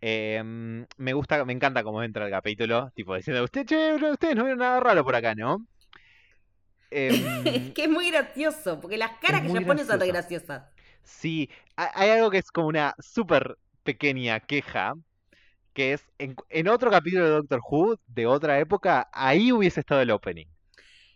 Em, 0.01 0.85
me 0.97 1.13
gusta, 1.13 1.45
me 1.45 1.53
encanta 1.53 1.83
cómo 1.83 2.03
entra 2.03 2.25
el 2.25 2.31
capítulo, 2.31 2.91
tipo 2.93 3.15
diciendo, 3.15 3.43
usted, 3.43 3.65
che, 3.65 3.93
ustedes 3.93 4.35
no 4.35 4.43
vieron 4.43 4.59
nada 4.59 4.79
raro 4.81 5.03
por 5.03 5.15
acá, 5.15 5.33
¿no? 5.35 5.65
Es 7.01 7.17
Em, 7.17 7.73
que 7.73 7.83
es 7.83 7.89
muy 7.89 8.09
gracioso, 8.11 8.79
porque 8.81 8.97
las 8.97 9.17
caras 9.19 9.41
que 9.43 9.49
ella 9.49 9.65
pone 9.65 9.83
son 9.83 9.99
re 9.99 10.07
graciosas. 10.07 10.63
Sí, 11.03 11.49
ha- 11.77 11.91
hay 11.95 12.11
algo 12.11 12.31
que 12.31 12.37
es 12.39 12.51
como 12.51 12.67
una 12.67 12.95
súper 12.99 13.57
pequeña 13.83 14.39
queja, 14.39 14.93
que 15.73 15.93
es 15.93 16.05
en, 16.19 16.35
en 16.49 16.69
otro 16.69 16.91
capítulo 16.91 17.25
de 17.25 17.31
Doctor 17.31 17.61
Who, 17.69 17.99
de 18.07 18.27
otra 18.27 18.59
época, 18.59 19.09
ahí 19.13 19.51
hubiese 19.53 19.81
estado 19.81 20.01
el 20.01 20.11
opening. 20.11 20.47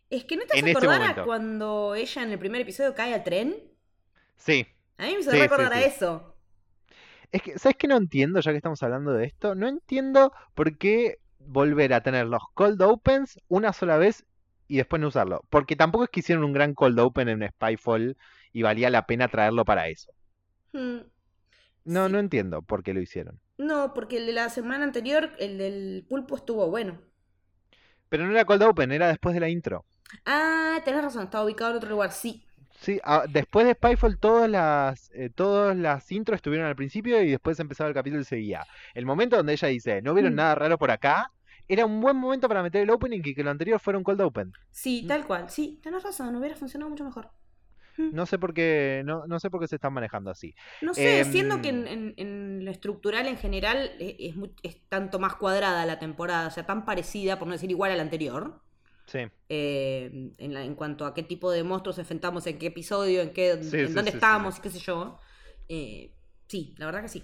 Es 0.09 0.25
que 0.25 0.35
no 0.37 0.43
te 0.45 0.51
En 0.51 0.65
hace 0.65 0.67
ese 0.67 0.87
acordar 0.87 1.01
a 1.01 1.21
momento. 1.21 1.23
cuando 1.23 1.95
ella 1.95 2.23
en 2.23 2.31
el 2.31 2.39
primer 2.39 2.61
episodio 2.61 2.93
cae 2.95 3.13
al 3.13 3.23
tren. 3.23 3.55
Sí, 4.37 4.65
A 4.99 5.05
mí 5.07 5.13
me 5.15 5.21
hizo 5.21 5.31
Sí, 5.31 5.49
sí, 5.49 5.69
recordar 5.69 5.73
a 5.73 5.81
eso. 5.83 6.35
es 7.31 7.41
que, 7.41 7.59
¿sabes 7.59 7.77
qué 7.77 7.87
no 7.87 7.97
entiendo, 7.97 8.39
ya 8.39 8.51
que 8.51 8.57
estamos 8.57 8.81
hablando 8.83 9.13
de 9.13 9.25
esto? 9.25 9.55
No 9.55 9.67
entiendo 9.67 10.33
por 10.55 10.77
qué 10.77 11.19
volver 11.39 11.93
a 11.93 12.01
tener 12.03 12.25
los 12.27 12.41
cold 12.53 12.81
opens 12.81 13.39
una 13.47 13.73
sola 13.73 13.97
vez 13.97 14.25
y 14.67 14.77
después 14.77 15.01
no 15.01 15.07
usarlo. 15.09 15.45
Porque 15.49 15.75
tampoco 15.75 16.05
es 16.05 16.09
que 16.09 16.19
hicieron 16.21 16.43
un 16.45 16.53
gran 16.53 16.73
cold 16.73 16.99
open 16.99 17.29
en 17.29 17.47
Spyfall 17.49 18.17
y 18.53 18.61
valía 18.63 18.89
la 18.89 19.05
pena 19.05 19.27
traerlo 19.29 19.65
para 19.65 19.87
eso. 19.89 20.11
Hmm, 20.73 21.01
No, 21.85 22.07
Sí. 22.07 22.09
no 22.09 22.19
entiendo 22.19 22.61
por 22.61 22.83
qué 22.83 22.93
lo 22.93 23.01
hicieron. 23.01 23.41
No, 23.59 23.93
porque 23.93 24.17
el 24.17 24.25
de 24.25 24.33
la 24.33 24.49
semana 24.49 24.83
anterior, 24.83 25.31
el 25.39 25.57
del 25.59 26.05
pulpo 26.09 26.35
estuvo 26.35 26.67
bueno. 26.71 26.99
Pero 28.09 28.25
no 28.25 28.31
era 28.31 28.43
cold 28.43 28.63
open, 28.63 28.91
era 28.91 29.07
después 29.07 29.33
de 29.33 29.39
la 29.39 29.47
intro. 29.49 29.85
Ah, 30.25 30.79
tenés 30.85 31.03
razón, 31.03 31.23
estaba 31.23 31.43
ubicado 31.45 31.71
en 31.71 31.77
otro 31.77 31.89
lugar, 31.89 32.11
sí. 32.11 32.45
Sí, 32.79 32.99
ah, 33.03 33.25
después 33.27 33.65
de 33.65 33.73
Spyfall 33.73 34.19
todas 34.19 34.49
las, 34.49 35.09
eh, 35.13 35.29
todas 35.33 35.75
las 35.75 36.11
intros 36.11 36.35
estuvieron 36.37 36.67
al 36.67 36.75
principio 36.75 37.21
y 37.23 37.31
después 37.31 37.59
empezaba 37.59 37.87
el 37.89 37.95
capítulo 37.95 38.21
y 38.21 38.25
seguía. 38.25 38.67
El 38.93 39.05
momento 39.05 39.35
donde 39.37 39.53
ella 39.53 39.67
dice, 39.69 40.01
no 40.01 40.13
vieron 40.13 40.33
Mm. 40.33 40.35
nada 40.35 40.55
raro 40.55 40.77
por 40.77 40.91
acá, 40.91 41.31
era 41.67 41.85
un 41.85 41.99
buen 42.01 42.17
momento 42.17 42.47
para 42.47 42.63
meter 42.63 42.81
el 42.83 42.89
opening 42.89 43.21
y 43.23 43.33
que 43.35 43.43
lo 43.43 43.51
anterior 43.51 43.79
fuera 43.79 43.97
un 43.97 44.03
cold 44.03 44.21
open. 44.21 44.51
Sí, 44.71 45.05
tal 45.07 45.25
cual, 45.27 45.49
sí, 45.49 45.79
tenés 45.83 46.03
razón, 46.03 46.35
hubiera 46.37 46.55
funcionado 46.55 46.89
mucho 46.89 47.03
mejor. 47.03 47.31
No 48.11 48.25
sé 48.25 48.39
por 48.39 48.53
qué, 48.53 49.01
no, 49.05 49.25
no 49.27 49.39
sé 49.39 49.49
por 49.49 49.59
qué 49.59 49.67
se 49.67 49.75
están 49.75 49.93
manejando 49.93 50.31
así. 50.31 50.53
No 50.79 50.93
sé, 50.93 51.01
Em, 51.01 51.31
siendo 51.31 51.61
que 51.61 51.69
en, 51.69 51.87
en- 51.87 52.13
en 52.17 52.65
lo 52.65 52.69
estructural 52.71 53.27
en 53.27 53.37
general 53.37 53.91
es, 53.99 54.35
es 54.63 54.87
tanto 54.89 55.17
más 55.19 55.35
cuadrada 55.35 55.85
la 55.85 55.97
temporada, 55.99 56.47
o 56.47 56.51
sea, 56.51 56.65
tan 56.65 56.85
parecida, 56.85 57.39
por 57.39 57.47
no 57.47 57.53
decir 57.53 57.71
igual 57.71 57.91
a 57.91 57.95
la 57.95 58.03
anterior, 58.03 58.61
Sí. 59.07 59.19
eh, 59.49 60.31
en, 60.37 60.53
la- 60.53 60.63
en 60.65 60.75
cuanto 60.75 61.05
a 61.05 61.13
qué 61.13 61.23
tipo 61.23 61.51
de 61.51 61.63
monstruos 61.63 61.99
enfrentamos 61.99 62.47
en 62.47 62.59
qué 62.59 62.67
episodio, 62.67 63.21
en, 63.21 63.33
qué, 63.33 63.51
Sí, 63.61 63.77
en 63.77 63.87
sí, 63.87 63.93
dónde 63.95 64.11
sí, 64.11 64.17
estábamos 64.17 64.59
qué 64.59 64.69
sé 64.69 64.79
yo. 64.79 65.19
Eh, 65.69 66.15
sí, 66.47 66.75
la 66.77 66.85
verdad 66.87 67.03
que 67.03 67.09
sí. 67.09 67.23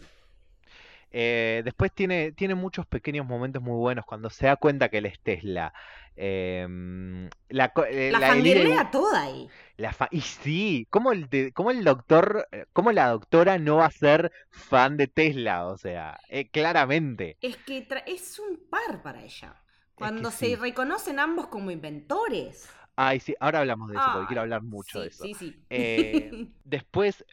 Eh, 1.14 1.62
después 1.66 1.94
tiene, 1.94 2.32
tiene 2.34 2.56
muchos 2.56 2.86
pequeños 2.88 3.26
momentos 3.28 3.62
muy 3.62 3.78
buenos 3.78 4.06
cuando 4.06 4.30
se 4.32 4.48
da 4.48 4.56
cuenta 4.58 4.90
que 4.90 4.98
él 5.00 5.06
es 5.08 5.20
Tesla. 5.22 5.74
Em, 6.16 7.30
la, 7.50 7.70
co- 7.74 7.86
eh, 7.86 8.14
La, 8.14 8.20
la- 8.20 8.34
el 8.34 8.46
toda 8.92 9.22
ahí. 9.24 9.52
la 9.78 9.94
fa- 9.94 10.08
y 10.12 10.22
sí, 10.22 10.88
¿cómo 10.90 11.12
el, 11.12 11.30
cómo 11.54 11.72
el 11.72 11.84
doctor, 11.84 12.48
eh, 12.52 12.66
cómo 12.74 12.92
la 12.92 13.10
doctora 13.10 13.58
no 13.60 13.78
va 13.78 13.86
a 13.88 13.92
ser 13.92 14.32
fan 14.50 14.98
de 14.98 15.08
Tesla? 15.08 15.68
O 15.68 15.78
sea, 15.78 16.20
eh, 16.30 16.50
claramente. 16.50 17.38
Es 17.42 17.58
que 17.58 17.88
es 18.08 18.40
un 18.40 18.58
par 18.72 19.04
para 19.04 19.22
ella. 19.24 19.62
Cuando 19.94 20.32
que 20.32 20.32
se 20.32 20.56
sí. 20.56 20.56
reconocen 20.56 21.20
ambos 21.20 21.46
como 21.48 21.70
inventores. 21.70 22.80
Ay, 22.96 23.20
sí, 23.20 23.36
ahora 23.40 23.60
hablamos 23.60 23.90
de 23.90 23.98
eso, 23.98 24.12
porque 24.12 24.28
quiero 24.28 24.42
Ay, 24.42 24.44
hablar 24.44 24.62
mucho 24.62 25.00
sí, 25.00 25.02
de 25.02 25.08
eso. 25.10 25.30
Sí, 25.30 25.34
sí. 25.36 25.68
Después, 26.64 27.26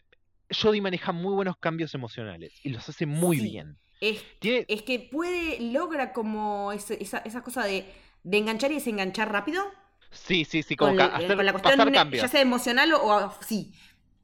Jodie 0.51 0.81
maneja 0.81 1.11
muy 1.11 1.33
buenos 1.33 1.57
cambios 1.57 1.93
emocionales 1.93 2.53
y 2.63 2.69
los 2.69 2.87
hace 2.89 3.05
muy 3.05 3.37
Sí. 3.37 3.43
bien. 3.51 3.77
es, 4.01 4.23
Tiene, 4.39 4.65
es 4.67 4.81
que 4.81 4.99
puede, 4.99 5.59
logra 5.71 6.11
como 6.13 6.71
ese- 6.71 6.97
esa, 7.01 7.19
esa 7.19 7.43
cosa 7.43 7.63
de, 7.65 7.85
de 8.23 8.37
enganchar 8.37 8.71
y 8.71 8.75
desenganchar 8.75 9.31
rápido. 9.31 9.63
sí, 10.09 10.43
sí, 10.45 10.63
sí, 10.63 10.75
como 10.75 10.91
con, 10.95 11.01
hacer 11.01 11.35
con 11.35 11.45
la 11.45 11.51
cuestión, 11.53 11.77
pasar 11.77 11.93
cambios. 11.93 12.21
ya 12.23 12.27
sea 12.27 12.41
emocional 12.41 12.91
o, 12.93 13.03
o- 13.05 13.33
sí. 13.47 13.71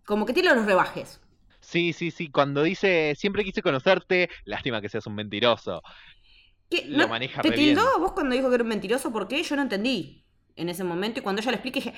Como 0.06 0.26
que 0.26 0.34
tiene 0.34 0.54
los 0.56 0.66
rebajes. 0.66 1.20
Sí, 1.60 1.92
sí, 1.94 2.12
sí, 2.12 2.30
cuando 2.32 2.64
dice, 2.64 3.14
siempre 3.18 3.44
quise 3.44 3.62
conocerte, 3.62 4.30
lástima 4.46 4.80
que 4.82 4.90
seas 4.90 5.06
un 5.06 5.16
mentiroso. 5.16 5.82
¿Qué? 6.70 6.86
Lo 6.88 7.00
¿No- 7.00 7.08
maneja 7.10 7.42
¿Te 7.42 7.52
tildó 7.52 8.00
vos 8.00 8.12
cuando 8.14 8.36
dijo 8.36 8.50
que 8.50 8.56
era 8.56 8.64
un 8.64 8.70
mentiroso? 8.70 9.12
¿Por 9.12 9.28
qué? 9.28 9.42
Yo 9.44 9.56
no 9.56 9.62
entendí 9.62 10.24
en 10.56 10.70
ese 10.70 10.84
momento. 10.84 11.20
Y 11.20 11.24
cuando 11.24 11.42
ella 11.42 11.52
lo 11.52 11.56
expliqué, 11.58 11.80
dije, 11.82 11.94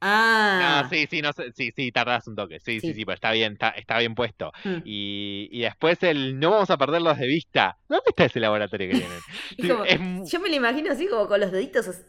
ah. 0.00 0.82
No, 0.82 0.88
sí, 0.88 1.06
sí, 1.10 1.22
no 1.22 1.32
sé, 1.32 1.52
sí, 1.52 1.72
sí, 1.74 1.92
tardás 1.92 2.26
un 2.28 2.36
toque, 2.36 2.60
sí, 2.60 2.80
sí, 2.80 2.88
Sí. 2.88 2.94
sí, 2.94 3.04
pero 3.04 3.14
está 3.14 3.32
bien, 3.32 3.52
está, 3.54 3.70
está 3.70 3.98
bien 3.98 4.14
puesto. 4.14 4.52
Mm. 4.64 4.76
Y, 4.84 5.48
y 5.52 5.60
después 5.62 6.02
el 6.02 6.38
no 6.38 6.50
vamos 6.50 6.70
a 6.70 6.76
perderlos 6.78 7.18
de 7.18 7.26
vista. 7.26 7.78
¿Dónde 7.88 8.04
está 8.08 8.24
ese 8.24 8.40
laboratorio 8.40 8.90
que 8.90 8.98
tienen? 8.98 9.18
Sí, 9.60 9.68
como- 9.68 9.84
es 9.84 10.30
Yo 10.32 10.40
me 10.40 10.48
lo 10.48 10.54
imagino 10.54 10.92
así 10.92 11.06
como 11.08 11.26
con 11.28 11.40
los 11.40 11.52
deditos. 11.52 11.88
así. 11.88 12.02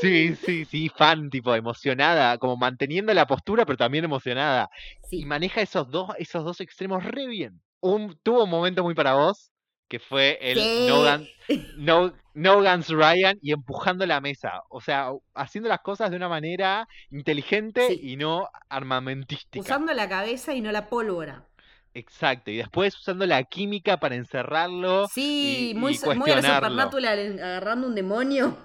sí, 0.00 0.34
sí, 0.36 0.64
sí, 0.64 0.88
fan, 0.88 1.30
tipo, 1.30 1.54
emocionada, 1.54 2.38
como 2.38 2.56
manteniendo 2.56 3.12
la 3.14 3.26
postura, 3.26 3.64
pero 3.66 3.76
también 3.76 4.04
emocionada. 4.04 4.68
Y 5.10 5.24
maneja 5.24 5.60
esos 5.60 5.88
dos, 5.90 6.08
esos 6.18 6.44
dos 6.44 6.60
extremos 6.60 7.04
re 7.04 7.26
bien. 7.26 7.60
Un, 7.80 8.18
tuvo 8.22 8.44
un 8.44 8.50
momento 8.50 8.82
muy 8.82 8.94
para 8.94 9.14
vos, 9.14 9.51
que 9.92 9.98
fue 9.98 10.38
el 10.40 10.56
Sí. 10.58 10.86
no, 10.88 11.02
Gun- 11.04 11.28
no, 11.76 12.14
no 12.32 12.62
Guns 12.62 12.88
Ryan 12.88 13.38
y 13.42 13.52
empujando 13.52 14.06
la 14.06 14.22
mesa. 14.22 14.62
O 14.70 14.80
sea, 14.80 15.10
haciendo 15.34 15.68
las 15.68 15.80
cosas 15.80 16.10
de 16.10 16.16
una 16.16 16.30
manera 16.30 16.88
inteligente 17.10 17.88
Sí. 17.88 18.00
y 18.02 18.16
no 18.16 18.48
armamentística. 18.70 19.60
Usando 19.60 19.92
la 19.92 20.08
cabeza 20.08 20.54
y 20.54 20.62
no 20.62 20.72
la 20.72 20.88
pólvora. 20.88 21.44
Exacto, 21.92 22.50
y 22.50 22.56
después 22.56 22.96
usando 22.96 23.26
la 23.26 23.44
química 23.44 23.98
para 23.98 24.14
encerrarlo. 24.14 25.08
Sí, 25.08 25.72
y- 25.72 25.74
muy, 25.74 25.92
y 25.92 26.18
muy 26.18 26.30
a 26.30 26.40
la 26.40 26.56
agarrando 26.56 27.86
un 27.86 27.94
demonio. 27.94 28.56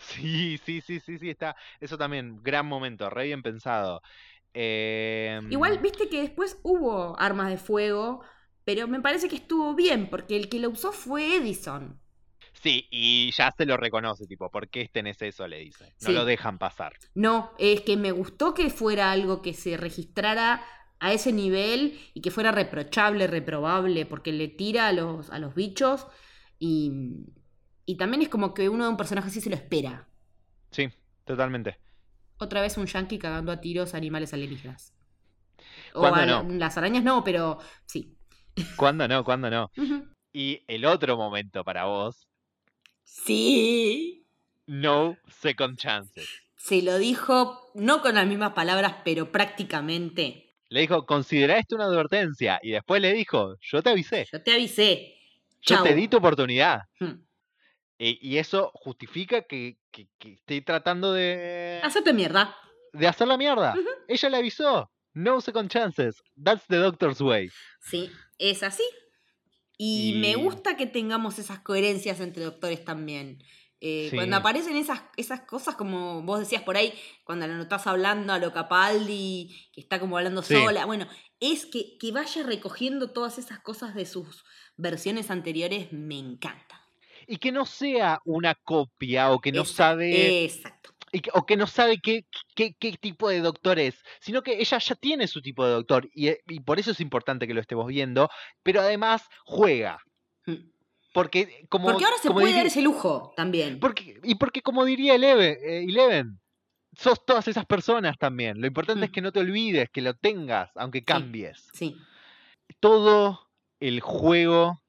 Sí, 0.00 0.58
sí, 0.64 0.80
sí, 0.80 0.98
sí, 0.98 1.18
sí, 1.18 1.28
está. 1.28 1.54
Eso 1.78 1.98
también, 1.98 2.42
gran 2.42 2.64
momento, 2.64 3.10
re 3.10 3.24
bien 3.26 3.42
pensado. 3.42 4.00
Em, 4.54 5.52
Igual, 5.52 5.78
viste 5.78 6.08
que 6.08 6.22
después 6.22 6.58
hubo 6.62 7.18
armas 7.20 7.50
de 7.50 7.58
fuego, 7.58 8.22
pero 8.64 8.88
me 8.88 9.00
parece 9.00 9.28
que 9.28 9.36
estuvo 9.36 9.74
bien, 9.74 10.10
porque 10.10 10.36
el 10.36 10.48
que 10.48 10.58
lo 10.60 10.70
usó 10.70 10.92
fue 10.92 11.36
Edison. 11.36 12.00
Sí, 12.52 12.86
y 12.92 13.32
ya 13.32 13.50
se 13.56 13.66
lo 13.66 13.76
reconoce, 13.76 14.24
tipo, 14.26 14.50
¿por 14.52 14.68
qué 14.68 14.88
tenés 14.88 15.20
eso? 15.22 15.48
Le 15.48 15.58
dice. 15.58 15.94
No 15.98 16.12
Sí. 16.12 16.12
lo 16.12 16.24
dejan 16.24 16.58
pasar. 16.58 16.92
No, 17.14 17.52
es 17.58 17.82
que 17.82 17.96
me 17.96 18.12
gustó 18.12 18.54
que 18.54 18.70
fuera 18.70 19.12
algo 19.12 19.42
que 19.42 19.54
se 19.54 19.76
registrara 19.76 20.64
a 21.00 21.12
ese 21.12 21.32
nivel 21.32 21.98
y 22.14 22.20
que 22.22 22.30
fuera 22.30 22.52
reprochable, 22.52 23.26
reprobable, 23.26 24.06
porque 24.06 24.32
le 24.32 24.48
tira 24.48 24.88
a 24.88 24.92
los, 24.92 25.30
a 25.30 25.38
los 25.38 25.54
bichos 25.54 26.06
y, 26.58 26.92
y 27.86 27.96
también 27.96 28.22
es 28.22 28.28
como 28.28 28.54
que 28.54 28.68
uno 28.68 28.84
de 28.84 28.90
un 28.90 28.96
personaje 28.96 29.28
así 29.28 29.40
se 29.40 29.50
lo 29.50 29.56
espera. 29.56 30.08
Sí, 30.72 30.88
totalmente. 31.24 31.78
Otra 32.38 32.60
vez 32.62 32.76
un 32.76 32.86
yankee 32.86 33.18
cagando 33.20 33.52
a 33.52 33.60
tiros 33.60 33.94
a 33.94 33.96
animales 33.98 34.32
alienígenas. 34.34 34.94
O 35.94 36.02
¿Cuándo 36.02 36.14
a 36.14 36.26
no? 36.26 36.48
las 36.58 36.76
arañas 36.78 37.04
no, 37.04 37.24
pero 37.24 37.58
sí. 37.86 38.16
¿Cuándo 38.76 39.06
no? 39.08 39.24
¿Cuándo 39.24 39.50
no? 39.50 39.70
Y 40.32 40.62
el 40.68 40.84
otro 40.84 41.16
momento 41.16 41.64
para 41.64 41.84
vos, 41.86 42.26
Sí. 43.02 44.26
no 44.66 45.16
second 45.40 45.76
chances. 45.78 46.28
Se 46.56 46.82
lo 46.82 46.98
dijo, 46.98 47.70
no 47.74 48.02
con 48.02 48.14
las 48.14 48.26
mismas 48.26 48.52
palabras, 48.52 48.96
pero 49.04 49.32
prácticamente. 49.32 50.54
Le 50.68 50.80
dijo, 50.80 51.06
considera 51.06 51.58
esto 51.58 51.74
una 51.76 51.86
advertencia. 51.86 52.60
Y 52.62 52.70
después 52.72 53.00
le 53.02 53.12
dijo, 53.12 53.56
yo 53.60 53.82
te 53.82 53.90
avisé. 53.90 54.28
Yo 54.30 54.42
te 54.42 54.52
avisé. 54.52 55.14
Yo 55.62 55.76
Chau. 55.76 55.84
te 55.84 55.94
di 55.94 56.06
tu 56.08 56.18
oportunidad. 56.18 56.82
Hmm. 57.00 57.22
E- 57.98 58.18
y 58.20 58.38
eso 58.38 58.70
justifica 58.74 59.42
que, 59.42 59.78
que, 59.90 60.08
que 60.18 60.34
esté 60.34 60.62
tratando 60.62 61.12
de, 61.12 61.80
Hacete 61.82 62.12
mierda. 62.12 62.56
de 62.92 63.08
hacer 63.08 63.26
la 63.28 63.36
mierda. 63.36 63.74
Ella 64.08 64.28
le 64.30 64.36
avisó. 64.36 64.90
No 65.12 65.40
second 65.40 65.70
chances. 65.70 66.22
That's 66.42 66.66
the 66.68 66.76
doctor's 66.76 67.20
way. 67.20 67.50
Sí, 67.80 68.10
es 68.40 68.62
así. 68.64 68.82
Y, 69.78 70.14
Y- 70.16 70.18
me 70.20 70.34
gusta 70.34 70.76
que 70.76 70.86
tengamos 70.86 71.38
esas 71.38 71.60
coherencias 71.60 72.20
entre 72.20 72.44
doctores 72.44 72.84
también. 72.84 73.42
Eh, 73.82 74.08
Sí. 74.10 74.16
Cuando 74.16 74.36
aparecen 74.36 74.76
esas, 74.76 75.00
esas 75.16 75.40
cosas, 75.42 75.74
como 75.74 76.22
vos 76.22 76.38
decías 76.40 76.62
por 76.62 76.76
ahí, 76.76 76.92
cuando 77.24 77.46
lo 77.46 77.62
estás 77.62 77.86
hablando 77.86 78.32
a 78.34 78.38
lo 78.38 78.52
Capaldi, 78.52 79.70
que 79.72 79.80
está 79.80 79.98
como 79.98 80.18
hablando 80.18 80.42
Sí. 80.42 80.52
sola, 80.54 80.84
bueno, 80.84 81.06
es 81.40 81.64
que, 81.64 81.96
que 81.98 82.12
vaya 82.12 82.42
recogiendo 82.42 83.12
todas 83.12 83.38
esas 83.38 83.60
cosas 83.60 83.94
de 83.94 84.04
sus 84.04 84.44
versiones 84.76 85.30
anteriores, 85.30 85.92
me 85.92 86.18
encanta. 86.18 86.78
Y 87.26 87.36
que 87.38 87.52
no 87.52 87.64
sea 87.64 88.20
una 88.26 88.54
copia 88.54 89.30
o 89.30 89.40
que 89.40 89.52
no 89.52 89.60
Exacto, 89.62 89.76
sabe 89.76 90.44
Exacto. 90.44 90.89
Y 91.12 91.20
que- 91.20 91.30
o 91.34 91.44
que 91.46 91.56
no 91.56 91.66
sabe 91.66 91.98
qué, 92.00 92.24
qué, 92.54 92.74
qué 92.78 92.92
tipo 92.92 93.28
de 93.28 93.40
doctor 93.40 93.78
es, 93.78 94.02
sino 94.20 94.42
que 94.42 94.60
ella 94.60 94.78
ya 94.78 94.94
tiene 94.94 95.26
su 95.26 95.42
tipo 95.42 95.64
de 95.66 95.72
doctor 95.72 96.08
y, 96.14 96.28
eh, 96.28 96.40
y 96.48 96.60
por 96.60 96.78
eso 96.78 96.92
es 96.92 97.00
importante 97.00 97.46
que 97.46 97.54
lo 97.54 97.60
estemos 97.60 97.86
viendo, 97.86 98.28
pero 98.62 98.80
además 98.80 99.26
juega. 99.44 99.98
Mm. 100.46 100.54
Porque 101.12 101.66
como 101.68 101.88
Porque 101.88 102.04
ahora 102.04 102.18
se 102.18 102.28
como 102.28 102.34
puede 102.36 102.46
diría- 102.48 102.60
dar 102.60 102.66
ese 102.68 102.82
lujo 102.82 103.32
también. 103.36 103.80
porque, 103.80 104.20
y 104.22 104.36
porque 104.36 104.62
como 104.62 104.84
diría 104.84 105.16
Eleven, 105.16 105.58
eh, 105.62 105.84
Eleven, 105.88 106.38
sos 106.96 107.24
todas 107.26 107.48
esas 107.48 107.66
personas 107.66 108.16
también. 108.18 108.60
Lo 108.60 108.66
importante 108.68 109.04
es 109.04 109.10
Mm. 109.10 109.14
que 109.14 109.20
no 109.20 109.32
te 109.32 109.40
olvides, 109.40 109.88
que 109.90 110.02
lo 110.02 110.14
tengas, 110.14 110.70
aunque 110.76 111.02
cambies. 111.02 111.68
Sí. 111.72 111.96
Todo 112.78 113.48
el 113.80 114.00
juego 114.00 114.80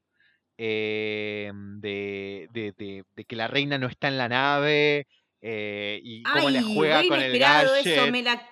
eh, 0.58 1.50
de, 1.54 2.46
de- 2.52 2.72
de- 2.78 3.04
de 3.16 3.24
que 3.24 3.34
la 3.34 3.48
reina 3.48 3.78
no 3.78 3.88
está 3.88 4.06
en 4.08 4.18
la 4.18 4.28
nave 4.28 5.08
eh, 5.42 6.00
y 6.02 6.22
cómo 6.22 6.46
Ay, 6.48 6.52
le 6.54 6.62
juega 6.62 7.02
con 7.08 7.20
el 7.20 7.38
gadget. 7.38 7.86
eso, 7.86 8.06
me 8.10 8.22
la... 8.22 8.48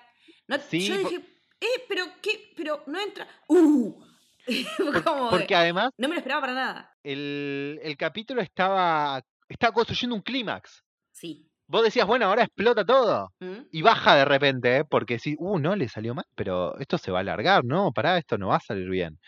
no- 0.47 0.59
Sí, 0.59 0.87
yo 0.87 0.97
dije, 0.97 1.15
eh, 1.61 1.83
pero 1.89 2.05
qué, 2.21 2.51
pero 2.55 2.83
no 2.87 2.99
entra... 2.99 3.27
¡Uh! 3.47 4.03
Como 5.05 5.29
Porque 5.29 5.53
además 5.55 5.91
No 5.97 6.07
me 6.09 6.15
lo 6.15 6.19
esperaba 6.19 6.41
para 6.41 6.53
nada. 6.53 6.97
el, 7.03 7.79
el 7.83 7.95
capítulo 7.95 8.41
estaba, 8.41 9.21
estaba 9.47 9.73
construyendo 9.73 10.15
un 10.15 10.21
clímax. 10.21 10.83
Sí. 11.11 11.47
Vos 11.67 11.83
decías, 11.83 12.05
bueno, 12.07 12.25
ahora 12.25 12.43
explota 12.43 12.83
todo. 12.83 13.29
¿Mm? 13.39 13.67
Y 13.71 13.81
baja 13.81 14.15
de 14.15 14.25
repente, 14.25 14.77
¿eh? 14.77 14.83
porque 14.83 15.19
si, 15.19 15.35
uh, 15.37 15.57
no, 15.59 15.75
le 15.75 15.87
salió 15.87 16.13
mal, 16.13 16.25
pero 16.35 16.77
esto 16.79 16.97
se 16.97 17.11
va 17.11 17.19
a 17.19 17.21
alargar, 17.21 17.63
¿no? 17.63 17.91
Pará, 17.93 18.17
esto 18.17 18.37
no 18.37 18.47
va 18.49 18.57
a 18.57 18.59
salir 18.59 18.89
bien. 18.89 19.19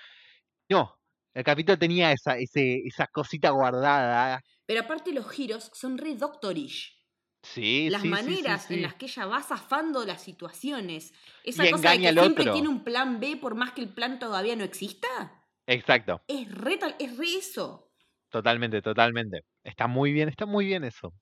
No, 0.70 0.93
el 1.34 1.43
capítulo 1.43 1.78
tenía 1.78 2.11
esa, 2.11 2.38
ese, 2.38 2.82
esa 2.86 3.07
cosita 3.07 3.51
guardada. 3.51 4.41
Pero 4.66 4.82
aparte 4.82 5.14
los 5.14 5.30
giros 5.30 5.70
son 5.74 5.97
re 5.97 6.16
doctorish. 6.16 7.01
Sí, 7.44 7.89
las 7.89 8.02
sí, 8.02 8.08
maneras 8.08 8.66
sí. 8.68 8.74
en 8.76 8.82
las 8.82 8.96
que 8.96 9.06
ella 9.06 9.26
va 9.26 9.44
zafando 9.44 10.06
las 10.06 10.22
situaciones. 10.24 11.14
Esa 11.44 11.66
Y 11.66 11.70
cosa 11.70 11.91
de 11.91 12.00
que 12.00 12.12
siempre 12.14 12.46
otro. 12.46 12.54
tiene 12.54 12.70
un 12.70 12.84
plan 12.84 13.20
B 13.20 13.38
por 13.38 13.56
más 13.56 13.74
que 13.74 13.82
el 13.82 13.94
plan 13.94 14.18
todavía 14.20 14.56
no 14.56 14.64
exista. 14.64 15.44
Exacto, 15.68 16.22
Es 16.28 16.50
re, 16.52 16.80
es 17.00 17.18
re 17.18 17.36
eso. 17.36 17.94
totalmente, 18.30 18.82
totalmente. 18.82 19.41
Está 19.64 19.88
muy 19.88 20.12
bien, 20.14 20.30
está 20.30 20.46
muy 20.46 20.66
bien 20.66 20.84
eso. 20.84 21.14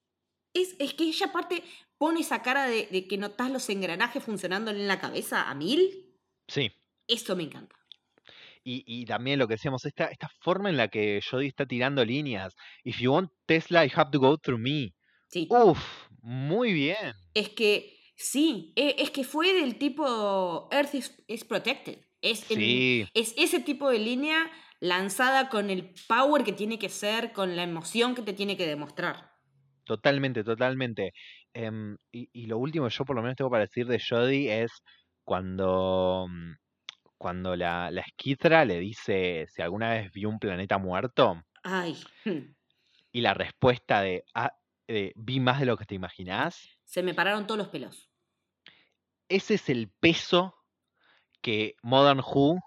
Es, 0.54 0.76
es 0.80 0.94
que 0.94 1.06
ella 1.06 1.28
aparte 1.28 1.64
pone 1.98 2.22
esa 2.22 2.42
cara 2.42 2.66
de, 2.68 2.88
de 2.92 3.08
que 3.08 3.18
notas 3.18 3.50
los 3.52 3.70
engranajes 3.70 4.24
funcionando 4.24 4.72
en 4.72 4.88
la 4.88 5.00
cabeza 5.00 5.50
a 5.50 5.56
mil. 5.56 6.18
Sí. 6.48 6.72
Eso 7.08 7.36
me 7.36 7.44
encanta. 7.44 7.76
Y, 8.64 8.84
y 8.86 9.06
también 9.06 9.40
lo 9.40 9.48
que 9.48 9.56
decíamos, 9.56 9.86
esta, 9.86 10.06
esta 10.06 10.30
forma 10.40 10.70
en 10.70 10.78
la 10.78 10.88
que 10.88 11.20
Jodie 11.28 11.48
está 11.48 11.66
tirando 11.66 12.06
líneas. 12.06 12.54
If 12.84 13.00
you 13.00 13.12
want 13.14 13.32
Tesla, 13.48 13.86
you 13.86 13.94
have 13.96 14.12
to 14.12 14.20
go 14.20 14.38
through 14.38 14.60
me. 14.60 14.94
Sí. 15.28 15.48
Uf, 15.50 15.80
muy 16.22 16.74
bien. 16.74 17.14
Es 17.34 17.50
que 17.50 17.98
sí, 18.16 18.74
e- 18.76 18.96
es 19.00 19.12
que 19.12 19.24
fue 19.24 19.54
del 19.54 19.78
tipo 19.78 20.68
Earth 20.72 20.94
is, 20.96 21.24
is 21.28 21.44
protected. 21.46 22.00
Es, 22.22 22.46
el- 22.50 22.58
Sí. 22.58 23.08
es 23.14 23.34
ese 23.38 23.60
tipo 23.60 23.90
de 23.90 24.00
línea 24.00 24.52
lanzada 24.80 25.50
con 25.50 25.70
el 25.70 25.94
power 26.08 26.44
que 26.44 26.54
tiene 26.54 26.80
que 26.80 26.90
ser, 26.90 27.34
con 27.34 27.56
la 27.56 27.64
emoción 27.64 28.16
que 28.16 28.22
te 28.24 28.34
tiene 28.34 28.58
que 28.58 28.68
demostrar. 28.68 29.32
Totalmente, 29.84 30.44
totalmente. 30.44 31.12
Em, 31.54 31.98
y, 32.12 32.30
y 32.34 32.46
lo 32.46 32.58
último 32.60 32.88
que 32.88 32.94
yo 32.96 33.04
por 33.06 33.16
lo 33.16 33.22
menos 33.22 33.36
tengo 33.36 33.50
para 33.52 33.64
decir 33.66 33.88
de 33.88 34.00
Jodie 34.00 34.62
es 34.64 34.84
cuando, 35.24 36.28
mm, 36.30 36.54
cuando 37.18 37.56
la, 37.56 37.92
la 37.92 38.04
Skithra 38.04 38.66
le 38.66 38.80
dice 38.80 39.48
si 39.50 39.62
alguna 39.62 39.92
vez 39.92 40.12
vio 40.14 40.30
un 40.30 40.40
planeta 40.40 40.78
muerto 40.78 41.44
Ay, 41.64 41.96
hmm, 42.26 42.54
y 43.12 43.22
la 43.22 43.34
respuesta 43.34 44.02
de, 44.02 44.24
"Ah, 44.34 44.52
de, 44.92 45.14
vi 45.16 45.40
más 45.40 45.60
de 45.60 45.66
lo 45.66 45.78
que 45.78 45.86
te 45.86 45.96
imaginás. 45.96 46.78
se 46.84 47.02
me 47.04 47.14
pararon 47.14 47.48
todos 47.48 47.58
los 47.58 47.68
pelos. 47.70 48.10
Ese 49.30 49.54
es 49.56 49.70
el 49.70 49.90
peso 49.90 50.56
que 51.42 51.76
Modern 51.82 52.20
Who 52.20 52.60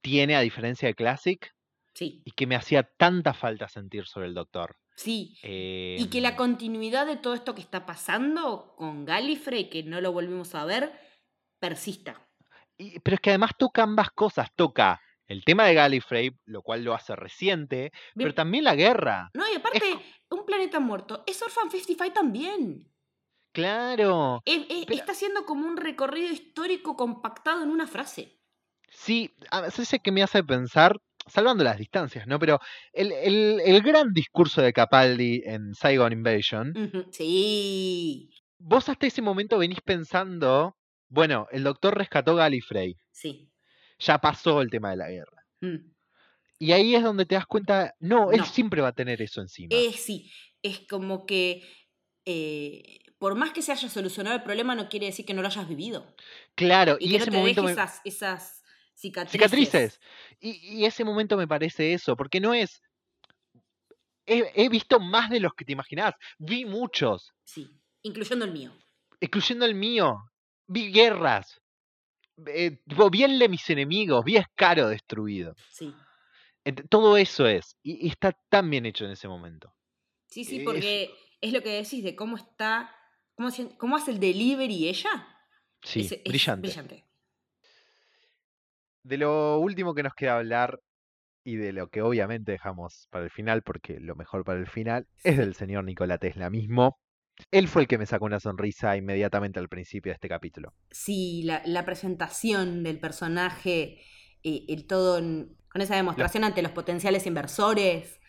tiene 0.00 0.36
a 0.36 0.40
diferencia 0.40 0.88
de 0.88 0.94
Classic 0.94 1.52
Sí, 1.94 2.22
y 2.24 2.30
que 2.32 2.46
me 2.46 2.56
hacía 2.56 2.84
tanta 2.84 3.34
falta 3.34 3.68
sentir 3.68 4.06
sobre 4.06 4.26
el 4.26 4.34
Doctor. 4.34 4.76
sí. 4.96 5.36
Y 5.42 6.08
que 6.10 6.20
la 6.22 6.30
Em, 6.30 6.36
continuidad 6.36 7.04
de 7.06 7.16
todo 7.16 7.34
esto 7.34 7.54
que 7.54 7.60
está 7.60 7.84
pasando 7.84 8.74
con 8.76 9.04
Gallifrey, 9.04 9.68
que 9.68 9.82
no 9.82 10.00
lo 10.00 10.12
volvimos 10.12 10.54
a 10.54 10.64
ver, 10.64 10.92
persista. 11.58 12.26
y- 12.78 12.98
pero 13.00 13.16
es 13.16 13.20
que 13.20 13.30
además 13.30 13.50
toca 13.58 13.82
ambas 13.82 14.10
cosas. 14.10 14.48
Toca 14.56 15.00
el 15.26 15.44
tema 15.44 15.66
de 15.66 15.74
Gallifrey, 15.74 16.30
lo 16.46 16.62
cual 16.62 16.82
lo 16.82 16.94
hace 16.94 17.14
reciente, 17.14 17.92
pero 18.14 18.34
también 18.34 18.64
la 18.64 18.74
guerra. 18.74 19.30
No, 19.34 19.44
y 19.52 19.56
aparte, 19.56 19.98
un 20.34 20.44
planeta 20.46 20.80
muerto 20.80 21.22
es 21.26 21.42
Orphan 21.42 21.70
55 21.70 22.12
también. 22.14 22.88
Claro. 23.52 24.42
Es- 24.44 24.66
es- 24.68 24.86
Pero- 24.86 24.98
está 24.98 25.12
haciendo 25.12 25.44
como 25.44 25.66
un 25.66 25.76
recorrido 25.76 26.32
histórico 26.32 26.96
compactado 26.96 27.62
en 27.62 27.70
una 27.70 27.86
frase. 27.86 28.38
Sí, 28.90 29.34
a 29.50 29.60
veces 29.60 29.88
que 30.02 30.12
me 30.12 30.22
hace 30.22 30.42
pensar, 30.44 30.98
salvando 31.26 31.64
las 31.64 31.78
distancias, 31.78 32.26
¿no? 32.26 32.38
Pero 32.38 32.60
el, 32.92 33.12
el- 33.12 33.60
el 33.64 33.82
gran 33.82 34.12
discurso 34.12 34.60
de 34.62 34.72
Capaldi 34.72 35.42
en 35.44 35.74
Saigon 35.74 36.12
Invasion, 36.12 36.72
Sí, 37.10 38.30
vos 38.58 38.88
hasta 38.88 39.06
ese 39.06 39.22
momento 39.22 39.58
venís 39.58 39.80
pensando, 39.80 40.76
bueno, 41.08 41.46
el 41.50 41.62
doctor 41.64 41.96
rescató 41.96 42.34
Gallifrey, 42.36 42.96
sí. 43.10 43.50
ya 43.98 44.18
pasó 44.18 44.60
el 44.62 44.70
tema 44.70 44.90
de 44.90 44.96
la 44.96 45.08
guerra. 45.10 45.44
mm. 45.60 45.92
Y 46.64 46.70
ahí 46.70 46.94
es 46.94 47.02
donde 47.02 47.26
te 47.26 47.34
das 47.34 47.46
cuenta, 47.46 47.92
no, 47.98 48.30
él 48.30 48.38
No. 48.38 48.46
siempre 48.46 48.80
va 48.80 48.88
a 48.88 48.92
tener 48.92 49.20
eso 49.20 49.40
encima. 49.40 49.74
Es 49.74 49.96
sí, 49.96 50.30
es 50.62 50.78
como 50.88 51.26
que 51.26 51.68
eh, 52.24 53.00
por 53.18 53.34
más 53.34 53.50
que 53.50 53.62
se 53.62 53.72
haya 53.72 53.88
solucionado 53.88 54.36
el 54.36 54.44
problema, 54.44 54.76
no 54.76 54.88
quiere 54.88 55.06
decir 55.06 55.24
que 55.26 55.34
no 55.34 55.42
lo 55.42 55.48
hayas 55.48 55.68
vivido. 55.68 56.14
claro, 56.54 56.98
Y, 57.00 57.06
y, 57.06 57.10
que 57.10 57.16
ese 57.16 57.26
no 57.26 57.32
te 57.32 57.38
momento 57.38 57.62
deje 57.62 57.74
me- 57.74 57.82
esas, 57.82 58.00
esas 58.04 58.62
cicatrices. 58.94 59.32
cicatrices. 59.32 60.00
Y, 60.38 60.50
y 60.82 60.84
ese 60.84 61.04
momento 61.04 61.36
me 61.36 61.48
parece 61.48 61.94
eso, 61.94 62.14
porque 62.14 62.38
no 62.40 62.54
es... 62.54 62.80
He, 64.24 64.52
he 64.54 64.68
visto 64.68 65.00
más 65.00 65.30
de 65.30 65.40
los 65.40 65.54
que 65.54 65.64
te 65.64 65.72
imaginás, 65.72 66.14
vi 66.38 66.64
muchos, 66.64 67.32
Sí, 67.42 67.68
incluyendo 68.02 68.44
el 68.44 68.52
mío. 68.52 68.70
incluyendo 69.20 69.64
el 69.64 69.74
mío, 69.74 70.14
vi 70.68 70.92
guerras, 70.92 71.60
eh, 72.46 72.78
vi 73.10 73.24
el 73.24 73.40
de 73.40 73.48
mis 73.48 73.68
enemigos, 73.68 74.24
vi 74.24 74.36
Escaro 74.36 74.86
destruido. 74.88 75.56
Sí. 75.72 75.92
Todo 76.88 77.16
eso 77.16 77.46
es, 77.46 77.76
y, 77.82 78.06
y 78.06 78.10
está 78.10 78.32
tan 78.48 78.68
bien 78.70 78.86
hecho 78.86 79.04
en 79.04 79.12
ese 79.12 79.28
momento. 79.28 79.72
Sí, 80.26 80.44
sí, 80.44 80.60
porque 80.60 81.10
es 81.40 81.52
lo 81.52 81.62
que 81.62 81.70
decís 81.82 82.02
de 82.02 82.16
cómo 82.16 82.36
está, 82.36 82.90
cómo, 83.34 83.48
hace- 83.48 83.76
cómo 83.76 83.96
hace 83.96 84.10
el 84.12 84.20
delivery 84.20 84.88
ella. 84.88 85.10
Sí, 85.82 86.02
Es- 86.02 86.12
es 86.12 86.22
brillante. 86.26 86.60
brillante. 86.60 87.04
De 89.04 89.16
lo 89.16 89.60
último 89.60 89.94
que 89.94 90.02
nos 90.02 90.12
queda 90.14 90.38
hablar 90.38 90.80
y 91.44 91.56
de 91.56 91.72
lo 91.72 91.88
que 91.88 92.02
obviamente 92.02 92.52
dejamos 92.52 93.08
para 93.10 93.24
el 93.24 93.30
final, 93.30 93.62
porque 93.62 94.00
lo 94.00 94.16
mejor 94.16 94.44
para 94.44 94.60
el 94.60 94.68
final 94.68 95.06
es 95.24 95.38
del 95.38 95.54
señor 95.54 95.84
Nikola 95.84 96.18
Tesla 96.18 96.50
mismo. 96.50 96.98
Él 97.50 97.68
fue 97.68 97.82
el 97.82 97.88
que 97.88 97.98
me 97.98 98.06
sacó 98.06 98.26
una 98.26 98.40
sonrisa 98.40 98.96
inmediatamente 98.96 99.58
al 99.60 99.68
principio 99.68 100.10
de 100.10 100.14
este 100.14 100.28
capítulo. 100.28 100.74
Sí, 100.90 101.42
la, 101.44 101.62
la 101.64 101.84
presentación 101.84 102.82
del 102.82 102.98
personaje, 103.00 104.00
eh, 104.42 104.64
el 104.68 104.86
todo 104.86 105.18
con 105.72 105.82
esa 105.82 105.96
demostración 105.96 106.44
ante 106.44 106.62
los 106.62 106.72
potenciales 106.72 107.26
inversores. 107.26 108.20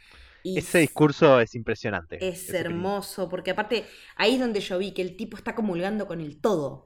Y 0.44 0.58
Ese 0.58 0.80
discurso 0.80 1.40
es 1.40 1.56
impresionante. 1.56 2.18
Es 2.28 2.50
hermoso, 2.54 3.30
porque 3.30 3.52
aparte 3.52 3.86
ahí 4.16 4.34
es 4.36 4.40
donde 4.40 4.60
yo 4.60 4.78
vi 4.78 4.94
que 4.94 5.02
el 5.02 5.16
tipo 5.16 5.38
está 5.38 5.56
comulgando 5.56 6.08
con 6.08 6.20
el 6.22 6.40
todo. 6.42 6.86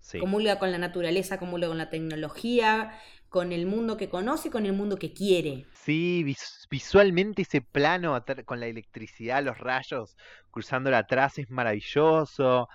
Sí. 0.00 0.18
Comulga 0.20 0.58
con 0.58 0.70
la 0.72 0.78
naturaleza, 0.78 1.38
comulga 1.38 1.68
con 1.68 1.78
la 1.78 1.90
tecnología, 1.90 2.98
con 3.28 3.52
el 3.52 3.66
mundo 3.66 3.96
que 3.96 4.08
conoce 4.08 4.48
y 4.48 4.50
con 4.50 4.64
el 4.64 4.72
mundo 4.72 4.96
que 4.96 5.12
quiere. 5.12 5.66
Sí, 5.72 6.22
vis- 6.24 6.66
visualmente 6.70 7.42
ese 7.42 7.60
plano 7.60 8.24
con 8.44 8.60
la 8.60 8.66
electricidad, 8.66 9.42
los 9.42 9.58
rayos 9.58 10.16
cruzándola 10.50 10.98
atrás 10.98 11.38
es 11.38 11.50
maravilloso. 11.50 12.68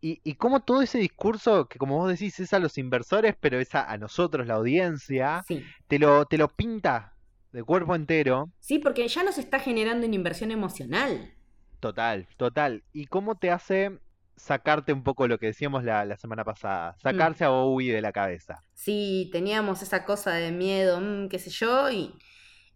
Y, 0.00 0.20
y 0.24 0.34
como 0.34 0.60
todo 0.60 0.82
ese 0.82 0.98
discurso, 0.98 1.68
que 1.68 1.78
como 1.78 1.96
vos 1.96 2.08
decís, 2.10 2.38
es 2.40 2.52
a 2.52 2.58
los 2.58 2.78
inversores, 2.78 3.34
pero 3.40 3.58
es 3.58 3.74
a, 3.74 3.90
a 3.90 3.96
nosotros, 3.98 4.46
la 4.46 4.54
audiencia, 4.54 5.42
Sí. 5.48 5.64
te 5.88 5.98
lo, 5.98 6.26
te 6.26 6.38
lo 6.38 6.48
pinta 6.48 7.14
de 7.52 7.62
cuerpo 7.64 7.94
entero. 7.94 8.52
Sí, 8.60 8.78
porque 8.78 9.08
ya 9.08 9.22
nos 9.24 9.38
está 9.38 9.58
generando 9.58 10.06
una 10.06 10.14
inversión 10.16 10.50
emocional. 10.50 11.32
Total, 11.80 12.28
total. 12.36 12.84
Y 12.92 13.06
cómo 13.06 13.36
te 13.36 13.50
hace 13.50 13.98
sacarte 14.36 14.92
un 14.92 15.02
poco 15.02 15.26
lo 15.28 15.38
que 15.38 15.46
decíamos 15.46 15.82
la, 15.84 16.04
la 16.04 16.16
semana 16.18 16.44
pasada, 16.44 16.94
sacarse 17.02 17.44
a 17.44 17.48
Bowie 17.48 17.92
de 17.94 18.02
la 18.02 18.12
cabeza. 18.12 18.62
Sí, 18.74 19.30
teníamos 19.32 19.82
esa 19.82 20.04
cosa 20.04 20.32
de 20.34 20.52
miedo, 20.52 21.00
mm, 21.00 21.28
qué 21.28 21.38
sé 21.38 21.48
yo, 21.50 21.90
y 21.90 22.14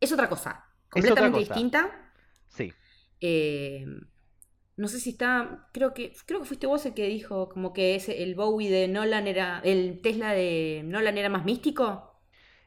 es 0.00 0.10
otra 0.12 0.28
cosa, 0.28 0.50
otra 0.50 0.88
completamente 0.90 1.38
cosa. 1.40 1.54
distinta. 1.54 2.12
Sí, 2.48 2.72
Eh, 3.20 3.84
no 4.80 4.88
sé 4.88 5.00
si 5.00 5.10
está, 5.10 5.68
creo 5.72 5.94
que 5.94 6.12
creo 6.26 6.40
que 6.40 6.46
fuiste 6.46 6.66
vos 6.66 6.84
el 6.86 6.94
que 6.94 7.06
dijo 7.08 7.48
como 7.48 7.72
que 7.72 7.94
ese, 7.96 8.22
el 8.22 8.34
Bowie 8.34 8.70
de 8.70 8.88
Nolan 8.88 9.26
era, 9.26 9.60
el 9.64 10.00
Tesla 10.02 10.32
de 10.32 10.82
Nolan 10.84 11.18
era 11.18 11.28
más 11.28 11.44
místico. 11.44 12.20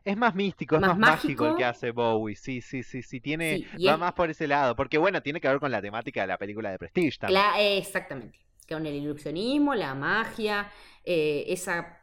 es 0.06 0.16
más 0.18 0.34
místico, 0.36 0.78
es 0.78 0.84
Más 0.84 0.98
más, 0.98 0.98
mágico 0.98 1.46
el 1.46 1.56
que 1.56 1.66
hace 1.66 1.92
Bowie. 1.92 2.36
Sí, 2.38 2.62
sí, 2.62 2.84
sí, 2.84 3.02
sí, 3.04 3.20
tiene, 3.22 3.62
Sí, 3.76 3.86
va 3.86 3.98
es- 3.98 3.98
más 3.98 4.14
por 4.14 4.30
ese 4.30 4.48
lado. 4.48 4.76
Porque 4.76 4.98
bueno, 4.98 5.22
tiene 5.22 5.42
que 5.42 5.48
ver 5.50 5.60
con 5.60 5.72
la 5.72 5.82
temática 5.82 6.22
de 6.22 6.28
la 6.28 6.38
película 6.38 6.72
de 6.72 6.80
Prestige 6.80 7.18
también. 7.20 7.48
Eh, 7.58 7.78
exactamente. 7.78 8.40
Con 8.68 8.86
el 8.86 8.96
ilusionismo, 8.96 9.76
la 9.76 9.94
magia, 9.96 10.72
eh, 11.04 11.46
esa, 11.48 12.00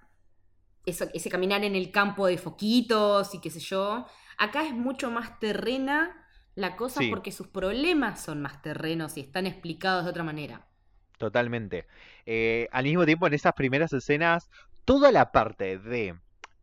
eso- 0.87 1.09
ese 1.15 1.31
caminar 1.31 1.65
en 1.65 1.75
el 1.77 1.91
campo 1.91 2.27
de 2.27 2.39
foquitos 2.39 3.35
y 3.35 3.41
qué 3.41 3.51
sé 3.51 3.61
yo. 3.61 4.07
Acá 4.39 4.65
es 4.67 4.75
mucho 4.75 5.11
más 5.11 5.39
terrena 5.41 6.20
la 6.61 6.77
cosa 6.77 7.01
Sí. 7.01 7.09
porque 7.11 7.33
sus 7.33 7.49
problemas 7.49 8.23
son 8.23 8.41
más 8.43 8.61
terrenos 8.63 9.17
y 9.17 9.21
están 9.21 9.47
explicados 9.47 10.05
de 10.05 10.11
otra 10.11 10.23
manera. 10.25 10.67
Totalmente. 11.19 11.87
Eh, 12.27 12.69
al 12.73 12.85
mismo 12.85 13.05
tiempo, 13.05 13.27
en 13.27 13.35
esas 13.35 13.53
primeras 13.55 13.93
escenas, 13.93 14.49
toda 14.85 15.13
la 15.13 15.33
parte 15.33 15.79
de 15.79 16.15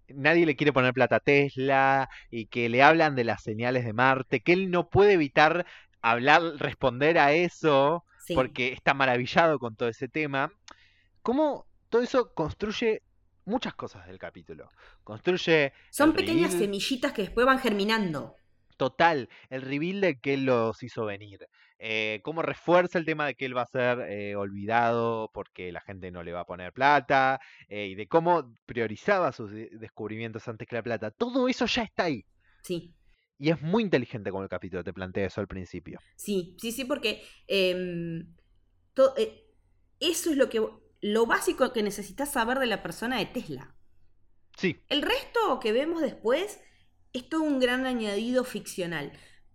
nadie 0.10 0.46
le 0.46 0.56
quiere 0.56 0.74
poner 0.74 0.94
plata 0.94 1.18
a 1.18 1.20
Tesla 1.20 2.10
y 2.32 2.46
que 2.46 2.70
le 2.70 2.82
hablan 2.82 3.16
de 3.16 3.24
las 3.24 3.44
señales 3.44 3.86
de 3.86 3.94
Marte, 3.94 4.40
que 4.42 4.54
él 4.54 4.72
no 4.72 4.90
puede 4.90 5.14
evitar 5.14 5.66
hablar, 6.02 6.42
responder 6.58 7.20
a 7.20 7.34
eso, 7.34 8.04
Sí. 8.26 8.34
porque 8.36 8.72
está 8.74 8.94
maravillado 8.94 9.60
con 9.60 9.76
todo 9.76 9.90
ese 9.90 10.08
tema. 10.08 10.52
¿Cómo 11.22 11.66
todo 11.90 12.02
eso 12.02 12.34
construye 12.34 13.02
muchas 13.46 13.74
cosas 13.76 14.08
del 14.08 14.18
capítulo? 14.20 14.70
Construye 15.04 15.74
Son 15.90 16.14
pequeñas 16.14 16.54
semillitas 16.54 17.12
que 17.14 17.24
después 17.24 17.46
van 17.46 17.60
germinando. 17.60 18.36
Total, 18.78 19.28
el 19.50 19.62
reveal 19.64 20.02
de 20.02 20.20
que 20.20 20.36
él 20.36 20.46
los 20.46 20.82
hizo 20.84 21.06
venir. 21.06 21.48
Eh, 21.80 22.22
cómo 22.24 22.42
refuerza 22.42 22.98
el 23.00 23.06
tema 23.06 23.26
de 23.28 23.36
que 23.36 23.46
él 23.46 23.56
va 23.58 23.64
a 23.64 23.68
ser 23.68 24.00
eh, 24.10 24.36
olvidado 24.36 25.30
porque 25.34 25.72
la 25.72 25.82
gente 25.82 26.10
no 26.12 26.24
le 26.24 26.32
va 26.34 26.42
a 26.42 26.46
poner 26.46 26.74
plata. 26.74 27.40
eh, 27.68 27.88
y 27.88 27.96
de 27.96 28.08
cómo 28.08 28.54
priorizaba 28.66 29.32
sus 29.32 29.52
de- 29.52 29.70
descubrimientos 29.74 30.48
antes 30.48 30.68
que 30.68 30.76
la 30.76 30.84
plata. 30.84 31.12
Todo 31.12 31.48
eso 31.48 31.66
ya 31.66 31.84
está 31.84 32.04
ahí. 32.06 32.24
Sí. 32.62 32.94
Y 33.40 33.50
es 33.52 33.62
muy 33.62 33.84
inteligente 33.84 34.32
como 34.32 34.44
el 34.44 34.50
capítulo 34.50 34.84
te 34.84 34.94
plantea 34.94 35.28
eso 35.28 35.42
al 35.42 35.48
principio. 35.48 36.00
Sí, 36.16 36.56
sí, 36.60 36.72
sí, 36.72 36.86
porque 36.86 37.24
em, 37.48 38.34
to- 38.94 39.14
eso 40.00 40.32
es 40.32 40.38
lo 40.38 40.50
que 40.50 40.62
lo 41.02 41.26
básico 41.28 41.72
que 41.74 41.84
necesitas 41.84 42.32
saber 42.32 42.58
de 42.60 42.66
la 42.66 42.82
persona 42.82 43.20
de 43.20 43.28
Tesla. 43.28 43.76
Sí, 44.58 44.76
El 44.90 45.04
resto 45.04 45.60
que 45.60 45.72
vemos 45.72 46.02
después 46.02 46.60
es 47.14 47.30
todo 47.30 47.42
un 47.44 47.60
gran 47.60 47.86
añadido 47.86 48.44
ficcional. 48.44 49.12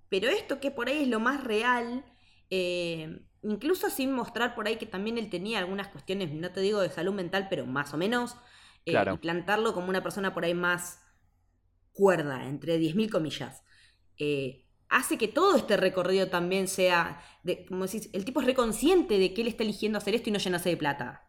Pero 0.09 0.29
esto 0.29 0.61
que 0.61 0.71
por 0.71 0.89
ahí 0.89 1.03
es 1.03 1.09
lo 1.09 1.21
más 1.21 1.43
real, 1.45 2.05
eh, 2.51 3.21
incluso 3.43 3.91
sin 3.91 4.13
mostrar 4.13 4.55
por 4.55 4.67
ahí 4.67 4.77
que 4.77 4.87
también 4.87 5.19
él 5.19 5.31
tenía 5.31 5.59
algunas 5.59 5.89
cuestiones, 5.89 6.33
no 6.33 6.53
te 6.53 6.61
digo 6.61 6.81
de 6.81 6.91
salud 6.91 7.15
mental, 7.15 7.47
pero 7.51 7.67
más 7.67 7.95
o 7.95 7.97
menos, 7.97 8.37
eh, 8.87 9.03
Claro. 9.03 9.15
y 9.15 9.19
plantarlo 9.19 9.73
como 9.75 9.89
una 9.89 10.03
persona 10.03 10.35
por 10.35 10.45
ahí 10.45 10.55
más 10.55 11.01
cuerda, 11.93 12.47
entre 12.47 12.79
10.000 12.79 13.11
comillas, 13.11 13.63
eh, 14.19 14.67
hace 14.89 15.19
que 15.19 15.29
todo 15.29 15.57
este 15.57 15.77
recorrido 15.77 16.29
también 16.29 16.69
sea, 16.69 17.23
de, 17.43 17.67
como 17.67 17.85
decís, 17.87 18.11
el 18.13 18.25
tipo 18.25 18.41
es 18.41 18.47
reconsciente 18.47 19.19
de 19.19 19.35
que 19.35 19.43
él 19.43 19.49
está 19.49 19.63
eligiendo 19.65 19.99
hacer 19.99 20.15
esto 20.15 20.29
y 20.31 20.33
no 20.33 20.39
llenarse 20.39 20.69
de 20.71 20.77
plata. 20.77 21.29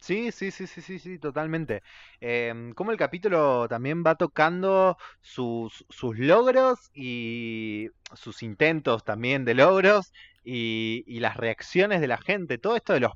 Sí, 0.00 0.30
sí, 0.32 0.50
sí, 0.50 0.66
sí, 0.66 0.80
sí, 0.80 0.98
sí, 0.98 1.18
totalmente. 1.18 1.82
Em, 2.20 2.72
como 2.72 2.92
el 2.92 2.96
capítulo 2.96 3.66
también 3.68 4.04
va 4.06 4.14
tocando 4.14 4.96
sus, 5.20 5.84
sus 5.90 6.16
logros 6.18 6.90
y 6.94 7.88
sus 8.14 8.42
intentos 8.42 9.04
también 9.04 9.44
de 9.44 9.54
logros 9.54 10.12
y, 10.44 11.04
y 11.06 11.20
las 11.20 11.36
reacciones 11.36 12.00
de 12.00 12.06
la 12.06 12.18
gente. 12.18 12.58
Todo 12.58 12.76
esto 12.76 12.92
de 12.94 13.00
los 13.00 13.12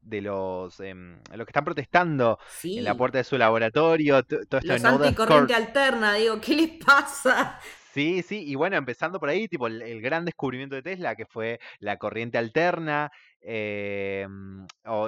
de 0.00 0.20
los, 0.22 0.78
los 0.78 1.46
que 1.46 1.50
están 1.50 1.64
protestando 1.64 2.38
Sí. 2.46 2.78
en 2.78 2.84
la 2.84 2.96
puerta 2.96 3.18
de 3.18 3.24
su 3.24 3.36
laboratorio, 3.36 4.22
to- 4.22 4.38
todo 4.46 4.60
esto 4.60 4.72
Los 4.72 4.82
de 4.82 4.84
anticorriente 5.06 5.54
alterna, 5.54 6.14
digo, 6.14 6.40
¿qué 6.40 6.54
les 6.54 6.84
pasa? 6.84 7.58
Sí, 7.92 8.22
sí, 8.22 8.44
y 8.46 8.54
bueno, 8.54 8.76
empezando 8.76 9.18
por 9.18 9.28
ahí, 9.28 9.48
tipo 9.48 9.66
el, 9.66 9.82
el 9.82 10.00
gran 10.00 10.24
descubrimiento 10.24 10.76
de 10.76 10.82
Tesla, 10.82 11.16
que 11.16 11.26
fue 11.26 11.58
la 11.80 11.96
corriente 11.96 12.38
alterna, 12.38 13.10
eh, 13.40 14.26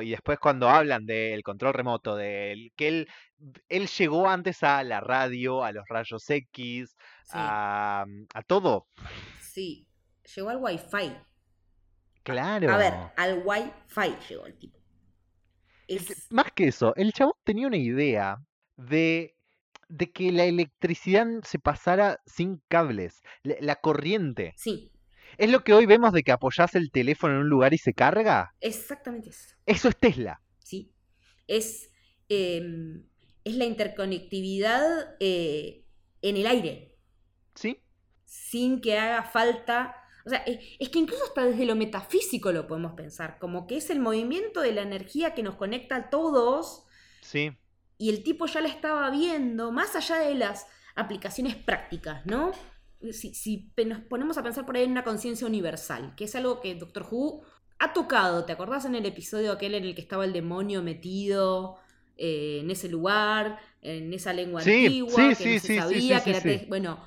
y 0.03 0.11
después 0.11 0.39
cuando 0.41 0.69
hablan 0.69 1.07
del 1.07 1.43
control 1.43 1.75
remoto, 1.75 2.17
del 2.17 2.73
que 2.75 2.89
él, 2.89 3.09
él 3.69 3.87
llegó 3.87 4.29
antes 4.29 4.63
a 4.63 4.83
la 4.83 5.01
radio, 5.01 5.63
a 5.63 5.71
los 5.73 5.85
rayos 5.89 6.29
X, 6.29 6.97
Sí, 7.25 7.31
a, 7.35 8.05
a 8.35 8.43
todo. 8.43 8.89
sí. 9.41 9.87
Llegó 10.35 10.51
al 10.51 10.59
wifi. 10.59 11.13
Claro. 12.23 12.73
A 12.73 12.77
ver, 12.79 12.95
al 13.17 13.43
wifi 13.45 14.17
llegó 14.29 14.47
el 14.47 14.57
tipo. 14.57 14.79
Es, 15.89 16.31
más 16.31 16.53
que 16.53 16.69
eso, 16.69 16.95
el 16.97 17.13
chabón 17.13 17.35
tenía 17.45 17.67
una 17.67 17.77
idea 17.77 18.39
de, 18.77 19.35
de 19.93 20.11
que 20.11 20.33
la 20.33 20.45
electricidad 20.45 21.27
se 21.45 21.59
pasara 21.59 22.21
sin 22.27 22.63
cables, 22.69 23.21
la, 23.43 23.57
la 23.61 23.77
corriente. 23.77 24.55
sí, 24.57 24.89
¿Es 25.39 25.51
lo 25.51 25.65
que 25.65 25.73
hoy 25.73 25.87
vemos 25.87 26.13
de 26.13 26.23
que 26.23 26.31
apoyás 26.33 26.75
el 26.75 26.91
teléfono 26.91 27.35
en 27.35 27.41
un 27.41 27.49
lugar 27.49 27.73
y 27.73 27.79
se 27.79 27.95
carga? 27.95 28.55
exactamente 28.61 29.31
eso. 29.31 29.55
Eso 29.65 29.89
es 29.89 29.97
Tesla. 29.99 30.43
¿sí? 30.59 30.93
Es, 31.49 31.91
eh, 32.29 32.63
es 33.45 33.55
la 33.57 33.65
interconectividad 33.65 35.17
eh, 35.21 35.85
en 36.21 36.37
el 36.37 36.47
aire, 36.47 36.97
¿Sí? 37.55 37.79
sin 38.25 38.81
que 38.81 38.99
haga 38.99 39.23
falta... 39.25 39.97
O 40.25 40.29
sea, 40.31 40.39
es, 40.47 40.59
es 40.79 40.89
que 40.91 40.99
incluso 41.01 41.25
hasta 41.25 41.45
desde 41.45 41.65
lo 41.65 41.75
metafísico 41.75 42.53
lo 42.53 42.67
podemos 42.69 42.93
pensar, 42.93 43.39
como 43.41 43.67
que 43.67 43.77
es 43.79 43.91
el 43.91 43.99
movimiento 44.01 44.61
de 44.61 44.73
la 44.73 44.83
energía 44.83 45.35
que 45.35 45.43
nos 45.43 45.57
conecta 45.57 45.97
a 45.97 46.11
todos 46.11 46.85
Sí. 47.23 47.51
Y 48.03 48.09
el 48.11 48.23
tipo 48.23 48.47
ya 48.47 48.61
la 48.61 48.69
estaba 48.69 49.11
viendo, 49.11 49.71
más 49.73 49.95
allá 49.97 50.17
de 50.17 50.35
las 50.35 50.67
aplicaciones 50.95 51.55
prácticas, 51.57 52.27
¿no? 52.27 52.51
Si, 53.13 53.35
si 53.35 53.73
nos 53.87 54.01
ponemos 54.01 54.39
a 54.39 54.43
pensar 54.43 54.65
por 54.67 54.77
ahí 54.77 54.85
en 54.85 54.93
una 54.93 55.05
conciencia 55.05 55.47
universal, 55.47 56.15
que 56.17 56.25
es 56.25 56.35
algo 56.35 56.61
que 56.61 56.75
Doctor 56.75 57.07
Who 57.11 57.43
ha 57.79 57.93
tocado, 57.93 58.45
¿te 58.45 58.53
acordás 58.53 58.85
en 58.85 58.95
el 58.95 59.07
episodio 59.07 59.53
aquel 59.53 59.75
en 59.75 59.85
el 59.85 59.95
que 59.95 60.03
estaba 60.03 60.25
el 60.25 60.33
demonio 60.33 60.83
metido 60.83 61.79
eh, 62.17 62.59
en 62.63 62.71
ese 62.71 62.89
lugar, 62.89 63.59
en 63.81 64.13
esa 64.13 64.33
lengua 64.33 64.61
Sí, 64.63 64.85
antigua, 64.87 65.35
sí, 65.35 65.45
que 65.45 65.45
sí, 65.45 65.55
no 65.55 65.61
se 65.61 65.77
sabía, 65.81 66.25
que 66.25 66.31
era... 66.31 66.41
te- 66.41 66.67
Bueno, 66.69 66.99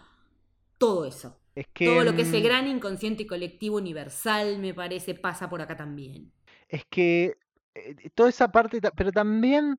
todo 0.77 1.05
eso. 1.05 1.37
Es 1.55 1.65
que. 1.73 1.85
Todo 1.85 2.03
lo 2.03 2.15
que 2.15 2.23
es 2.23 2.33
el 2.33 2.41
mm, 2.41 2.45
gran 2.45 2.67
inconsciente 2.67 3.25
colectivo 3.27 3.77
universal, 3.77 4.59
me 4.59 4.73
parece, 4.73 5.13
pasa 5.15 5.49
por 5.49 5.61
acá 5.61 5.75
también. 5.77 6.31
Es 6.67 6.83
que. 6.89 7.37
eh, 7.73 7.95
toda 8.13 8.29
esa 8.29 8.51
parte. 8.51 8.79
Pero 8.95 9.11
también 9.11 9.77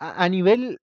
a, 0.00 0.24
a 0.24 0.28
nivel 0.28 0.78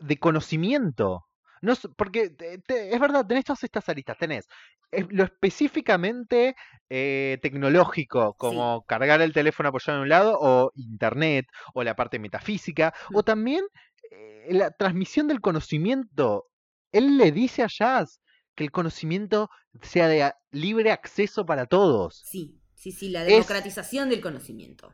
de 0.00 0.18
conocimiento. 0.18 1.24
No, 1.62 1.74
porque 1.96 2.30
te- 2.30 2.58
te- 2.58 2.92
es 2.92 2.98
verdad, 3.00 3.24
tenés 3.26 3.44
todas 3.44 3.62
estas 3.62 3.88
aristas. 3.88 4.18
Tenés 4.18 4.48
eh, 4.90 5.06
lo 5.10 5.24
específicamente 5.24 6.54
eh, 6.90 7.38
tecnológico, 7.40 8.34
como 8.34 8.82
cargar 8.84 9.22
el 9.22 9.32
teléfono 9.32 9.68
apoyado 9.68 9.98
en 9.98 10.02
un 10.02 10.08
lado, 10.08 10.36
o 10.40 10.72
internet, 10.74 11.46
o 11.74 11.82
la 11.84 11.94
parte 11.96 12.18
metafísica, 12.18 12.92
o 13.14 13.20
Mm. 13.20 13.24
también 13.24 13.64
eh, 14.10 14.48
la 14.50 14.70
transmisión 14.72 15.28
del 15.28 15.40
conocimiento. 15.40 16.46
Él 16.90 17.16
le 17.16 17.32
dice 17.32 17.62
a 17.62 17.68
Jazz 17.68 18.20
que 18.54 18.64
el 18.64 18.70
conocimiento 18.72 19.48
sea 19.80 20.08
de 20.08 20.32
libre 20.50 20.90
acceso 20.90 21.46
para 21.46 21.64
todos. 21.66 22.20
Sí, 22.26 22.60
sí, 22.74 22.92
sí, 22.92 23.08
la 23.08 23.22
Es- 23.24 23.28
democratización 23.32 24.10
del 24.10 24.20
conocimiento. 24.20 24.92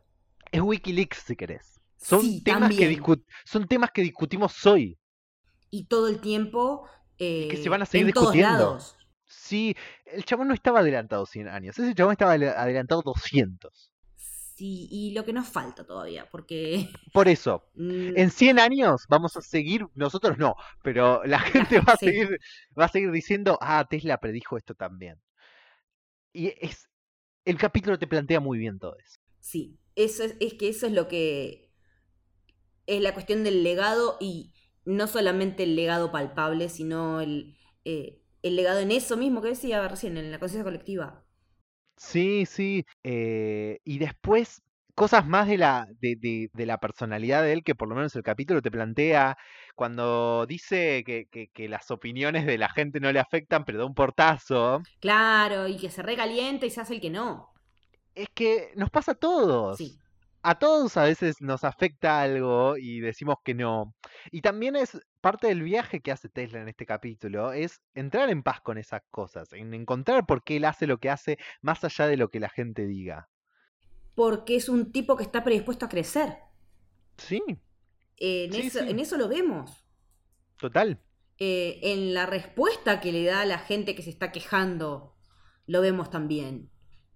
Es 0.53 0.61
Wikileaks, 0.61 1.19
si 1.19 1.35
querés. 1.35 1.78
Son, 1.99 2.23
Sí, 2.23 2.41
temas, 2.43 2.75
que 2.75 2.89
son 3.45 3.67
temas 3.69 3.91
que 3.93 4.03
discutimos 4.03 4.65
hoy. 4.67 4.99
y 5.71 5.85
todo 5.85 6.09
el 6.09 6.21
tiempo 6.21 6.89
que 7.49 7.57
se 7.57 7.69
eh, 7.69 7.69
van 7.69 7.83
a 7.83 7.87
seguir 7.87 8.07
en 8.07 8.13
todos 8.13 8.37
discutiendo. 8.37 8.41
lados. 8.41 8.97
Sí, 9.27 9.77
el 10.07 10.25
chabón 10.25 10.49
no 10.49 10.55
estaba 10.55 10.81
adelantado 10.81 11.27
100 11.27 11.49
años. 11.49 11.79
Ese 11.79 11.95
chabón 11.95 12.13
estaba 12.13 12.33
adelantado 12.35 13.03
200. 13.03 13.93
Sí, 14.17 14.89
y 14.91 15.13
lo 15.13 15.25
que 15.25 15.33
nos 15.33 15.49
falta 15.49 15.87
todavía, 15.87 16.29
porque 16.31 16.89
Por 17.13 17.29
eso, 17.29 17.69
mm, 17.75 18.17
en 18.17 18.31
100 18.31 18.59
años 18.59 19.05
vamos 19.09 19.37
a 19.37 19.41
seguir, 19.43 19.87
nosotros 19.95 20.39
no, 20.39 20.57
pero 20.83 21.25
la 21.25 21.39
gente 21.41 21.81
va 21.81 21.95
a 21.95 21.97
sí. 21.97 22.07
seguir, 22.07 22.39
va 22.79 22.87
a 22.87 22.89
seguir 22.89 23.11
diciendo, 23.11 23.59
ah, 23.61 23.87
Tesla 23.89 24.19
predijo 24.21 24.57
esto 24.57 24.75
también. 24.75 25.21
Y 26.33 26.49
es, 26.65 26.89
el 27.45 27.59
capítulo 27.59 27.99
te 27.99 28.07
plantea 28.07 28.41
muy 28.41 28.59
bien 28.59 28.79
todo 28.79 28.97
eso. 28.99 29.21
sí, 29.41 29.79
eso 29.97 30.23
es, 30.25 30.37
es 30.41 30.55
que 30.55 30.69
eso 30.69 30.87
es 30.87 30.93
lo 30.93 31.09
que 31.09 31.68
es 32.89 33.03
la 33.03 33.15
cuestión 33.15 33.45
del 33.45 33.65
legado 33.65 34.19
y 34.21 34.53
no 34.87 35.07
solamente 35.09 35.65
el 35.65 35.77
legado 35.77 36.13
palpable, 36.13 36.69
sino 36.71 37.21
el, 37.23 37.57
eh, 37.87 38.21
el 38.43 38.57
legado 38.57 38.81
en 38.81 38.93
eso 38.93 39.17
mismo 39.19 39.43
que 39.43 39.51
decía 39.51 39.87
recién, 39.89 40.17
en 40.19 40.33
la 40.33 40.41
conciencia 40.41 40.65
colectiva. 40.65 41.25
Sí, 41.97 42.47
sí. 42.47 42.85
eh, 43.03 43.81
y 43.85 43.99
después, 43.99 44.63
cosas 44.95 45.27
más 45.27 45.49
de 45.49 45.59
la, 45.59 45.87
de, 46.01 46.15
de- 46.17 46.49
de 46.53 46.67
la 46.67 46.79
personalidad 46.79 47.43
de 47.43 47.53
él, 47.53 47.65
que 47.65 47.75
por 47.75 47.89
lo 47.89 47.97
menos 47.97 48.15
el 48.15 48.23
capítulo 48.23 48.63
te 48.63 48.71
plantea, 48.71 49.37
cuando 49.75 50.47
dice 50.47 51.03
que, 51.05 51.27
que- 51.31 51.49
que 51.49 51.69
las 51.69 51.91
opiniones 51.91 52.47
de 52.47 52.57
la 52.59 52.69
gente 52.69 53.01
no 53.01 53.11
le 53.13 53.19
afectan, 53.21 53.65
pero 53.65 53.79
da 53.79 53.85
un 53.87 53.95
portazo, 53.95 54.87
Claro, 55.01 55.67
y 55.69 55.77
que 55.77 55.91
se 55.91 56.03
recalienta 56.03 56.65
y 56.67 56.71
se 56.71 56.81
hace 56.81 56.95
el 56.95 57.01
que 57.01 57.11
no. 57.11 57.53
es 58.15 58.29
que 58.35 58.73
nos 58.77 58.91
pasa 58.91 59.13
a 59.13 59.15
todos. 59.15 59.79
Sí, 59.79 60.03
A 60.43 60.59
todos 60.59 60.97
a 60.97 61.05
veces 61.05 61.41
nos 61.41 61.65
afecta 61.65 62.21
algo 62.23 62.77
y 62.77 63.01
decimos 63.01 63.37
que 63.45 63.55
no. 63.55 63.95
Y 64.31 64.41
también 64.43 64.77
es 64.77 64.99
parte 65.21 65.47
del 65.49 65.63
viaje 65.63 66.01
que 66.01 66.13
hace 66.13 66.29
Tesla 66.29 66.61
en 66.61 66.69
este 66.69 66.87
capítulo, 66.87 67.53
es 67.53 67.81
entrar 67.95 68.31
en 68.31 68.43
paz 68.43 68.61
con 68.61 68.79
esas 68.79 69.03
cosas, 69.11 69.53
en 69.53 69.75
encontrar 69.75 70.27
por 70.27 70.43
qué 70.45 70.57
él 70.57 70.65
hace 70.65 70.87
lo 70.87 70.99
que 70.99 71.11
hace 71.11 71.39
más 71.61 71.85
allá 71.85 72.07
de 72.07 72.17
lo 72.17 72.31
que 72.31 72.41
la 72.41 72.49
gente 72.51 72.87
diga. 72.87 73.29
porque 74.15 74.57
es 74.57 74.69
un 74.69 74.93
tipo 74.93 75.17
que 75.17 75.23
está 75.23 75.43
predispuesto 75.45 75.87
a 75.87 75.89
crecer. 75.89 76.37
Sí, 77.19 77.43
En, 78.19 78.53
Sí, 78.53 78.61
eso, 78.61 78.81
sí. 78.81 78.85
en 78.85 78.99
eso 78.99 79.17
lo 79.17 79.29
vemos. 79.29 79.87
total. 80.57 80.99
Eh, 81.39 81.79
en 81.83 82.15
la 82.15 82.27
respuesta 82.27 83.01
que 83.01 83.13
le 83.13 83.25
da 83.25 83.43
a 83.43 83.47
la 83.47 83.59
gente 83.59 83.95
que 83.95 84.03
se 84.03 84.11
está 84.11 84.33
quejando, 84.33 85.17
lo 85.67 85.81
vemos 85.81 86.11
también. 86.11 86.71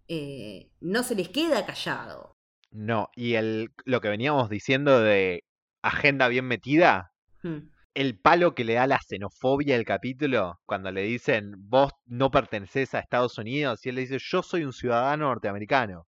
Eh, 0.08 0.70
no 0.80 1.02
se 1.02 1.14
les 1.16 1.28
queda 1.28 1.66
callado. 1.66 2.36
No, 2.72 3.08
y 3.14 3.34
el, 3.34 3.70
lo 3.84 4.00
que 4.00 4.08
veníamos 4.08 4.48
diciendo 4.48 5.00
de 5.00 5.44
agenda 5.82 6.28
bien 6.28 6.46
metida, 6.46 7.10
Hmm. 7.42 7.70
el 7.94 8.18
palo 8.18 8.54
que 8.54 8.64
le 8.64 8.74
da 8.74 8.86
la 8.86 8.98
xenofobia 9.00 9.76
al 9.76 9.84
capítulo, 9.84 10.60
cuando 10.64 10.90
le 10.92 11.02
dicen 11.02 11.52
vos 11.56 11.92
no 12.06 12.30
perteneces 12.30 12.94
a 12.94 13.00
Estados 13.00 13.36
Unidos, 13.36 13.84
y 13.84 13.88
él 13.90 13.96
le 13.96 14.00
dice 14.02 14.18
yo 14.20 14.42
soy 14.42 14.64
un 14.64 14.72
ciudadano 14.72 15.26
norteamericano. 15.26 16.06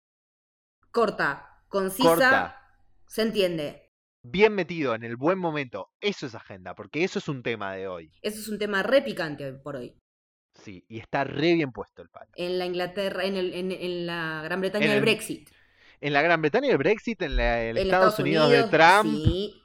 Corta, 0.91 1.63
concisa, 1.69 2.09
Corta. 2.09 2.57
se 3.07 3.23
entiende. 3.23 3.89
Bien 4.23 4.55
metido, 4.55 4.95
en 4.95 5.03
el 5.05 5.17
buen 5.17 5.39
momento. 5.39 5.91
Eso 6.01 6.27
es 6.27 6.35
agenda, 6.35 6.75
porque 6.75 7.03
eso 7.03 7.19
es 7.19 7.29
un 7.29 7.43
tema 7.43 7.73
de 7.75 7.89
hoy. 7.89 8.13
Eso 8.23 8.39
es 8.41 8.49
un 8.49 8.59
tema 8.59 8.83
re 8.83 9.03
picante 9.03 9.45
hoy 9.47 9.59
por 9.59 9.77
hoy. 9.77 9.97
Sí, 10.55 10.85
y 10.89 10.99
está 11.01 11.25
re 11.25 11.55
bien 11.55 11.73
puesto 11.73 12.03
el 12.03 12.11
palo. 12.11 12.31
En 12.37 12.59
la 12.59 12.67
Inglaterra, 12.67 13.25
en, 13.25 13.37
el- 13.37 13.55
en- 13.55 13.73
en 13.73 14.07
la 14.07 14.43
Gran 14.45 14.61
Bretaña 14.61 14.85
En 14.85 14.91
del 14.91 14.99
el- 14.99 15.05
Brexit. 15.05 15.49
En 16.03 16.12
la 16.12 16.20
Gran 16.22 16.40
Bretaña 16.42 16.68
el 16.70 16.78
Brexit, 16.78 17.22
en, 17.22 17.36
la- 17.36 17.62
en 17.64 17.76
en 17.76 17.84
Estados, 17.84 18.18
Unidos, 18.18 18.50
de 18.50 18.64
Trump, 18.64 19.14
Sí, 19.24 19.62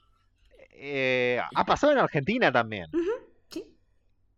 eh, 0.72 1.42
ha 1.56 1.66
pasado 1.66 1.92
en 1.94 2.00
Argentina 2.00 2.52
también. 2.52 2.88
sí. 3.50 3.76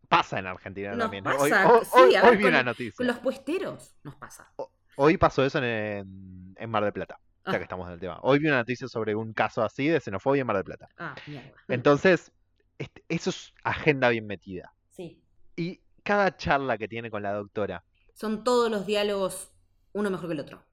Pasa 0.07 0.39
en 0.39 0.47
Argentina 0.47 0.91
Nos 0.91 0.99
también. 0.99 1.23
pasa, 1.23 1.39
hoy 1.43 1.51
que 1.79 1.85
sí, 1.85 1.91
hoy- 1.93 2.15
a 2.15 2.21
ver, 2.21 2.31
hoy 2.31 2.37
vi 2.37 2.43
con- 2.43 2.53
una 2.53 2.63
noticia. 2.63 2.93
Con 2.97 3.07
los 3.07 3.19
puesteros 3.19 3.95
nos 4.03 4.15
pasa. 4.15 4.51
Hoy 4.95 5.17
pasó 5.17 5.43
eso 5.45 5.59
en, 5.63 6.55
en 6.57 6.69
Mar 6.69 6.83
del 6.83 6.93
Plata, 6.93 7.19
ya 7.45 7.51
Ah. 7.53 7.57
que 7.57 7.63
estamos 7.63 7.87
en 7.87 7.93
el 7.93 7.99
tema. 7.99 8.17
Hoy 8.21 8.39
vi 8.39 8.47
una 8.47 8.57
noticia 8.57 8.87
sobre 8.87 9.13
un 9.15 9.33
caso 9.33 9.61
así 9.61 9.87
de 9.87 9.99
xenofobia 9.99 10.41
en 10.41 10.47
Mar 10.47 10.55
del 10.55 10.65
Plata. 10.65 10.87
Ah, 10.97 11.15
mierda. 11.27 11.51
Entonces, 11.67 12.31
este- 12.77 13.03
eso 13.09 13.29
es 13.29 13.53
agenda 13.63 14.09
bien 14.09 14.25
metida. 14.25 14.73
Sí. 14.89 15.21
Y 15.55 15.81
cada 16.03 16.35
charla 16.37 16.77
que 16.77 16.87
tiene 16.87 17.11
con 17.11 17.21
la 17.23 17.33
doctora, 17.33 17.83
Son 18.13 18.43
todos 18.43 18.69
los 18.71 18.85
diálogos 18.85 19.51
uno 19.93 20.09
mejor 20.09 20.27
que 20.27 20.33
el 20.33 20.39
otro. 20.41 20.63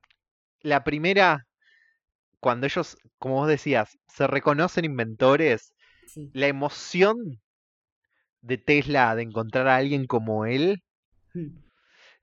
La 0.60 0.84
primera, 0.84 1.46
cuando 2.40 2.66
ellos, 2.66 2.96
como 3.18 3.36
vos 3.36 3.48
decías, 3.48 3.98
se 4.08 4.26
reconocen 4.26 4.84
inventores, 4.84 5.74
Sí. 6.06 6.30
la 6.34 6.46
emoción 6.48 7.40
de 8.40 8.58
Tesla 8.58 9.14
de 9.14 9.22
encontrar 9.22 9.68
a 9.68 9.76
alguien 9.76 10.06
como 10.06 10.46
él, 10.46 10.82
Mm. 11.34 11.58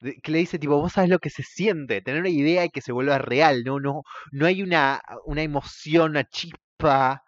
de- 0.01 0.15
que 0.21 0.31
le 0.31 0.39
dice 0.39 0.59
tipo, 0.59 0.77
vos 0.77 0.93
sabés 0.93 1.09
lo 1.09 1.19
que 1.19 1.29
se 1.29 1.43
siente, 1.43 2.01
tener 2.01 2.21
una 2.21 2.29
idea 2.29 2.65
y 2.65 2.69
que 2.69 2.81
se 2.81 2.91
vuelva 2.91 3.17
real, 3.19 3.63
no, 3.63 3.79
no, 3.79 4.01
no 4.31 4.45
hay 4.45 4.61
una, 4.63 5.01
una 5.25 5.41
emoción, 5.43 6.11
una 6.11 6.23
chispa 6.25 7.23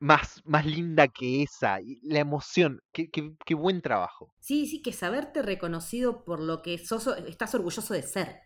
más, 0.00 0.40
más 0.44 0.66
linda 0.66 1.08
que 1.08 1.42
esa. 1.42 1.78
La 2.02 2.20
emoción, 2.20 2.80
qué, 2.92 3.08
qué- 3.10 3.32
qué 3.44 3.54
buen 3.54 3.82
trabajo. 3.82 4.32
Sí, 4.40 4.66
sí, 4.66 4.82
que 4.82 4.92
saberte 4.92 5.42
reconocido 5.42 6.24
por 6.24 6.40
lo 6.40 6.62
que 6.62 6.78
sos, 6.78 7.06
estás 7.26 7.54
orgulloso 7.54 7.94
de 7.94 8.02
ser. 8.02 8.40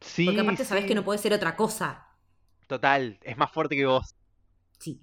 Sí, 0.00 0.24
Porque 0.24 0.40
aparte 0.40 0.64
sabes 0.64 0.86
que 0.86 0.94
no 0.94 1.04
puedes 1.04 1.20
ser 1.20 1.32
otra 1.32 1.56
cosa. 1.56 2.06
Total, 2.66 3.18
es 3.22 3.36
más 3.36 3.50
fuerte 3.52 3.76
que 3.76 3.84
vos. 3.86 4.14
Sí. 4.78 5.02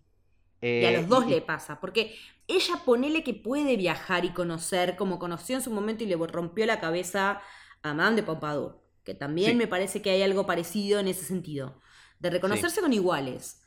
Y 0.61 0.65
a 0.85 0.91
Eh, 0.91 0.97
los 0.97 1.07
dos 1.07 1.25
y- 1.27 1.31
le 1.31 1.41
pasa. 1.41 1.79
Porque 1.79 2.15
ella 2.47 2.81
ponele 2.85 3.23
que 3.23 3.33
puede 3.33 3.77
viajar 3.77 4.25
y 4.25 4.31
conocer, 4.33 4.95
como 4.95 5.19
conoció 5.19 5.55
en 5.55 5.61
su 5.61 5.69
momento 5.71 6.03
y 6.03 6.07
le 6.07 6.15
rompió 6.15 6.65
la 6.65 6.79
cabeza 6.79 7.41
a 7.83 7.93
Madame 7.93 8.15
de 8.17 8.23
Pompadour. 8.23 8.81
Que 9.03 9.13
también 9.13 9.51
Sí. 9.51 9.55
me 9.55 9.67
parece 9.67 10.01
que 10.01 10.09
hay 10.09 10.21
algo 10.23 10.45
parecido 10.45 10.99
en 10.99 11.07
ese 11.07 11.25
sentido. 11.25 11.79
De 12.19 12.29
reconocerse 12.29 12.81
con 12.81 12.91
iguales. 12.91 13.61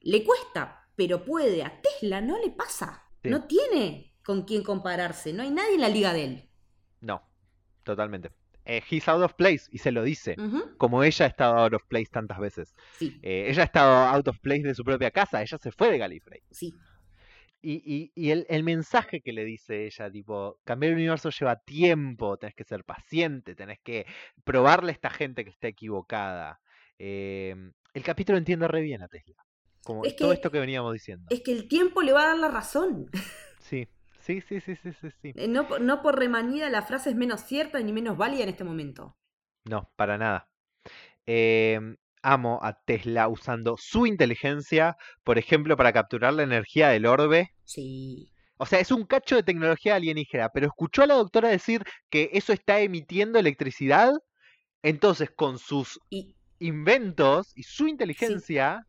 Le 0.00 0.22
cuesta, 0.24 0.88
pero 0.96 1.24
puede. 1.24 1.64
A 1.64 1.80
Tesla 1.82 2.20
no 2.20 2.38
le 2.38 2.50
pasa. 2.50 3.04
Sí. 3.22 3.28
No 3.28 3.44
tiene 3.44 4.14
con 4.24 4.42
quién 4.42 4.62
compararse. 4.62 5.32
No 5.32 5.42
hay 5.42 5.50
nadie 5.50 5.74
en 5.74 5.80
la 5.80 5.88
liga 5.88 6.12
de 6.12 6.24
él. 6.24 6.50
No, 7.00 7.22
totalmente. 7.82 8.30
Eh, 8.72 8.82
he's 8.88 9.08
out 9.08 9.22
of 9.22 9.34
place, 9.34 9.64
y 9.72 9.78
se 9.78 9.90
lo 9.90 10.02
dice. 10.04 10.36
Como 10.78 11.02
ella 11.02 11.24
ha 11.26 11.28
estado 11.28 11.56
out 11.58 11.74
of 11.74 11.82
place 11.88 12.06
tantas 12.10 12.38
veces. 12.38 12.74
Sí, 12.98 13.18
Eh, 13.22 13.46
ella 13.48 13.62
ha 13.62 13.64
estado 13.64 13.92
out 14.16 14.28
of 14.28 14.38
place 14.38 14.62
de 14.62 14.74
su 14.74 14.84
propia 14.84 15.10
casa, 15.10 15.42
ella 15.42 15.58
se 15.58 15.72
fue 15.72 15.90
de 15.90 15.98
Gallifrey. 15.98 16.40
sí. 16.50 16.74
Y, 17.62 17.82
y, 17.84 18.10
y 18.14 18.30
el, 18.30 18.46
el 18.48 18.62
mensaje 18.64 19.20
que 19.20 19.34
le 19.34 19.44
dice 19.44 19.84
ella, 19.84 20.10
tipo, 20.10 20.58
cambiar 20.64 20.92
el 20.92 20.96
universo 20.98 21.28
lleva 21.28 21.56
tiempo, 21.56 22.38
tenés 22.38 22.54
que 22.54 22.64
ser 22.64 22.84
paciente, 22.84 23.54
tenés 23.54 23.78
que 23.80 24.06
probarle 24.44 24.92
a 24.92 24.94
esta 24.94 25.10
gente 25.10 25.44
que 25.44 25.50
está 25.50 25.68
equivocada. 25.68 26.58
Eh, 26.98 27.54
el 27.92 28.02
capítulo 28.02 28.38
entiende 28.38 28.66
re 28.66 28.80
bien 28.80 29.02
a 29.02 29.08
Tesla. 29.08 29.44
Como 29.84 30.04
Es 30.06 30.16
todo 30.16 30.28
que- 30.30 30.34
esto 30.36 30.50
que 30.50 30.58
veníamos 30.58 30.92
diciendo. 30.94 31.26
Es 31.28 31.42
que 31.42 31.52
el 31.52 31.68
tiempo 31.68 32.00
le 32.00 32.12
va 32.12 32.22
a 32.22 32.26
dar 32.28 32.38
la 32.38 32.48
razón. 32.48 33.10
Sí, 33.58 33.86
sí, 34.40 34.60
sí, 34.60 34.60
sí, 34.60 34.76
sí, 34.76 34.92
sí, 35.00 35.08
sí. 35.22 35.34
Eh, 35.34 35.48
No, 35.48 35.66
por- 35.66 35.80
no 35.80 36.02
por 36.02 36.16
remanida 36.16 36.70
la 36.70 36.82
frase 36.82 37.10
es 37.10 37.16
menos 37.16 37.40
cierta 37.40 37.80
ni 37.80 37.92
menos 37.92 38.16
válida 38.16 38.44
en 38.44 38.50
este 38.50 38.62
momento. 38.62 39.16
No, 39.64 39.90
para 39.96 40.18
nada. 40.18 40.48
Em, 41.26 41.96
amo 42.22 42.60
a 42.62 42.74
Tesla 42.84 43.28
usando 43.28 43.76
su 43.78 44.06
inteligencia, 44.06 44.96
por 45.24 45.38
ejemplo, 45.38 45.76
para 45.76 45.92
capturar 45.94 46.34
la 46.34 46.44
energía 46.44 46.90
del 46.90 47.06
orbe. 47.06 47.50
Sí. 47.64 48.30
O 48.58 48.66
sea, 48.66 48.78
es 48.80 48.90
un 48.92 49.04
cacho 49.06 49.36
de 49.36 49.42
tecnología 49.42 49.96
alienígena, 49.96 50.50
pero 50.50 50.66
escuchó 50.66 51.02
a 51.02 51.06
la 51.06 51.14
doctora 51.14 51.48
decir 51.48 51.82
que 52.10 52.30
eso 52.32 52.52
está 52.52 52.80
emitiendo 52.80 53.38
electricidad. 53.38 54.12
Entonces, 54.82 55.30
con 55.30 55.58
sus 55.58 56.00
Y 56.10 56.34
inventos 56.60 57.52
y 57.56 57.64
su 57.64 57.88
inteligencia, 57.88 58.86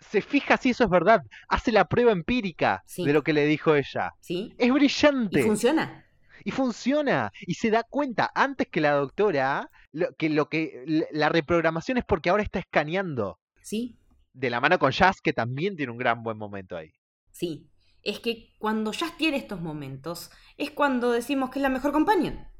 se 0.00 0.22
fija 0.22 0.56
si 0.56 0.70
eso 0.70 0.84
es 0.84 0.90
verdad. 0.90 1.22
Hace 1.48 1.72
la 1.72 1.84
prueba 1.86 2.12
empírica 2.12 2.82
Sí. 2.86 3.04
de 3.04 3.12
lo 3.12 3.22
que 3.22 3.32
le 3.32 3.44
dijo 3.46 3.74
ella. 3.74 4.12
sí. 4.20 4.54
Es 4.58 4.68
Y 4.68 4.70
brillante. 4.70 5.42
funciona. 5.42 6.06
Y 6.44 6.50
funciona. 6.52 7.30
Y 7.42 7.54
se 7.54 7.70
da 7.70 7.82
cuenta 7.82 8.30
antes 8.34 8.66
que 8.68 8.80
la 8.80 8.92
doctora 8.92 9.70
lo- 9.92 10.14
que 10.16 10.30
lo 10.30 10.48
que 10.48 10.82
la- 10.86 11.06
la 11.10 11.28
reprogramación 11.28 11.98
es 11.98 12.04
porque 12.04 12.30
ahora 12.30 12.42
está 12.42 12.58
escaneando. 12.60 13.38
Sí. 13.62 13.98
De 14.32 14.48
la 14.48 14.60
mano 14.60 14.78
con 14.78 14.90
Jazz, 14.92 15.20
que 15.20 15.32
también 15.32 15.76
tiene 15.76 15.92
un 15.92 15.98
gran 15.98 16.22
buen 16.22 16.38
momento 16.38 16.76
ahí. 16.76 16.92
Sí. 17.30 17.66
Es 18.02 18.20
que 18.20 18.54
cuando 18.58 18.92
Jazz 18.92 19.16
tiene 19.18 19.36
estos 19.36 19.60
momentos, 19.60 20.30
es 20.56 20.70
cuando 20.70 21.10
decimos 21.12 21.50
que 21.50 21.58
es 21.58 21.62
la 21.62 21.68
mejor 21.68 21.92
compañía. 21.92 22.50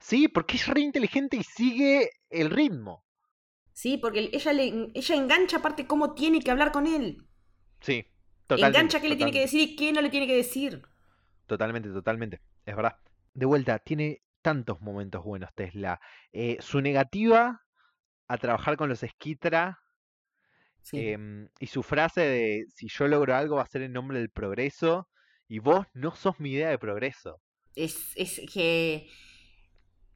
Sí, 0.00 0.28
porque 0.28 0.56
es 0.56 0.66
re 0.66 0.80
inteligente 0.82 1.36
y 1.38 1.42
sigue 1.42 2.10
el 2.28 2.50
ritmo. 2.50 3.04
Sí, 3.80 3.96
porque 3.96 4.28
ella, 4.34 4.52
le, 4.52 4.90
ella 4.92 5.14
engancha 5.14 5.56
aparte 5.56 5.86
cómo 5.86 6.12
tiene 6.12 6.40
que 6.40 6.50
hablar 6.50 6.70
con 6.70 6.86
él. 6.86 7.26
Sí, 7.80 8.04
totalmente. 8.46 8.76
engancha 8.78 9.00
qué 9.00 9.08
le 9.08 9.16
tiene 9.16 9.32
que 9.32 9.40
decir 9.40 9.60
y 9.62 9.74
qué 9.74 9.90
no 9.90 10.02
le 10.02 10.10
tiene 10.10 10.26
que 10.26 10.36
decir. 10.36 10.82
Totalmente, 11.46 11.88
totalmente. 11.88 12.42
Es 12.66 12.76
verdad. 12.76 12.98
De 13.32 13.46
vuelta, 13.46 13.78
tiene 13.78 14.20
tantos 14.42 14.82
momentos 14.82 15.24
buenos 15.24 15.48
Tesla. 15.54 15.98
Eh, 16.30 16.58
su 16.60 16.82
negativa 16.82 17.62
a 18.28 18.36
trabajar 18.36 18.76
con 18.76 18.90
los 18.90 19.00
Skitra 19.00 19.78
Sí. 20.82 20.98
em, 20.98 21.48
y 21.58 21.66
su 21.66 21.82
frase 21.82 22.20
de 22.20 22.66
si 22.74 22.86
yo 22.88 23.08
logro 23.08 23.34
algo 23.34 23.56
va 23.56 23.62
a 23.62 23.66
ser 23.66 23.80
en 23.80 23.92
nombre 23.92 24.18
del 24.18 24.28
progreso 24.28 25.08
y 25.48 25.58
vos 25.58 25.86
no 25.94 26.14
sos 26.14 26.38
mi 26.38 26.50
idea 26.52 26.68
de 26.68 26.78
progreso. 26.78 27.40
Es, 27.74 28.12
es 28.16 28.42
que. 28.52 29.08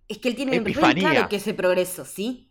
Es 0.06 0.18
que 0.18 0.28
él 0.28 0.36
tiene 0.36 0.56
Epifanía. 0.56 1.10
claro 1.10 1.28
que 1.30 1.36
ese 1.36 1.54
progreso, 1.54 2.04
¿sí? 2.04 2.50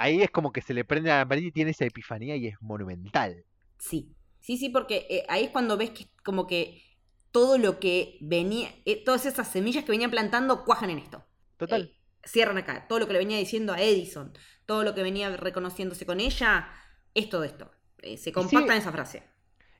Ahí 0.00 0.22
es 0.22 0.30
como 0.30 0.50
que 0.52 0.62
se 0.62 0.72
le 0.72 0.84
prende 0.84 1.10
a 1.10 1.18
la 1.18 1.28
pared 1.28 1.42
y 1.42 1.52
tiene 1.52 1.72
esa 1.72 1.84
epifanía 1.84 2.34
y 2.36 2.46
es 2.46 2.54
monumental. 2.62 3.44
Sí. 3.78 4.14
Sí, 4.40 4.56
sí, 4.56 4.70
porque 4.70 5.06
eh, 5.10 5.24
ahí 5.28 5.44
es 5.44 5.50
cuando 5.50 5.76
ves 5.76 5.90
que 5.90 6.06
como 6.24 6.46
que 6.46 6.82
todo 7.30 7.58
lo 7.58 7.78
que 7.78 8.16
venía, 8.22 8.70
eh, 8.86 9.04
todas 9.04 9.26
esas 9.26 9.46
semillas 9.52 9.84
que 9.84 9.90
venían 9.92 10.10
plantando 10.10 10.64
cuajan 10.64 10.88
en 10.88 10.98
esto. 11.00 11.22
Total. 11.58 11.82
Eh, 11.82 12.00
cierran 12.24 12.56
acá. 12.56 12.86
Todo 12.88 12.98
lo 13.00 13.06
que 13.06 13.12
le 13.12 13.18
venía 13.18 13.36
diciendo 13.36 13.74
a 13.74 13.80
Edison, 13.80 14.32
todo 14.64 14.84
lo 14.84 14.94
que 14.94 15.02
venía 15.02 15.36
reconociéndose 15.36 16.06
con 16.06 16.20
ella, 16.20 16.68
es 17.12 17.28
todo 17.28 17.44
esto. 17.44 17.70
Se 18.16 18.32
compacta 18.32 18.72
en 18.72 18.80
esa 18.80 18.92
frase. 18.92 19.22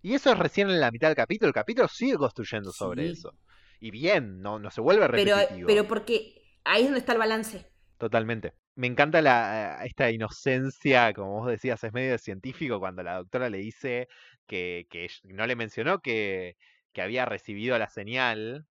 Y 0.02 0.12
eso 0.14 0.30
es 0.30 0.38
recién 0.38 0.68
en 0.68 0.80
la 0.80 0.90
mitad 0.90 1.08
del 1.08 1.16
capítulo. 1.16 1.48
El 1.48 1.54
capítulo 1.54 1.88
sigue 1.88 2.16
construyendo 2.18 2.72
sobre 2.72 3.06
Sí. 3.06 3.12
eso. 3.12 3.34
Y 3.80 3.90
bien, 3.90 4.42
no, 4.42 4.58
no 4.58 4.70
se 4.70 4.82
vuelve 4.82 5.08
Pero, 5.08 5.36
repetitivo. 5.36 5.66
pero 5.66 5.88
porque 5.88 6.42
ahí 6.64 6.82
es 6.82 6.88
donde 6.88 7.00
está 7.00 7.12
el 7.12 7.18
balance. 7.18 7.66
Totalmente. 7.96 8.52
Me 8.76 8.86
encanta 8.86 9.20
la, 9.20 9.82
eh, 9.82 9.86
esta 9.86 10.10
inocencia, 10.10 11.12
como 11.12 11.40
vos 11.40 11.48
decías, 11.48 11.82
es 11.84 11.92
medio 11.92 12.16
científico 12.18 12.78
cuando 12.80 13.02
la 13.02 13.16
doctora 13.16 13.50
le 13.50 13.58
dice 13.58 14.08
que, 14.46 14.86
no 15.24 15.46
le 15.46 15.56
mencionó 15.56 16.00
que, 16.00 16.56
que 16.92 17.02
había 17.02 17.24
recibido 17.26 17.78
la 17.78 17.88
señal. 17.88 18.66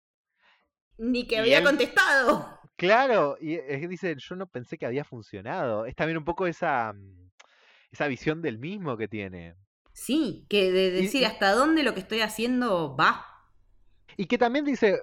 Ni 0.98 1.26
que 1.26 1.38
había 1.38 1.58
él- 1.58 1.64
contestado. 1.64 2.58
Claro, 2.76 3.36
y 3.40 3.54
eh, 3.54 3.88
dice, 3.88 4.14
yo 4.16 4.36
no 4.36 4.46
pensé 4.46 4.78
que 4.78 4.86
había 4.86 5.04
funcionado. 5.04 5.84
Es 5.84 5.96
también 5.96 6.18
un 6.18 6.24
poco 6.24 6.46
esa, 6.46 6.92
mm, 6.92 7.30
esa 7.90 8.06
visión 8.06 8.40
del 8.40 8.58
mismo 8.58 8.96
que 8.96 9.08
tiene. 9.08 9.54
Sí, 9.92 10.46
que 10.48 10.70
de 10.70 10.90
decir 10.90 11.22
y- 11.22 11.24
hasta 11.24 11.52
dónde 11.52 11.82
lo 11.82 11.92
que 11.92 12.00
estoy 12.00 12.20
haciendo 12.20 12.96
va. 12.96 13.26
Y 14.16 14.26
que 14.26 14.38
también 14.38 14.64
dice, 14.64 15.00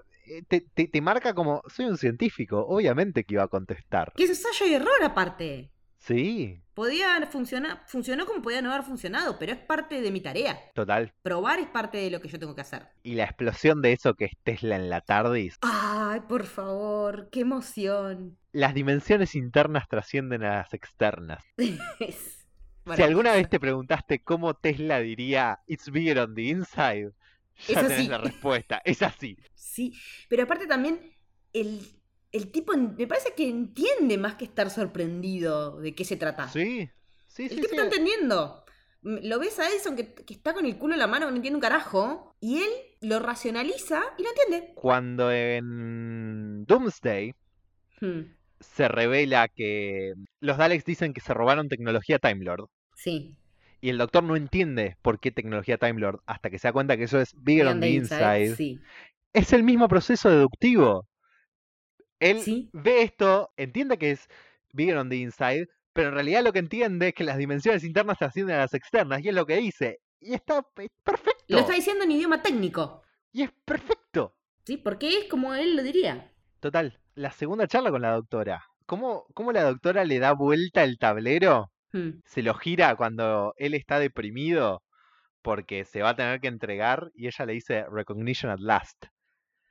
te, 0.47 0.61
te- 0.61 0.87
te 0.87 1.01
marca 1.01 1.33
como, 1.33 1.61
soy 1.67 1.85
un 1.85 1.97
científico, 1.97 2.65
obviamente 2.67 3.23
que 3.23 3.35
iba 3.35 3.43
a 3.43 3.47
contestar. 3.47 4.13
Que 4.15 4.23
es 4.23 4.29
ensayo 4.29 4.65
y 4.65 4.73
error 4.73 5.03
aparte. 5.03 5.69
Sí, 5.97 6.61
Podía 6.75 7.25
funcionar, 7.31 7.83
funcionó 7.87 8.25
como 8.25 8.41
podía 8.41 8.61
no 8.61 8.69
haber 8.71 8.83
funcionado, 8.85 9.39
pero 9.39 9.53
es 9.53 9.57
parte 9.59 10.01
de 10.01 10.11
mi 10.11 10.19
tarea. 10.19 10.59
total. 10.73 11.13
Probar 11.23 11.59
es 11.59 11.67
parte 11.67 11.97
de 11.99 12.11
lo 12.11 12.19
que 12.19 12.27
yo 12.27 12.37
tengo 12.37 12.53
que 12.53 12.61
hacer. 12.61 12.87
Y 13.01 13.15
la 13.15 13.23
explosión 13.23 13.81
de 13.81 13.93
eso 13.93 14.13
que 14.15 14.25
es 14.25 14.33
Tesla 14.43 14.75
en 14.75 14.89
la 14.89 14.99
TARDIS. 14.99 15.57
Ay, 15.61 16.19
por 16.27 16.43
favor, 16.43 17.29
qué 17.31 17.39
emoción. 17.39 18.37
Las 18.51 18.73
dimensiones 18.73 19.35
internas 19.35 19.87
trascienden 19.87 20.43
a 20.43 20.57
las 20.57 20.73
externas. 20.73 21.41
Si 22.95 23.01
alguna 23.01 23.31
vez 23.33 23.49
te 23.49 23.59
preguntaste 23.59 24.19
cómo 24.19 24.53
Tesla 24.53 24.99
diría 24.99 25.59
It's 25.65 25.89
bigger 25.89 26.19
on 26.19 26.35
the 26.35 26.43
inside, 26.43 27.13
ya 27.67 27.73
Es 27.73 27.79
tenés 27.79 27.91
así. 27.91 28.07
la 28.07 28.17
respuesta. 28.19 28.81
Es 28.85 29.01
así. 29.01 29.37
Sí, 29.53 29.93
pero 30.29 30.43
aparte 30.43 30.67
también 30.67 30.99
el, 31.53 31.81
el 32.31 32.51
tipo 32.51 32.75
me 32.75 33.07
parece 33.07 33.33
que 33.35 33.47
entiende 33.49 34.17
más 34.17 34.35
que 34.35 34.45
estar 34.45 34.69
sorprendido 34.69 35.79
de 35.79 35.95
qué 35.95 36.05
se 36.05 36.17
trata. 36.17 36.47
Sí, 36.53 36.89
sí, 37.27 37.49
El 37.49 37.55
sí. 37.55 37.61
tipo 37.61 37.67
sí. 37.69 37.75
está 37.75 37.83
entendiendo. 37.83 38.63
Lo 39.01 39.39
ves 39.39 39.59
a 39.59 39.69
Edison 39.69 39.95
que, 39.95 40.13
que 40.15 40.33
está 40.33 40.53
con 40.53 40.65
el 40.65 40.77
culo 40.77 40.93
en 40.93 40.99
la 40.99 41.07
mano, 41.07 41.27
que 41.27 41.31
no 41.31 41.35
entiende 41.37 41.55
un 41.57 41.61
carajo, 41.61 42.35
y 42.39 42.57
él 42.59 42.69
lo 43.01 43.19
racionaliza 43.19 44.01
y 44.17 44.23
lo 44.23 44.29
entiende. 44.29 44.75
Cuando 44.75 45.31
en 45.31 46.65
Doomsday 46.65 47.33
Hmm, 48.01 48.35
se 48.59 48.87
revela 48.87 49.47
que 49.47 50.13
los 50.39 50.57
Daleks 50.57 50.85
dicen 50.85 51.13
que 51.13 51.21
se 51.21 51.33
robaron 51.33 51.69
tecnología 51.69 52.19
Time 52.19 52.43
Lord. 52.43 52.67
Sí. 52.95 53.37
Y 53.85 53.89
el 53.89 53.99
doctor 53.99 54.23
no 54.23 54.35
entiende 54.35 54.97
por 55.03 55.19
qué 55.19 55.29
tecnología 55.29 55.77
Time 55.77 55.99
Lord 55.99 56.23
hasta 56.25 56.49
que 56.49 56.57
se 56.57 56.67
da 56.67 56.73
cuenta 56.73 56.97
que 56.97 57.03
eso 57.03 57.21
es 57.21 57.35
bigger 57.37 57.67
on 57.67 57.81
the 57.81 57.89
inside. 57.91 58.55
Sí. 58.55 58.79
Es 59.31 59.53
el 59.53 59.61
mismo 59.61 59.87
proceso 59.87 60.27
deductivo. 60.27 61.07
Él 62.19 62.39
Sí. 62.39 62.71
ve 62.73 63.03
esto, 63.03 63.51
entiende 63.57 63.99
que 63.99 64.09
es 64.09 64.27
bigger 64.73 64.97
on 64.97 65.09
the 65.09 65.17
inside, 65.17 65.67
pero 65.93 66.07
en 66.07 66.15
realidad 66.15 66.43
lo 66.43 66.51
que 66.51 66.57
entiende 66.57 67.09
es 67.09 67.13
que 67.13 67.23
las 67.23 67.37
dimensiones 67.37 67.83
internas 67.83 68.17
trascienden 68.17 68.55
a 68.55 68.61
las 68.61 68.73
externas, 68.73 69.23
y 69.23 69.29
es 69.29 69.35
lo 69.35 69.45
que 69.45 69.57
dice. 69.57 69.99
Y 70.19 70.33
está 70.33 70.65
es 70.77 70.89
perfecto. 71.03 71.43
Lo 71.49 71.59
está 71.59 71.73
diciendo 71.73 72.05
en 72.05 72.11
idioma 72.11 72.41
técnico. 72.41 73.03
Y 73.33 73.43
es 73.43 73.51
perfecto. 73.65 74.35
¿Sí? 74.65 74.77
Porque 74.77 75.09
es 75.09 75.25
como 75.29 75.53
él 75.53 75.75
lo 75.75 75.83
diría. 75.83 76.31
Total. 76.59 76.99
La 77.13 77.29
segunda 77.29 77.67
charla 77.67 77.91
con 77.91 78.01
la 78.01 78.13
doctora 78.13 78.65
¿Cómo, 78.87 79.27
cómo 79.35 79.51
la 79.51 79.61
doctora 79.61 80.03
le 80.05 80.17
da 80.17 80.33
vuelta 80.33 80.83
el 80.83 80.97
tablero? 80.97 81.71
Hmm. 81.95 82.21
Se 82.25 82.43
lo 82.43 82.53
gira 82.55 82.95
cuando 82.95 83.53
él 83.57 83.73
está 83.73 83.99
deprimido 83.99 84.83
porque 85.41 85.85
se 85.85 86.01
va 86.01 86.09
a 86.11 86.15
tener 86.15 86.41
que 86.41 86.47
entregar 86.47 87.11
y 87.15 87.27
ella 87.27 87.45
le 87.45 87.53
dice 87.53 87.85
recognition 87.91 88.51
at 88.51 88.59
last. 88.59 89.05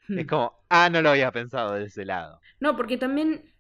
Es 0.09 0.27
Hmm. 0.27 0.29
como, 0.29 0.53
ah, 0.71 0.89
no 0.91 1.03
lo 1.03 1.11
había 1.11 1.33
pensado 1.33 1.75
de 1.75 1.85
ese 1.87 2.05
lado. 2.05 2.41
No, 2.61 2.77
porque 2.77 2.97
también 2.99 3.53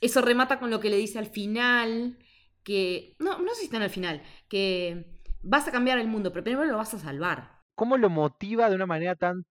eso 0.00 0.20
remata 0.22 0.58
con 0.58 0.70
lo 0.70 0.80
que 0.80 0.90
le 0.90 0.96
dice 0.96 1.18
al 1.18 1.26
final, 1.26 2.18
que... 2.62 3.16
No, 3.18 3.38
no 3.40 3.50
sé 3.54 3.60
si 3.60 3.64
está 3.66 3.78
en 3.78 3.82
el 3.84 3.90
final, 3.90 4.22
que 4.48 5.06
vas 5.42 5.68
a 5.68 5.72
cambiar 5.72 5.98
el 5.98 6.08
mundo, 6.08 6.32
pero 6.32 6.44
primero 6.44 6.64
lo 6.70 6.76
vas 6.76 6.94
a 6.94 6.98
salvar. 6.98 7.62
¿Cómo 7.74 7.96
lo 7.98 8.10
motiva 8.10 8.68
de 8.68 8.76
una 8.76 8.86
manera 8.86 9.14
tan 9.14 9.44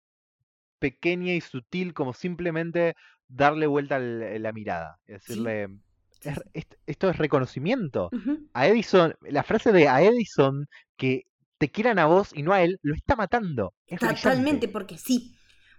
pequeña 0.79 1.33
y 1.33 1.41
sutil 1.41 1.93
como 1.93 2.13
simplemente 2.13 2.95
darle 3.27 3.67
vuelta 3.67 3.97
el- 3.97 4.41
la 4.43 4.53
mirada? 4.53 4.99
Decirle, 5.07 5.67
Sí, 5.67 5.73
"Es- 6.21 6.35
sí. 6.35 6.41
est- 6.53 6.73
esto 6.85 7.09
es 7.09 7.17
reconocimiento. 7.17 8.09
A 8.53 8.67
Edison, 8.67 9.13
la 9.21 9.43
frase 9.43 9.71
de 9.71 9.87
a 9.87 10.01
Edison 10.01 10.65
que 10.97 11.23
te 11.57 11.69
quieran 11.69 11.99
a 11.99 12.05
vos 12.05 12.31
y 12.33 12.43
no 12.43 12.53
a 12.53 12.61
él, 12.63 12.77
lo 12.81 12.95
está 12.95 13.15
matando. 13.15 13.73
Es 13.87 13.99
Totalmente, 13.99 14.41
brillante. 14.41 14.67
porque 14.69 14.97
sí. 14.97 15.35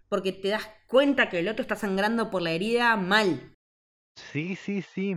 Porque 0.09 0.32
te 0.32 0.49
das 0.49 0.68
cuenta 0.87 1.28
que 1.28 1.41
el 1.41 1.49
otro 1.49 1.62
está 1.62 1.74
sangrando 1.76 2.30
por 2.30 2.41
la 2.43 2.53
herida 2.53 2.97
mal. 2.97 3.55
Sí, 4.14 4.57
sí, 4.57 4.82
sí. 4.82 5.16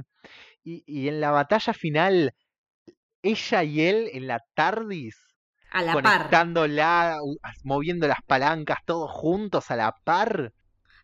Y, 0.64 0.84
y 0.86 1.08
en 1.08 1.22
la 1.22 1.32
batalla 1.32 1.74
final, 1.74 2.34
ella 3.22 3.64
y 3.64 3.82
él 3.82 4.10
en 4.14 4.28
la 4.28 4.40
TARDIS, 4.56 5.16
A 5.72 5.84
la 5.84 5.94
conectándola, 5.94 7.18
moviendo 7.64 8.08
las 8.08 8.22
palancas, 8.26 8.80
todos 8.86 9.12
juntos 9.12 9.70
a 9.72 9.76
la 9.76 9.94
par, 10.04 10.52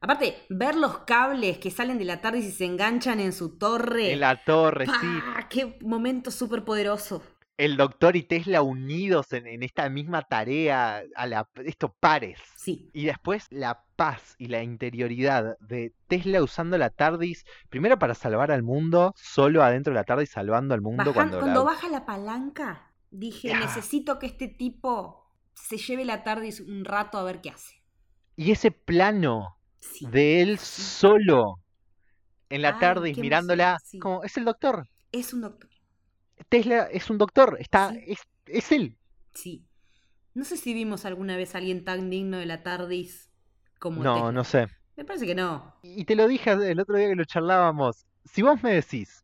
Aparte, 0.05 0.37
ver 0.49 0.75
los 0.75 0.99
cables 0.99 1.57
que 1.57 1.71
salen 1.71 1.97
de 1.97 2.05
la 2.05 2.21
tarde 2.21 2.39
y 2.39 2.51
se 2.51 2.65
enganchan 2.65 3.19
en 3.19 3.33
su 3.33 3.57
torre. 3.57 4.13
en 4.13 4.19
la 4.19 4.43
torre, 4.43 4.85
sí. 4.85 4.91
¡Pah! 5.33 5.47
¡Qué 5.49 5.77
momento 5.81 6.31
súper 6.31 6.63
poderoso! 6.63 7.21
El 7.57 7.77
doctor 7.77 8.17
y 8.17 8.23
Tesla 8.23 8.61
unidos 8.61 9.31
en, 9.31 9.47
en 9.47 9.63
esta 9.63 9.87
misma 9.89 10.23
tarea, 10.23 11.01
a 11.15 11.25
la, 11.25 11.47
esto 11.63 11.95
pares. 11.99 12.37
Sí. 12.57 12.89
Y 12.93 13.05
después 13.05 13.47
la 13.49 13.83
paz 13.95 14.35
y 14.37 14.47
la 14.47 14.61
interioridad 14.61 15.57
de 15.61 15.93
Tesla 16.07 16.43
usando 16.43 16.77
la 16.77 16.89
TARDIS, 16.89 17.45
primero 17.69 17.97
para 17.97 18.13
salvar 18.13 18.51
al 18.51 18.61
mundo, 18.61 19.13
solo 19.15 19.63
adentro 19.63 19.91
de 19.93 19.95
la 19.99 20.03
TARDIS 20.03 20.29
salvando 20.31 20.73
al 20.73 20.81
mundo 20.81 21.03
Bajan- 21.05 21.13
cuando, 21.13 21.39
cuando 21.39 21.59
la- 21.63 21.65
baja 21.71 21.87
la 21.89 22.05
palanca, 22.05 22.91
dije, 23.09 23.53
Ah. 23.53 23.59
necesito 23.61 24.19
que 24.19 24.25
este 24.27 24.49
tipo 24.49 25.31
se 25.53 25.77
lleve 25.77 26.03
la 26.03 26.23
tarde 26.23 26.49
un 26.67 26.83
rato 26.83 27.17
a 27.17 27.23
ver 27.23 27.39
qué 27.39 27.51
hace. 27.51 27.81
Y 28.35 28.51
ese 28.51 28.71
plano 28.71 29.57
Sí. 29.93 30.05
de 30.07 30.41
él 30.41 30.57
solo 30.59 31.59
en 32.49 32.61
la 32.61 32.77
Ay, 32.79 33.13
qué 33.13 33.21
mirándola, 33.21 33.77
sí. 33.83 33.99
como, 33.99 34.23
es 34.23 34.35
el 34.37 34.45
doctor. 34.45 34.87
Es 35.11 35.33
un 35.33 35.41
doctor. 35.41 35.69
Tesla 36.49 36.83
es 36.91 37.09
un 37.09 37.17
doctor, 37.17 37.57
está, 37.59 37.91
Sí. 37.91 37.99
es, 38.07 38.19
es 38.47 38.71
él. 38.71 38.97
Sí. 39.33 39.63
No 40.33 40.43
sé 40.43 40.57
si 40.57 40.73
vimos 40.73 41.05
alguna 41.05 41.37
vez 41.37 41.55
a 41.55 41.59
alguien 41.59 41.83
tan 41.85 42.09
digno 42.09 42.37
de 42.37 42.45
la 42.45 42.61
TARDIS 42.61 43.29
como 43.79 44.03
No, 44.03 44.15
Tesla. 44.15 44.31
no 44.31 44.43
sé. 44.43 44.67
Me 44.97 45.05
parece 45.05 45.25
que 45.25 45.35
no. 45.35 45.75
Y 45.81 46.05
te 46.05 46.15
lo 46.15 46.27
dije 46.27 46.51
el 46.51 46.79
otro 46.79 46.97
día 46.97 47.07
que 47.09 47.15
lo 47.15 47.25
charlábamos. 47.25 48.05
Si 48.25 48.41
vos 48.41 48.61
me 48.63 48.73
decís 48.73 49.23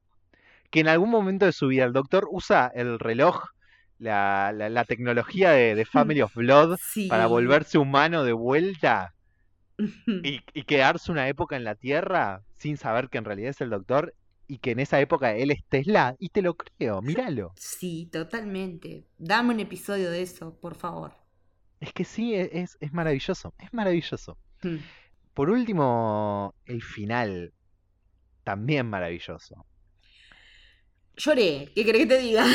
que 0.69 0.79
en 0.81 0.87
algún 0.87 1.09
momento 1.09 1.45
de 1.45 1.51
su 1.51 1.67
vida 1.67 1.83
el 1.85 1.93
doctor 1.93 2.27
usa 2.31 2.71
el 2.73 2.97
reloj, 2.99 3.43
la, 3.99 4.51
la- 4.53 4.69
la 4.69 4.85
tecnología 4.85 5.51
de, 5.51 5.75
de 5.75 5.85
Family 6.15 6.21
of 6.21 6.33
Blood 6.35 6.77
Sí. 6.81 7.07
para 7.07 7.27
volverse 7.27 7.77
humano 7.77 8.23
de 8.23 8.33
vuelta 8.33 9.13
y, 10.23 10.41
y 10.53 10.63
quedarse 10.63 11.11
una 11.11 11.27
época 11.29 11.55
en 11.55 11.63
la 11.63 11.75
Tierra 11.75 12.43
sin 12.57 12.77
saber 12.77 13.09
que 13.09 13.17
en 13.17 13.25
realidad 13.25 13.51
es 13.51 13.61
el 13.61 13.69
doctor 13.69 14.15
y 14.47 14.57
que 14.59 14.71
en 14.71 14.79
esa 14.79 14.99
época 14.99 15.33
él 15.35 15.51
es 15.51 15.63
Tesla, 15.69 16.15
y 16.19 16.29
te 16.29 16.41
lo 16.41 16.55
creo, 16.57 17.01
míralo. 17.01 17.53
Sí, 17.55 18.09
totalmente. 18.11 19.05
Dame 19.17 19.53
un 19.53 19.59
episodio 19.61 20.11
de 20.11 20.21
eso, 20.23 20.59
por 20.59 20.75
favor. 20.75 21.13
Es 21.79 21.93
que 21.93 22.03
sí, 22.05 22.33
e- 22.35 22.49
es, 22.61 22.77
es 22.79 22.93
maravilloso, 22.93 23.53
es 23.57 23.73
maravilloso. 23.73 24.37
Hmm. 24.61 24.77
Por 25.33 25.49
último, 25.49 26.53
el 26.65 26.81
final, 26.83 27.53
también 28.43 28.87
maravilloso. 28.89 29.65
Lloré, 31.15 31.71
¿qué 31.75 31.85
querés 31.85 32.01
que 32.03 32.07
te 32.07 32.17
diga? 32.19 32.45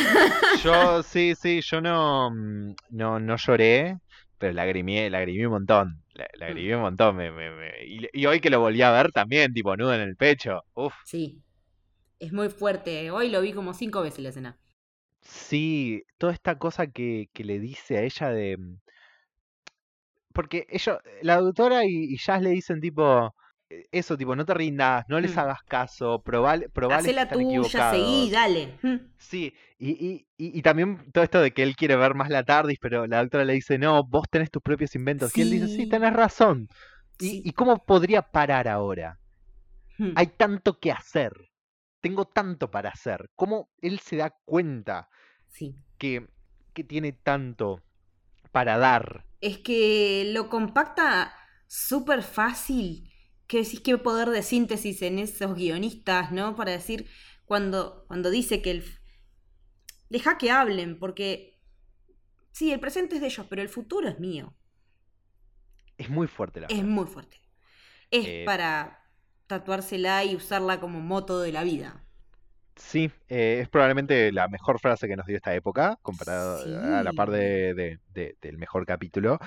Yo, 0.50 1.02
sí, 1.02 1.34
sí, 1.34 1.60
yo 1.62 1.80
no, 1.80 2.30
mm, 2.30 2.74
no, 2.90 3.20
no 3.20 3.36
lloré, 3.36 3.98
pero 4.38 4.52
lagrimé, 4.52 5.10
lagrimé 5.10 5.46
un 5.46 5.52
montón. 5.54 6.02
La- 6.14 6.28
Lagrimé 6.34 6.76
un 6.76 6.82
montón. 6.82 7.16
me- 7.16 7.30
me- 7.30 7.50
me- 7.50 7.84
y, 7.86 8.08
y 8.12 8.26
hoy 8.26 8.40
que 8.40 8.50
lo 8.50 8.60
volví 8.60 8.82
a 8.82 8.90
ver 8.92 9.12
también, 9.12 9.52
tipo 9.52 9.76
nudo 9.76 9.94
en 9.94 10.00
el 10.02 10.16
pecho. 10.16 10.62
Uf, 10.74 10.94
Sí, 11.04 11.42
es 12.20 12.32
muy 12.32 12.50
fuerte. 12.50 13.10
Hoy 13.10 13.30
lo 13.30 13.40
vi 13.42 13.52
como 13.52 13.74
cinco 13.74 14.02
veces 14.02 14.20
la 14.20 14.30
escena. 14.30 14.58
sí, 15.20 16.02
toda 16.18 16.32
esta 16.32 16.58
cosa 16.58 16.86
que, 16.88 17.28
que 17.32 17.44
le 17.44 17.58
dice 17.60 17.98
a 17.98 18.02
ella 18.02 18.30
de. 18.30 18.56
mm, 18.58 18.76
Porque 20.32 20.66
ellos, 20.68 20.98
la 21.22 21.40
doctora 21.40 21.84
y, 21.84 21.88
y 22.14 22.18
Jazz 22.18 22.42
le 22.42 22.50
dicen 22.50 22.80
tipo. 22.80 23.34
Eh, 23.70 23.86
Eso, 23.92 24.16
tipo, 24.16 24.34
no 24.36 24.44
te 24.44 24.54
rindas, 24.54 25.04
no 25.08 25.20
les 25.20 25.36
Mm. 25.36 25.38
hagas 25.38 25.62
caso, 25.64 26.22
probale, 26.22 26.68
probale 26.68 27.10
Hacé 27.10 27.12
la 27.12 27.22
están 27.22 27.38
tuya, 27.40 27.48
equivocados. 27.48 27.96
seguí, 27.96 28.30
dale. 28.30 28.78
Hmm. 28.82 28.96
Sí, 29.18 29.54
y, 29.78 29.90
y, 29.90 30.26
y, 30.36 30.58
y 30.58 30.62
también 30.62 31.10
todo 31.12 31.24
esto 31.24 31.40
de 31.40 31.52
que 31.52 31.62
él 31.62 31.76
quiere 31.76 31.96
ver 31.96 32.14
más 32.14 32.28
la 32.30 32.44
TARDIS, 32.44 32.78
pero 32.80 33.06
la 33.06 33.20
doctora 33.20 33.44
le 33.44 33.54
dice, 33.54 33.78
no, 33.78 34.04
vos 34.04 34.24
tenés 34.30 34.50
tus 34.50 34.62
propios 34.62 34.94
inventos. 34.94 35.36
Y 35.36 35.42
él 35.42 35.50
dice, 35.50 35.68
sí, 35.68 35.84
Sí. 35.84 35.88
tenés 35.88 36.12
razón. 36.12 36.68
¿Y, 37.18 37.30
Sí. 37.30 37.42
y 37.44 37.52
cómo 37.52 37.84
podría 37.84 38.22
parar 38.22 38.68
ahora? 38.68 39.18
Hmm. 39.98 40.12
Hay 40.16 40.28
tanto 40.28 40.78
que 40.80 40.92
hacer. 40.92 41.32
Tengo 42.00 42.26
tanto 42.26 42.70
para 42.70 42.90
hacer. 42.90 43.30
¿Cómo 43.36 43.70
él 43.82 43.98
se 44.00 44.16
da 44.16 44.30
cuenta 44.44 45.08
Sí. 45.48 45.76
que, 45.98 46.28
que 46.74 46.84
tiene 46.84 47.12
tanto 47.12 47.82
para 48.52 48.78
dar? 48.78 49.24
Es 49.40 49.58
que 49.58 50.30
lo 50.32 50.48
compacta 50.48 51.34
súper 51.66 52.22
fácil. 52.22 53.10
Que 53.48 53.58
decís 53.62 53.80
qué 53.80 53.98
poder 53.98 54.30
de 54.30 54.42
síntesis 54.42 55.02
en 55.02 55.18
esos 55.18 55.54
guionistas, 55.54 56.32
¿no? 56.32 56.56
Para 56.56 56.72
decir, 56.72 57.08
cuando, 57.44 58.04
cuando 58.08 58.30
dice 58.30 58.62
que 58.62 58.70
el. 58.72 58.84
Deja 60.08 60.36
que 60.38 60.50
hablen, 60.50 60.98
porque. 60.98 61.60
Sí, 62.52 62.72
el 62.72 62.80
presente 62.80 63.16
es 63.16 63.20
de 63.22 63.28
ellos, 63.28 63.46
pero 63.50 63.62
el 63.62 63.68
futuro 63.68 64.08
es 64.08 64.18
mío. 64.20 64.56
Es 65.98 66.08
muy 66.08 66.26
fuerte 66.26 66.60
la 66.60 66.68
Es 66.68 66.82
frase. 66.82 66.84
muy 66.84 67.06
fuerte. 67.06 67.40
Es 68.10 68.28
Eh, 68.28 68.44
para 68.44 69.10
tatuársela 69.48 70.24
y 70.24 70.36
usarla 70.36 70.80
como 70.80 71.00
moto 71.00 71.40
de 71.40 71.52
la 71.52 71.64
vida. 71.64 72.05
Sí, 72.76 73.10
eh, 73.28 73.60
es 73.62 73.68
probablemente 73.70 74.30
la 74.32 74.48
mejor 74.48 74.78
frase 74.80 75.08
que 75.08 75.16
nos 75.16 75.24
dio 75.26 75.36
esta 75.36 75.54
época, 75.54 75.98
comparado 76.02 76.58
a 76.94 77.02
la 77.02 77.12
par 77.14 77.30
de, 77.30 77.72
de- 77.74 77.98
de- 78.12 78.36
del 78.42 78.58
mejor 78.58 78.84
capítulo. 78.84 79.38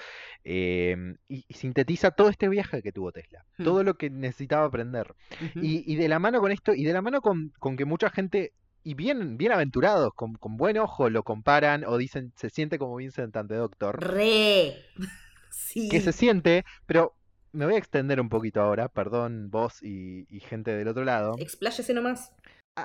em, 0.44 1.16
y, 1.28 1.46
y 1.48 1.54
sintetiza 1.54 2.10
todo 2.12 2.30
este 2.30 2.50
viaje 2.50 2.82
que 2.82 2.92
tuvo 2.92 3.12
Tesla, 3.12 3.46
Hmm. 3.58 3.64
todo 3.66 3.84
lo 3.84 3.96
que 3.96 4.10
necesitaba 4.10 4.66
aprender. 4.66 5.14
Y, 5.56 5.84
y 5.92 5.96
de 5.96 6.08
la 6.08 6.18
mano 6.18 6.40
con 6.42 6.52
esto, 6.52 6.74
y 6.74 6.84
de 6.86 6.94
la 6.94 7.02
mano 7.04 7.22
con, 7.22 7.52
con 7.60 7.78
que 7.78 7.86
mucha 7.86 8.10
gente, 8.10 8.54
y 8.84 8.96
bien, 8.96 9.38
bien 9.38 9.52
aventurados, 9.52 10.12
con, 10.16 10.34
con 10.34 10.58
buen 10.58 10.78
ojo, 10.80 11.10
lo 11.12 11.22
comparan 11.24 11.84
o 11.86 11.98
dicen, 11.98 12.34
se 12.36 12.50
siente 12.50 12.80
como 12.80 12.96
Vincent 12.96 13.36
ante 13.38 13.54
Doctor, 13.56 14.00
Re. 14.02 14.74
Sí. 15.52 15.88
que 15.90 16.02
se 16.02 16.14
siente, 16.14 16.64
pero 16.88 17.14
me 17.52 17.66
voy 17.66 17.76
a 17.76 17.78
extender 17.80 18.20
un 18.22 18.30
poquito 18.30 18.62
ahora, 18.62 18.88
perdón 18.88 19.50
vos 19.52 19.84
y, 19.84 20.26
y 20.36 20.40
gente 20.40 20.72
del 20.76 20.88
otro 20.88 21.04
lado. 21.04 21.36
Expláyese 21.38 21.94
nomás. 21.94 22.32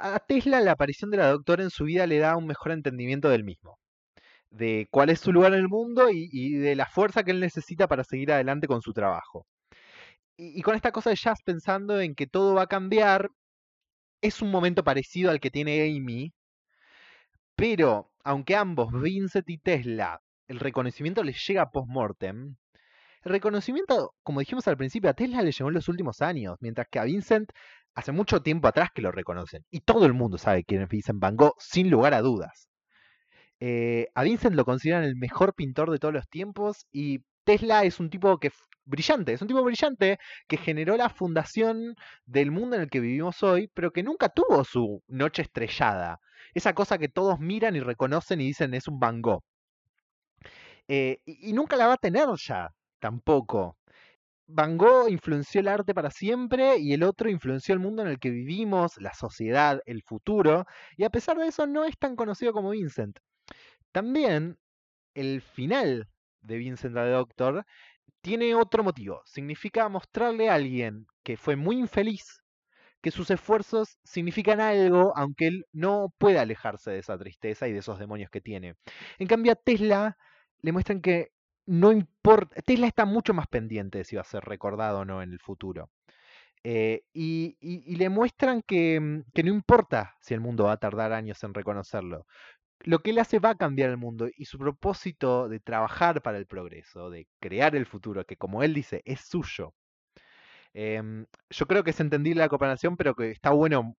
A 0.03 0.19
Tesla 0.21 0.61
la 0.61 0.73
aparición 0.73 1.11
de 1.11 1.19
la 1.19 1.29
doctora 1.29 1.63
en 1.63 1.71
su 1.71 1.85
vida 1.85 2.07
le 2.07 2.19
da 2.19 2.37
un 2.37 2.47
mejor 2.47 2.73
entendimiento 2.73 3.29
del 3.29 3.45
mismo, 3.45 3.79
de 4.51 4.89
cuál 4.91 5.11
es 5.11 5.21
su 5.21 5.33
lugar 5.33 5.55
en 5.55 5.61
el 5.61 5.69
mundo 5.69 6.11
y, 6.11 6.29
y 6.33 6.55
de 6.55 6.77
la 6.77 6.87
fuerza 6.87 7.25
que 7.25 7.33
él 7.33 7.41
necesita 7.41 7.89
para 7.89 8.05
seguir 8.05 8.33
adelante 8.33 8.67
con 8.69 8.83
su 8.83 8.93
trabajo. 8.93 9.47
Y, 10.37 10.59
y 10.59 10.63
con 10.63 10.75
esta 10.77 10.93
cosa 10.93 11.11
de 11.11 11.17
Jazz 11.17 11.43
pensando 11.45 12.01
en 12.01 12.15
que 12.15 12.27
todo 12.27 12.55
va 12.55 12.63
a 12.63 12.67
cambiar, 12.67 13.31
es 14.21 14.43
un 14.43 14.51
momento 14.51 14.85
parecido 14.85 15.31
al 15.31 15.41
que 15.41 15.51
tiene 15.51 15.83
Amy, 15.83 16.33
pero 17.57 18.11
aunque 18.25 18.57
ambos, 18.57 18.91
Vincent 18.93 19.49
y 19.51 19.59
Tesla, 19.59 20.21
el 20.49 20.61
reconocimiento 20.61 21.23
les 21.23 21.47
llega 21.47 21.71
post-mortem, 21.71 22.57
el 23.25 23.33
reconocimiento, 23.33 24.15
como 24.23 24.41
dijimos 24.41 24.69
al 24.69 24.77
principio, 24.77 25.09
a 25.09 25.15
Tesla 25.15 25.43
le 25.43 25.53
llegó 25.53 25.69
en 25.69 25.75
los 25.75 25.89
últimos 25.89 26.21
años, 26.21 26.57
mientras 26.61 26.89
que 26.91 26.99
a 26.99 27.05
Vincent 27.05 27.51
hace 27.95 28.13
mucho 28.13 28.43
tiempo 28.43 28.69
atrás 28.69 28.91
que 28.95 29.03
lo 29.03 29.13
reconocen. 29.13 29.65
Y 29.71 29.81
todo 29.81 30.07
el 30.07 30.15
mundo 30.15 30.39
sabe 30.39 30.65
quién 30.65 30.83
es 30.83 30.89
Vincent 30.89 31.21
Van 31.21 31.37
Gogh, 31.37 31.55
sin 31.59 31.91
lugar 31.91 32.15
a 32.15 32.21
dudas. 32.23 32.69
Eh, 33.61 34.09
a 34.15 34.23
Vincent 34.25 34.57
lo 34.57 34.65
consideran 34.65 35.05
el 35.05 35.17
mejor 35.17 35.55
pintor 35.55 35.91
de 35.91 35.99
todos 35.99 36.15
los 36.15 36.29
tiempos 36.29 36.87
y 36.93 37.21
Tesla 37.45 37.85
es 37.85 38.01
un 38.01 38.11
tipo 38.11 38.39
que 38.39 38.51
brillante, 38.85 39.33
es 39.33 39.43
un 39.43 39.49
tipo 39.49 39.63
brillante 39.63 40.19
que 40.49 40.57
generó 40.57 40.97
la 40.97 41.09
fundación 41.09 41.95
del 42.27 42.51
mundo 42.51 42.77
en 42.77 42.83
el 42.83 42.91
que 42.91 43.01
vivimos 43.01 43.43
hoy, 43.43 43.71
pero 43.75 43.93
que 43.93 44.03
nunca 44.03 44.29
tuvo 44.29 44.65
su 44.65 45.03
noche 45.09 45.43
estrellada. 45.43 46.21
Esa 46.55 46.75
cosa 46.75 46.99
que 46.99 47.09
todos 47.09 47.39
miran 47.41 47.77
y 47.77 47.81
reconocen 47.81 48.41
y 48.41 48.47
dicen 48.47 48.75
es 48.75 48.89
un 48.89 48.99
Van 49.01 49.23
Gogh. 49.23 49.43
Eh, 50.89 51.21
y, 51.25 51.51
y 51.51 51.53
nunca 51.53 51.77
la 51.77 51.87
va 51.87 51.95
a 51.95 51.97
tener 51.99 52.29
ya, 52.37 52.71
tampoco. 52.99 53.77
Van 54.47 54.77
Gogh 54.77 55.09
influenció 55.11 55.61
el 55.61 55.69
arte 55.69 55.95
para 55.95 56.11
siempre 56.11 56.79
y 56.79 56.93
el 56.93 57.03
otro 57.03 57.31
influenció 57.31 57.73
el 57.75 57.81
mundo 57.81 58.03
en 58.03 58.09
el 58.09 58.19
que 58.19 58.31
vivimos, 58.31 58.93
la 58.99 59.15
sociedad, 59.15 59.81
el 59.87 60.03
futuro, 60.03 60.67
y 60.97 61.05
a 61.05 61.11
pesar 61.11 61.39
de 61.39 61.47
eso 61.47 61.67
no 61.67 61.85
es 61.85 61.99
tan 61.99 62.15
conocido 62.17 62.53
como 62.53 62.71
Vincent. 62.71 63.19
También 63.93 64.59
el 65.15 65.41
final 65.43 66.09
de 66.43 66.59
Vincent 66.59 66.95
the 66.95 67.01
Doctor 67.09 67.65
tiene 68.23 68.55
otro 68.55 68.85
motivo. 68.85 69.23
Significa 69.27 69.89
mostrarle 69.89 70.51
a 70.51 70.55
alguien 70.55 71.07
que 71.23 71.37
fue 71.37 71.57
muy 71.57 71.79
infeliz 71.79 72.43
que 73.03 73.11
sus 73.11 73.31
esfuerzos 73.31 73.99
significan 74.05 74.61
algo, 74.63 75.13
aunque 75.17 75.47
él 75.49 75.67
no 75.73 76.09
pueda 76.19 76.41
alejarse 76.43 76.91
de 76.91 77.01
esa 77.01 77.19
tristeza 77.19 77.69
y 77.69 77.73
de 77.73 77.81
esos 77.81 77.99
demonios 77.99 78.31
que 78.31 78.41
tiene. 78.41 78.77
En 79.19 79.27
cambio, 79.29 79.53
a 79.53 79.57
Tesla 79.57 80.17
le 80.63 80.73
muestran 80.73 81.03
que 81.03 81.34
no 81.67 81.93
importa, 81.93 82.61
Tesla 82.63 82.87
está 82.87 83.05
mucho 83.05 83.35
más 83.35 83.47
pendiente 83.49 83.99
de 83.99 84.05
si 84.05 84.17
va 84.17 84.23
a 84.23 84.25
ser 84.25 84.45
recordado 84.45 85.01
o 85.01 85.05
no 85.05 85.23
en 85.23 85.33
el 85.33 85.41
futuro. 85.41 85.91
Eh, 86.65 87.05
y, 87.13 87.57
y, 87.61 87.97
le 87.97 88.09
muestran 88.09 88.63
que, 88.63 88.99
mm, 89.01 89.25
que 89.35 89.43
no 89.43 89.51
importa 89.53 90.17
si 90.21 90.35
el 90.35 90.41
mundo 90.41 90.65
va 90.65 90.73
a 90.73 90.77
tardar 90.79 91.13
años 91.13 91.43
en 91.45 91.55
reconocerlo. 91.55 92.27
Lo 92.81 93.01
que 93.01 93.11
él 93.11 93.19
hace 93.19 93.39
va 93.39 93.51
a 93.51 93.57
cambiar 93.57 93.91
el 93.91 93.99
mundo 93.99 94.29
y 94.37 94.47
su 94.47 94.59
propósito 94.59 95.49
de 95.49 95.61
trabajar 95.61 96.23
para 96.23 96.39
el 96.39 96.47
progreso, 96.47 97.11
de 97.11 97.29
crear 97.41 97.77
el 97.77 97.87
futuro, 97.87 98.25
que 98.25 98.37
como 98.37 98.63
él 98.63 98.75
dice, 98.75 99.03
es 99.05 99.21
suyo, 99.21 99.75
Em, 100.75 101.27
yo 101.51 101.67
creo 101.67 101.85
que 101.85 101.91
es 101.91 102.01
entendible 102.01 102.41
la 102.41 102.49
comparación, 102.49 102.97
pero 102.97 103.15
que 103.15 103.31
está 103.31 103.51
bueno 103.51 103.97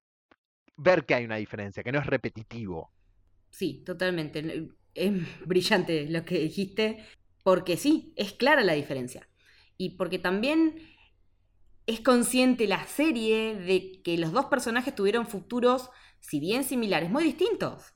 ver 0.75 1.05
que 1.05 1.15
hay 1.15 1.23
una 1.23 1.37
diferencia, 1.37 1.83
que 1.83 1.91
no 1.93 1.99
es 1.99 2.05
repetitivo. 2.05 2.91
Sí, 3.49 3.81
totalmente. 3.85 4.69
Es 4.93 5.13
brillante 5.45 6.07
lo 6.09 6.25
que 6.25 6.39
dijiste, 6.39 7.05
porque 7.45 7.77
sí, 7.77 8.11
es 8.15 8.33
clara 8.33 8.63
la 8.63 8.73
diferencia. 8.73 9.29
Y 9.77 9.97
porque 9.97 10.17
también 10.17 10.79
es 11.85 11.99
consciente 11.99 12.65
la 12.65 12.87
serie 12.87 13.55
de 13.55 14.01
que 14.01 14.17
los 14.17 14.31
dos 14.31 14.45
personajes 14.45 14.95
tuvieron 14.95 15.27
futuros, 15.27 15.91
si 16.19 16.39
bien 16.39 16.63
similares, 16.63 17.11
muy 17.11 17.23
distintos. 17.23 17.93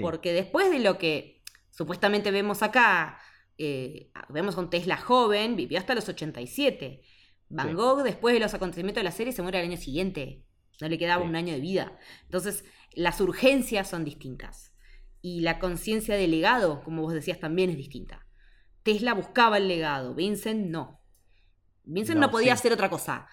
Porque 0.00 0.32
después 0.32 0.70
de 0.70 0.78
lo 0.78 0.96
que 0.96 1.42
supuestamente 1.70 2.30
vemos 2.30 2.62
acá, 2.62 3.18
eh, 3.58 4.10
vemos 4.30 4.54
con 4.54 4.70
Tesla 4.70 4.96
joven, 4.96 5.54
vivió 5.54 5.78
hasta 5.78 5.94
los 5.94 6.08
87. 6.08 7.02
Van 7.50 7.74
Gogh, 7.74 8.02
después 8.02 8.32
de 8.32 8.40
los 8.40 8.54
acontecimientos 8.54 9.00
de 9.00 9.04
la 9.04 9.12
serie, 9.12 9.34
se 9.34 9.42
muere 9.42 9.58
al 9.58 9.66
año 9.66 9.76
siguiente. 9.76 10.46
No 10.80 10.88
le 10.88 10.96
quedaba 10.96 11.22
un 11.22 11.36
año 11.36 11.52
de 11.52 11.60
vida. 11.60 11.98
Entonces, 12.24 12.64
las 12.94 13.20
urgencias 13.20 13.90
son 13.90 14.02
distintas. 14.02 14.72
Y 15.20 15.42
la 15.42 15.58
conciencia 15.58 16.16
del 16.16 16.30
legado, 16.30 16.82
como 16.82 17.02
vos 17.02 17.12
decías, 17.12 17.38
también 17.38 17.68
es 17.68 17.76
distinta. 17.76 18.21
Tesla 18.82 19.14
buscaba 19.14 19.58
el 19.58 19.68
legado, 19.68 20.14
Vincent 20.14 20.66
no. 20.66 21.00
Vincent 21.84 22.20
no, 22.20 22.30
podía 22.30 22.52
hacer 22.52 22.72
otra 22.72 22.90
cosa. 22.90 23.28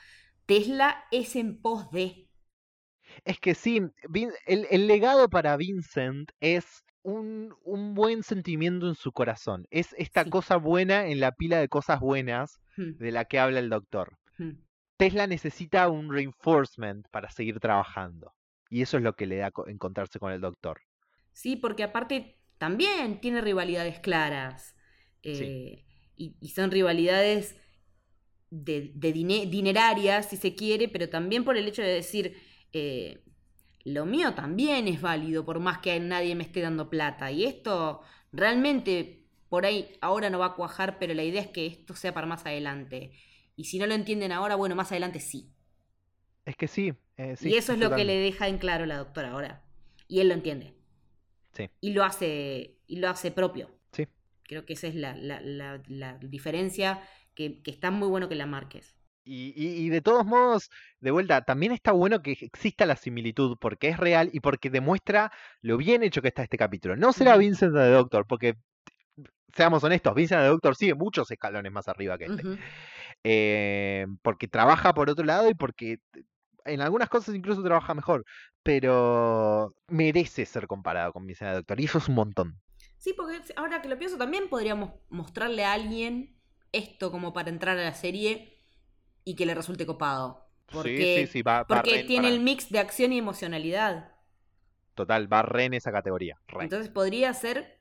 Tesla 0.45 1.03
es 1.11 1.35
en 1.35 1.61
pos 1.61 1.91
de. 1.91 2.27
Es 3.25 3.39
que 3.39 3.55
sí, 3.55 3.81
el, 4.45 4.87
legado 4.87 5.29
para 5.29 5.57
Vincent 5.57 6.31
es 6.39 6.83
un, 7.01 7.55
buen 7.95 8.23
sentimiento 8.23 8.87
en 8.87 8.95
su 8.95 9.11
corazón. 9.11 9.67
Es 9.71 9.95
esta 9.97 10.25
cosa 10.25 10.57
buena 10.57 11.07
en 11.07 11.19
la 11.19 11.31
pila 11.31 11.59
de 11.59 11.69
cosas 11.69 11.99
buenas 11.99 12.59
Hmm. 12.79 12.97
de 12.97 13.11
la 13.11 13.25
que 13.25 13.39
habla 13.39 13.59
el 13.59 13.69
doctor. 13.69 14.17
Hmm. 14.37 14.61
Tesla 14.97 15.27
necesita 15.27 15.89
un 15.89 16.11
reinforcement 16.11 17.07
para 17.09 17.29
seguir 17.29 17.59
trabajando. 17.59 18.33
Y 18.69 18.81
eso 18.81 18.97
es 18.97 19.03
lo 19.03 19.15
que 19.15 19.25
le 19.25 19.37
da 19.37 19.51
encontrarse 19.67 20.19
con 20.19 20.31
el 20.31 20.41
doctor. 20.41 20.81
Sí, 21.33 21.55
porque 21.55 21.83
aparte 21.83 22.39
también 22.57 23.19
tiene 23.19 23.41
rivalidades 23.41 23.99
claras. 23.99 24.75
Eh, 25.23 25.85
y, 26.15 26.49
son 26.49 26.71
rivalidades 26.71 27.55
de, 28.49 28.91
dinerarias, 28.93 30.29
si 30.29 30.37
se 30.37 30.55
quiere, 30.55 30.87
pero 30.87 31.09
también 31.09 31.43
por 31.43 31.57
el 31.57 31.67
hecho 31.67 31.81
de 31.81 31.93
decir, 31.93 32.37
eh, 32.73 33.23
lo 33.83 34.05
mío 34.05 34.33
también 34.33 34.87
es 34.87 35.01
válido, 35.01 35.45
por 35.45 35.59
más 35.59 35.79
que 35.79 35.99
nadie 35.99 36.35
me 36.35 36.43
esté 36.43 36.61
dando 36.61 36.89
plata. 36.89 37.31
Y 37.31 37.45
esto 37.45 38.01
realmente 38.31 39.19
por 39.49 39.65
ahí 39.65 39.97
ahora 40.01 40.29
no 40.29 40.39
va 40.39 40.47
a 40.47 40.55
cuajar, 40.55 40.99
pero 40.99 41.13
la 41.13 41.23
idea 41.23 41.41
es 41.41 41.47
que 41.47 41.65
esto 41.65 41.95
sea 41.95 42.13
para 42.13 42.27
más 42.27 42.45
adelante. 42.45 43.13
Y 43.55 43.65
si 43.65 43.79
no 43.79 43.87
lo 43.87 43.93
entienden 43.93 44.31
ahora, 44.31 44.55
bueno, 44.55 44.75
más 44.75 44.91
adelante 44.91 45.19
sí. 45.19 45.51
Es 46.45 46.55
que 46.55 46.67
sí. 46.67 46.93
Eh, 47.17 47.35
y 47.41 47.55
eso 47.55 47.73
es 47.73 47.79
lo 47.79 47.95
que 47.95 48.05
le 48.05 48.15
deja 48.15 48.47
en 48.47 48.57
claro 48.57 48.85
la 48.85 48.97
doctora 48.97 49.31
ahora. 49.31 49.63
Y 50.07 50.19
él 50.19 50.29
lo 50.29 50.33
entiende. 50.33 50.75
Sí. 51.53 51.69
Y 51.81 51.93
lo 51.93 52.03
hace, 52.03 52.77
y 52.87 52.97
lo 52.97 53.09
hace 53.09 53.31
propio. 53.31 53.78
Creo 54.49 54.65
que 54.65 54.73
esa 54.73 54.87
es 54.87 54.95
la, 54.95 56.17
diferencia 56.21 57.03
que, 57.35 57.61
está 57.67 57.91
muy 57.91 58.07
bueno 58.07 58.27
que 58.29 58.33
la 58.33 58.47
marques. 58.47 58.95
Y, 59.23 59.89
de 59.89 60.01
todos 60.01 60.25
modos, 60.25 60.71
de 60.99 61.11
vuelta, 61.11 61.43
también 61.43 61.71
está 61.71 61.91
bueno 61.91 62.23
que 62.23 62.31
exista 62.31 62.87
la 62.87 62.95
similitud 62.95 63.57
porque 63.61 63.89
es 63.89 63.97
real 63.97 64.31
y 64.33 64.39
porque 64.39 64.71
demuestra 64.71 65.31
lo 65.61 65.77
bien 65.77 66.01
hecho 66.01 66.23
que 66.23 66.29
está 66.29 66.41
este 66.41 66.57
capítulo. 66.57 66.95
No 66.95 67.13
será 67.13 67.37
Vincent 67.37 67.75
the 67.75 67.91
Doctor, 67.91 68.25
porque 68.25 68.55
seamos 69.53 69.83
honestos, 69.83 70.15
Vincent 70.15 70.41
the 70.41 70.47
Doctor 70.47 70.75
sigue 70.75 70.95
muchos 70.95 71.29
escalones 71.29 71.71
más 71.71 71.87
arriba 71.87 72.17
que 72.17 72.25
este. 72.25 72.43
Eh, 73.23 74.07
porque 74.23 74.47
trabaja 74.47 74.95
por 74.95 75.11
otro 75.11 75.25
lado 75.25 75.47
y 75.47 75.53
porque 75.53 75.99
en 76.65 76.81
algunas 76.81 77.09
cosas 77.09 77.35
incluso 77.35 77.61
trabaja 77.61 77.93
mejor, 77.93 78.25
pero 78.63 79.75
merece 79.89 80.47
ser 80.47 80.65
comparado 80.65 81.13
con 81.13 81.27
Vincent 81.27 81.51
the 81.51 81.55
Doctor 81.57 81.79
y 81.79 81.85
eso 81.85 81.99
es 81.99 82.07
un 82.07 82.15
montón. 82.15 82.59
Sí, 82.99 83.13
porque 83.13 83.39
ahora 83.55 83.81
que 83.81 83.87
lo 83.87 83.97
pienso 83.97 84.17
también 84.17 84.49
podríamos 84.49 84.91
mostrarle 85.09 85.63
a 85.63 85.73
alguien 85.73 86.37
esto 86.73 87.11
como 87.11 87.33
para 87.33 87.49
entrar 87.49 87.77
a 87.77 87.83
la 87.83 87.93
serie 87.93 88.57
y 89.23 89.35
que 89.35 89.45
le 89.45 89.55
resulte 89.55 89.85
copado. 89.85 90.49
Porque, 90.65 91.25
sí, 91.25 91.31
sí, 91.31 91.41
va, 91.41 91.65
porque 91.65 92.03
tiene 92.03 92.27
el 92.27 92.41
mix 92.41 92.69
de 92.69 92.79
acción 92.79 93.13
y 93.13 93.17
emocionalidad. 93.17 94.11
Total, 94.95 95.31
va 95.31 95.41
re 95.41 95.65
en 95.65 95.75
esa 95.75 95.91
categoría. 95.91 96.39
Entonces 96.59 96.89
podría 96.89 97.33
ser 97.33 97.79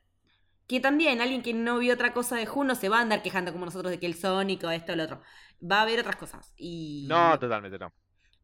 que 0.67 0.79
también 0.79 1.19
alguien 1.19 1.43
que 1.43 1.53
no 1.53 1.79
vio 1.79 1.93
otra 1.93 2.13
cosa 2.13 2.37
de 2.37 2.45
Juno 2.45 2.73
se 2.75 2.87
va 2.87 2.99
a 2.99 3.01
andar 3.01 3.21
quejando 3.21 3.51
como 3.51 3.65
nosotros 3.65 3.91
de 3.91 3.99
que 3.99 4.05
el 4.05 4.15
Sonic 4.15 4.63
o 4.63 4.71
esto 4.71 4.93
o 4.93 4.95
lo 4.95 5.03
otro. 5.03 5.21
Va 5.61 5.79
a 5.79 5.81
haber 5.81 5.99
otras 5.99 6.15
cosas. 6.15 6.53
Y, 6.55 7.07
no, 7.09 7.37
totalmente 7.37 7.77
no. 7.77 7.91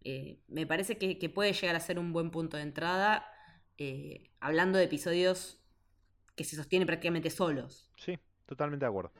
Eh, 0.03 0.41
me 0.49 0.67
parece 0.67 0.97
que, 0.97 1.29
puede 1.29 1.53
llegar 1.53 1.75
a 1.75 1.79
ser 1.79 1.97
un 1.97 2.11
buen 2.11 2.31
punto 2.31 2.57
de 2.57 2.63
entrada 2.63 3.25
eh, 3.77 4.29
hablando 4.39 4.77
de 4.77 4.83
episodios 4.83 5.64
que 6.35 6.43
se 6.43 6.55
sostienen 6.55 6.85
prácticamente 6.85 7.29
solos. 7.29 7.89
Sí, 7.97 8.17
totalmente 8.45 8.85
de 8.85 8.89
acuerdo. 8.89 9.11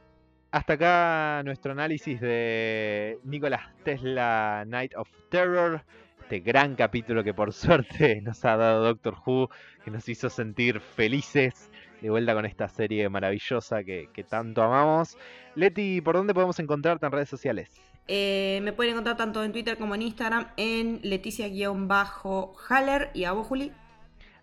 Hasta 0.52 0.74
acá 0.74 1.42
nuestro 1.44 1.74
análisis 1.74 2.22
de 2.22 3.20
Nicolas 3.24 3.62
Tesla 3.84 4.64
Night 4.66 4.94
of 4.96 5.10
Terror. 5.30 5.84
Este 6.22 6.40
gran 6.40 6.76
capítulo 6.76 7.24
que 7.24 7.34
por 7.34 7.52
suerte 7.54 8.22
nos 8.22 8.44
ha 8.46 8.58
dado 8.58 8.86
Doctor 8.86 9.18
Who, 9.26 9.50
que 9.84 9.92
nos 9.92 10.08
hizo 10.08 10.30
sentir 10.30 10.80
felices 10.80 11.70
de 12.02 12.10
vuelta 12.10 12.34
con 12.34 12.46
esta 12.46 12.70
serie 12.70 13.10
maravillosa 13.10 13.84
que, 13.84 14.26
tanto 14.30 14.64
amamos. 14.64 15.18
Leti, 15.56 16.00
¿por 16.02 16.16
dónde 16.16 16.34
podemos 16.34 16.60
encontrarte 16.60 17.06
en 17.06 17.12
redes 17.12 17.30
sociales? 17.30 17.70
Eh, 18.08 18.60
me 18.64 18.74
pueden 18.74 18.94
encontrar 18.94 19.18
tanto 19.18 19.44
en 19.44 19.52
Twitter 19.52 19.78
como 19.78 19.96
en 19.96 20.04
Instagram 20.04 20.48
en 20.58 21.00
Leticia-Haller 21.02 23.10
y 23.14 23.24
a 23.24 23.32
vos, 23.32 23.48
Juli. 23.48 23.72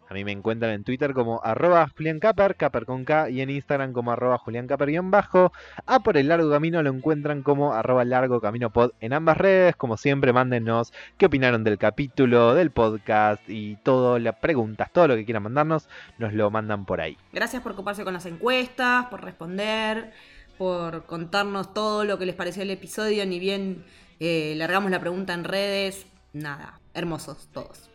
A 0.09 0.14
mí 0.14 0.24
me 0.24 0.32
encuentran 0.32 0.72
en 0.72 0.84
Twitter 0.84 1.14
como 1.14 1.40
arroba 1.42 1.90
Caper, 2.20 2.57
Caper 2.57 2.84
con 2.84 3.05
K, 3.05 3.30
y 3.30 3.40
en 3.40 3.48
Instagram 3.48 3.92
como 3.92 4.12
arroba 4.12 4.38
Julián 4.38 4.66
bajo. 5.11 5.53
A 5.86 6.00
por 6.00 6.16
el 6.16 6.28
largo 6.28 6.50
camino 6.50 6.82
lo 6.82 6.90
encuentran 6.90 7.42
como 7.42 7.72
arroba 7.72 8.05
largo 8.05 8.40
camino 8.40 8.70
pod 8.70 8.90
en 9.00 9.14
ambas 9.14 9.38
redes. 9.38 9.74
Como 9.76 9.96
siempre, 9.96 10.32
mándenos 10.32 10.92
qué 11.16 11.26
opinaron 11.26 11.64
del 11.64 11.78
capítulo, 11.78 12.55
del 12.55 12.70
podcast 12.70 13.42
y 13.48 13.76
todo, 13.76 14.18
las 14.18 14.36
preguntas, 14.36 14.92
todo 14.92 15.09
lo 15.09 15.16
que 15.16 15.24
quieran 15.24 15.44
mandarnos, 15.44 15.88
nos 16.18 16.34
lo 16.34 16.50
mandan 16.50 16.84
por 16.84 17.00
ahí. 17.00 17.16
Gracias 17.32 17.62
por 17.62 17.72
ocuparse 17.72 18.05
con 18.05 18.12
las 18.12 18.26
encuestas, 18.26 19.07
por 19.07 19.24
responder, 19.24 20.12
por 20.59 21.07
contarnos 21.07 21.72
todo 21.72 22.05
lo 22.05 22.18
que 22.18 22.26
les 22.26 22.34
pareció 22.34 22.62
el 22.62 22.70
episodio, 22.70 23.24
ni 23.24 23.38
bien 23.38 23.84
eh, 24.20 24.55
largamos 24.57 24.90
la 24.90 25.00
pregunta 25.00 25.32
en 25.32 25.44
redes. 25.44 26.07
Nada, 26.32 26.80
hermosos 26.94 27.48
todos. 27.53 27.91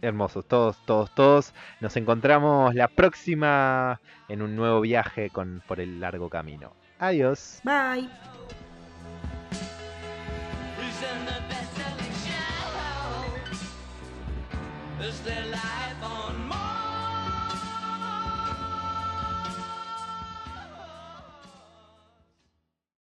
Hermosos, 0.00 0.46
todos, 0.46 0.76
todos, 0.86 1.10
todos. 1.14 1.54
Nos 1.80 1.96
encontramos 1.96 2.74
la 2.74 2.88
próxima 2.88 4.00
en 4.28 4.42
un 4.42 4.54
nuevo 4.54 4.80
viaje 4.80 5.30
con, 5.30 5.62
por 5.66 5.80
el 5.80 6.00
largo 6.00 6.28
camino. 6.28 6.72
Adiós. 6.98 7.60
Bye. 7.64 8.08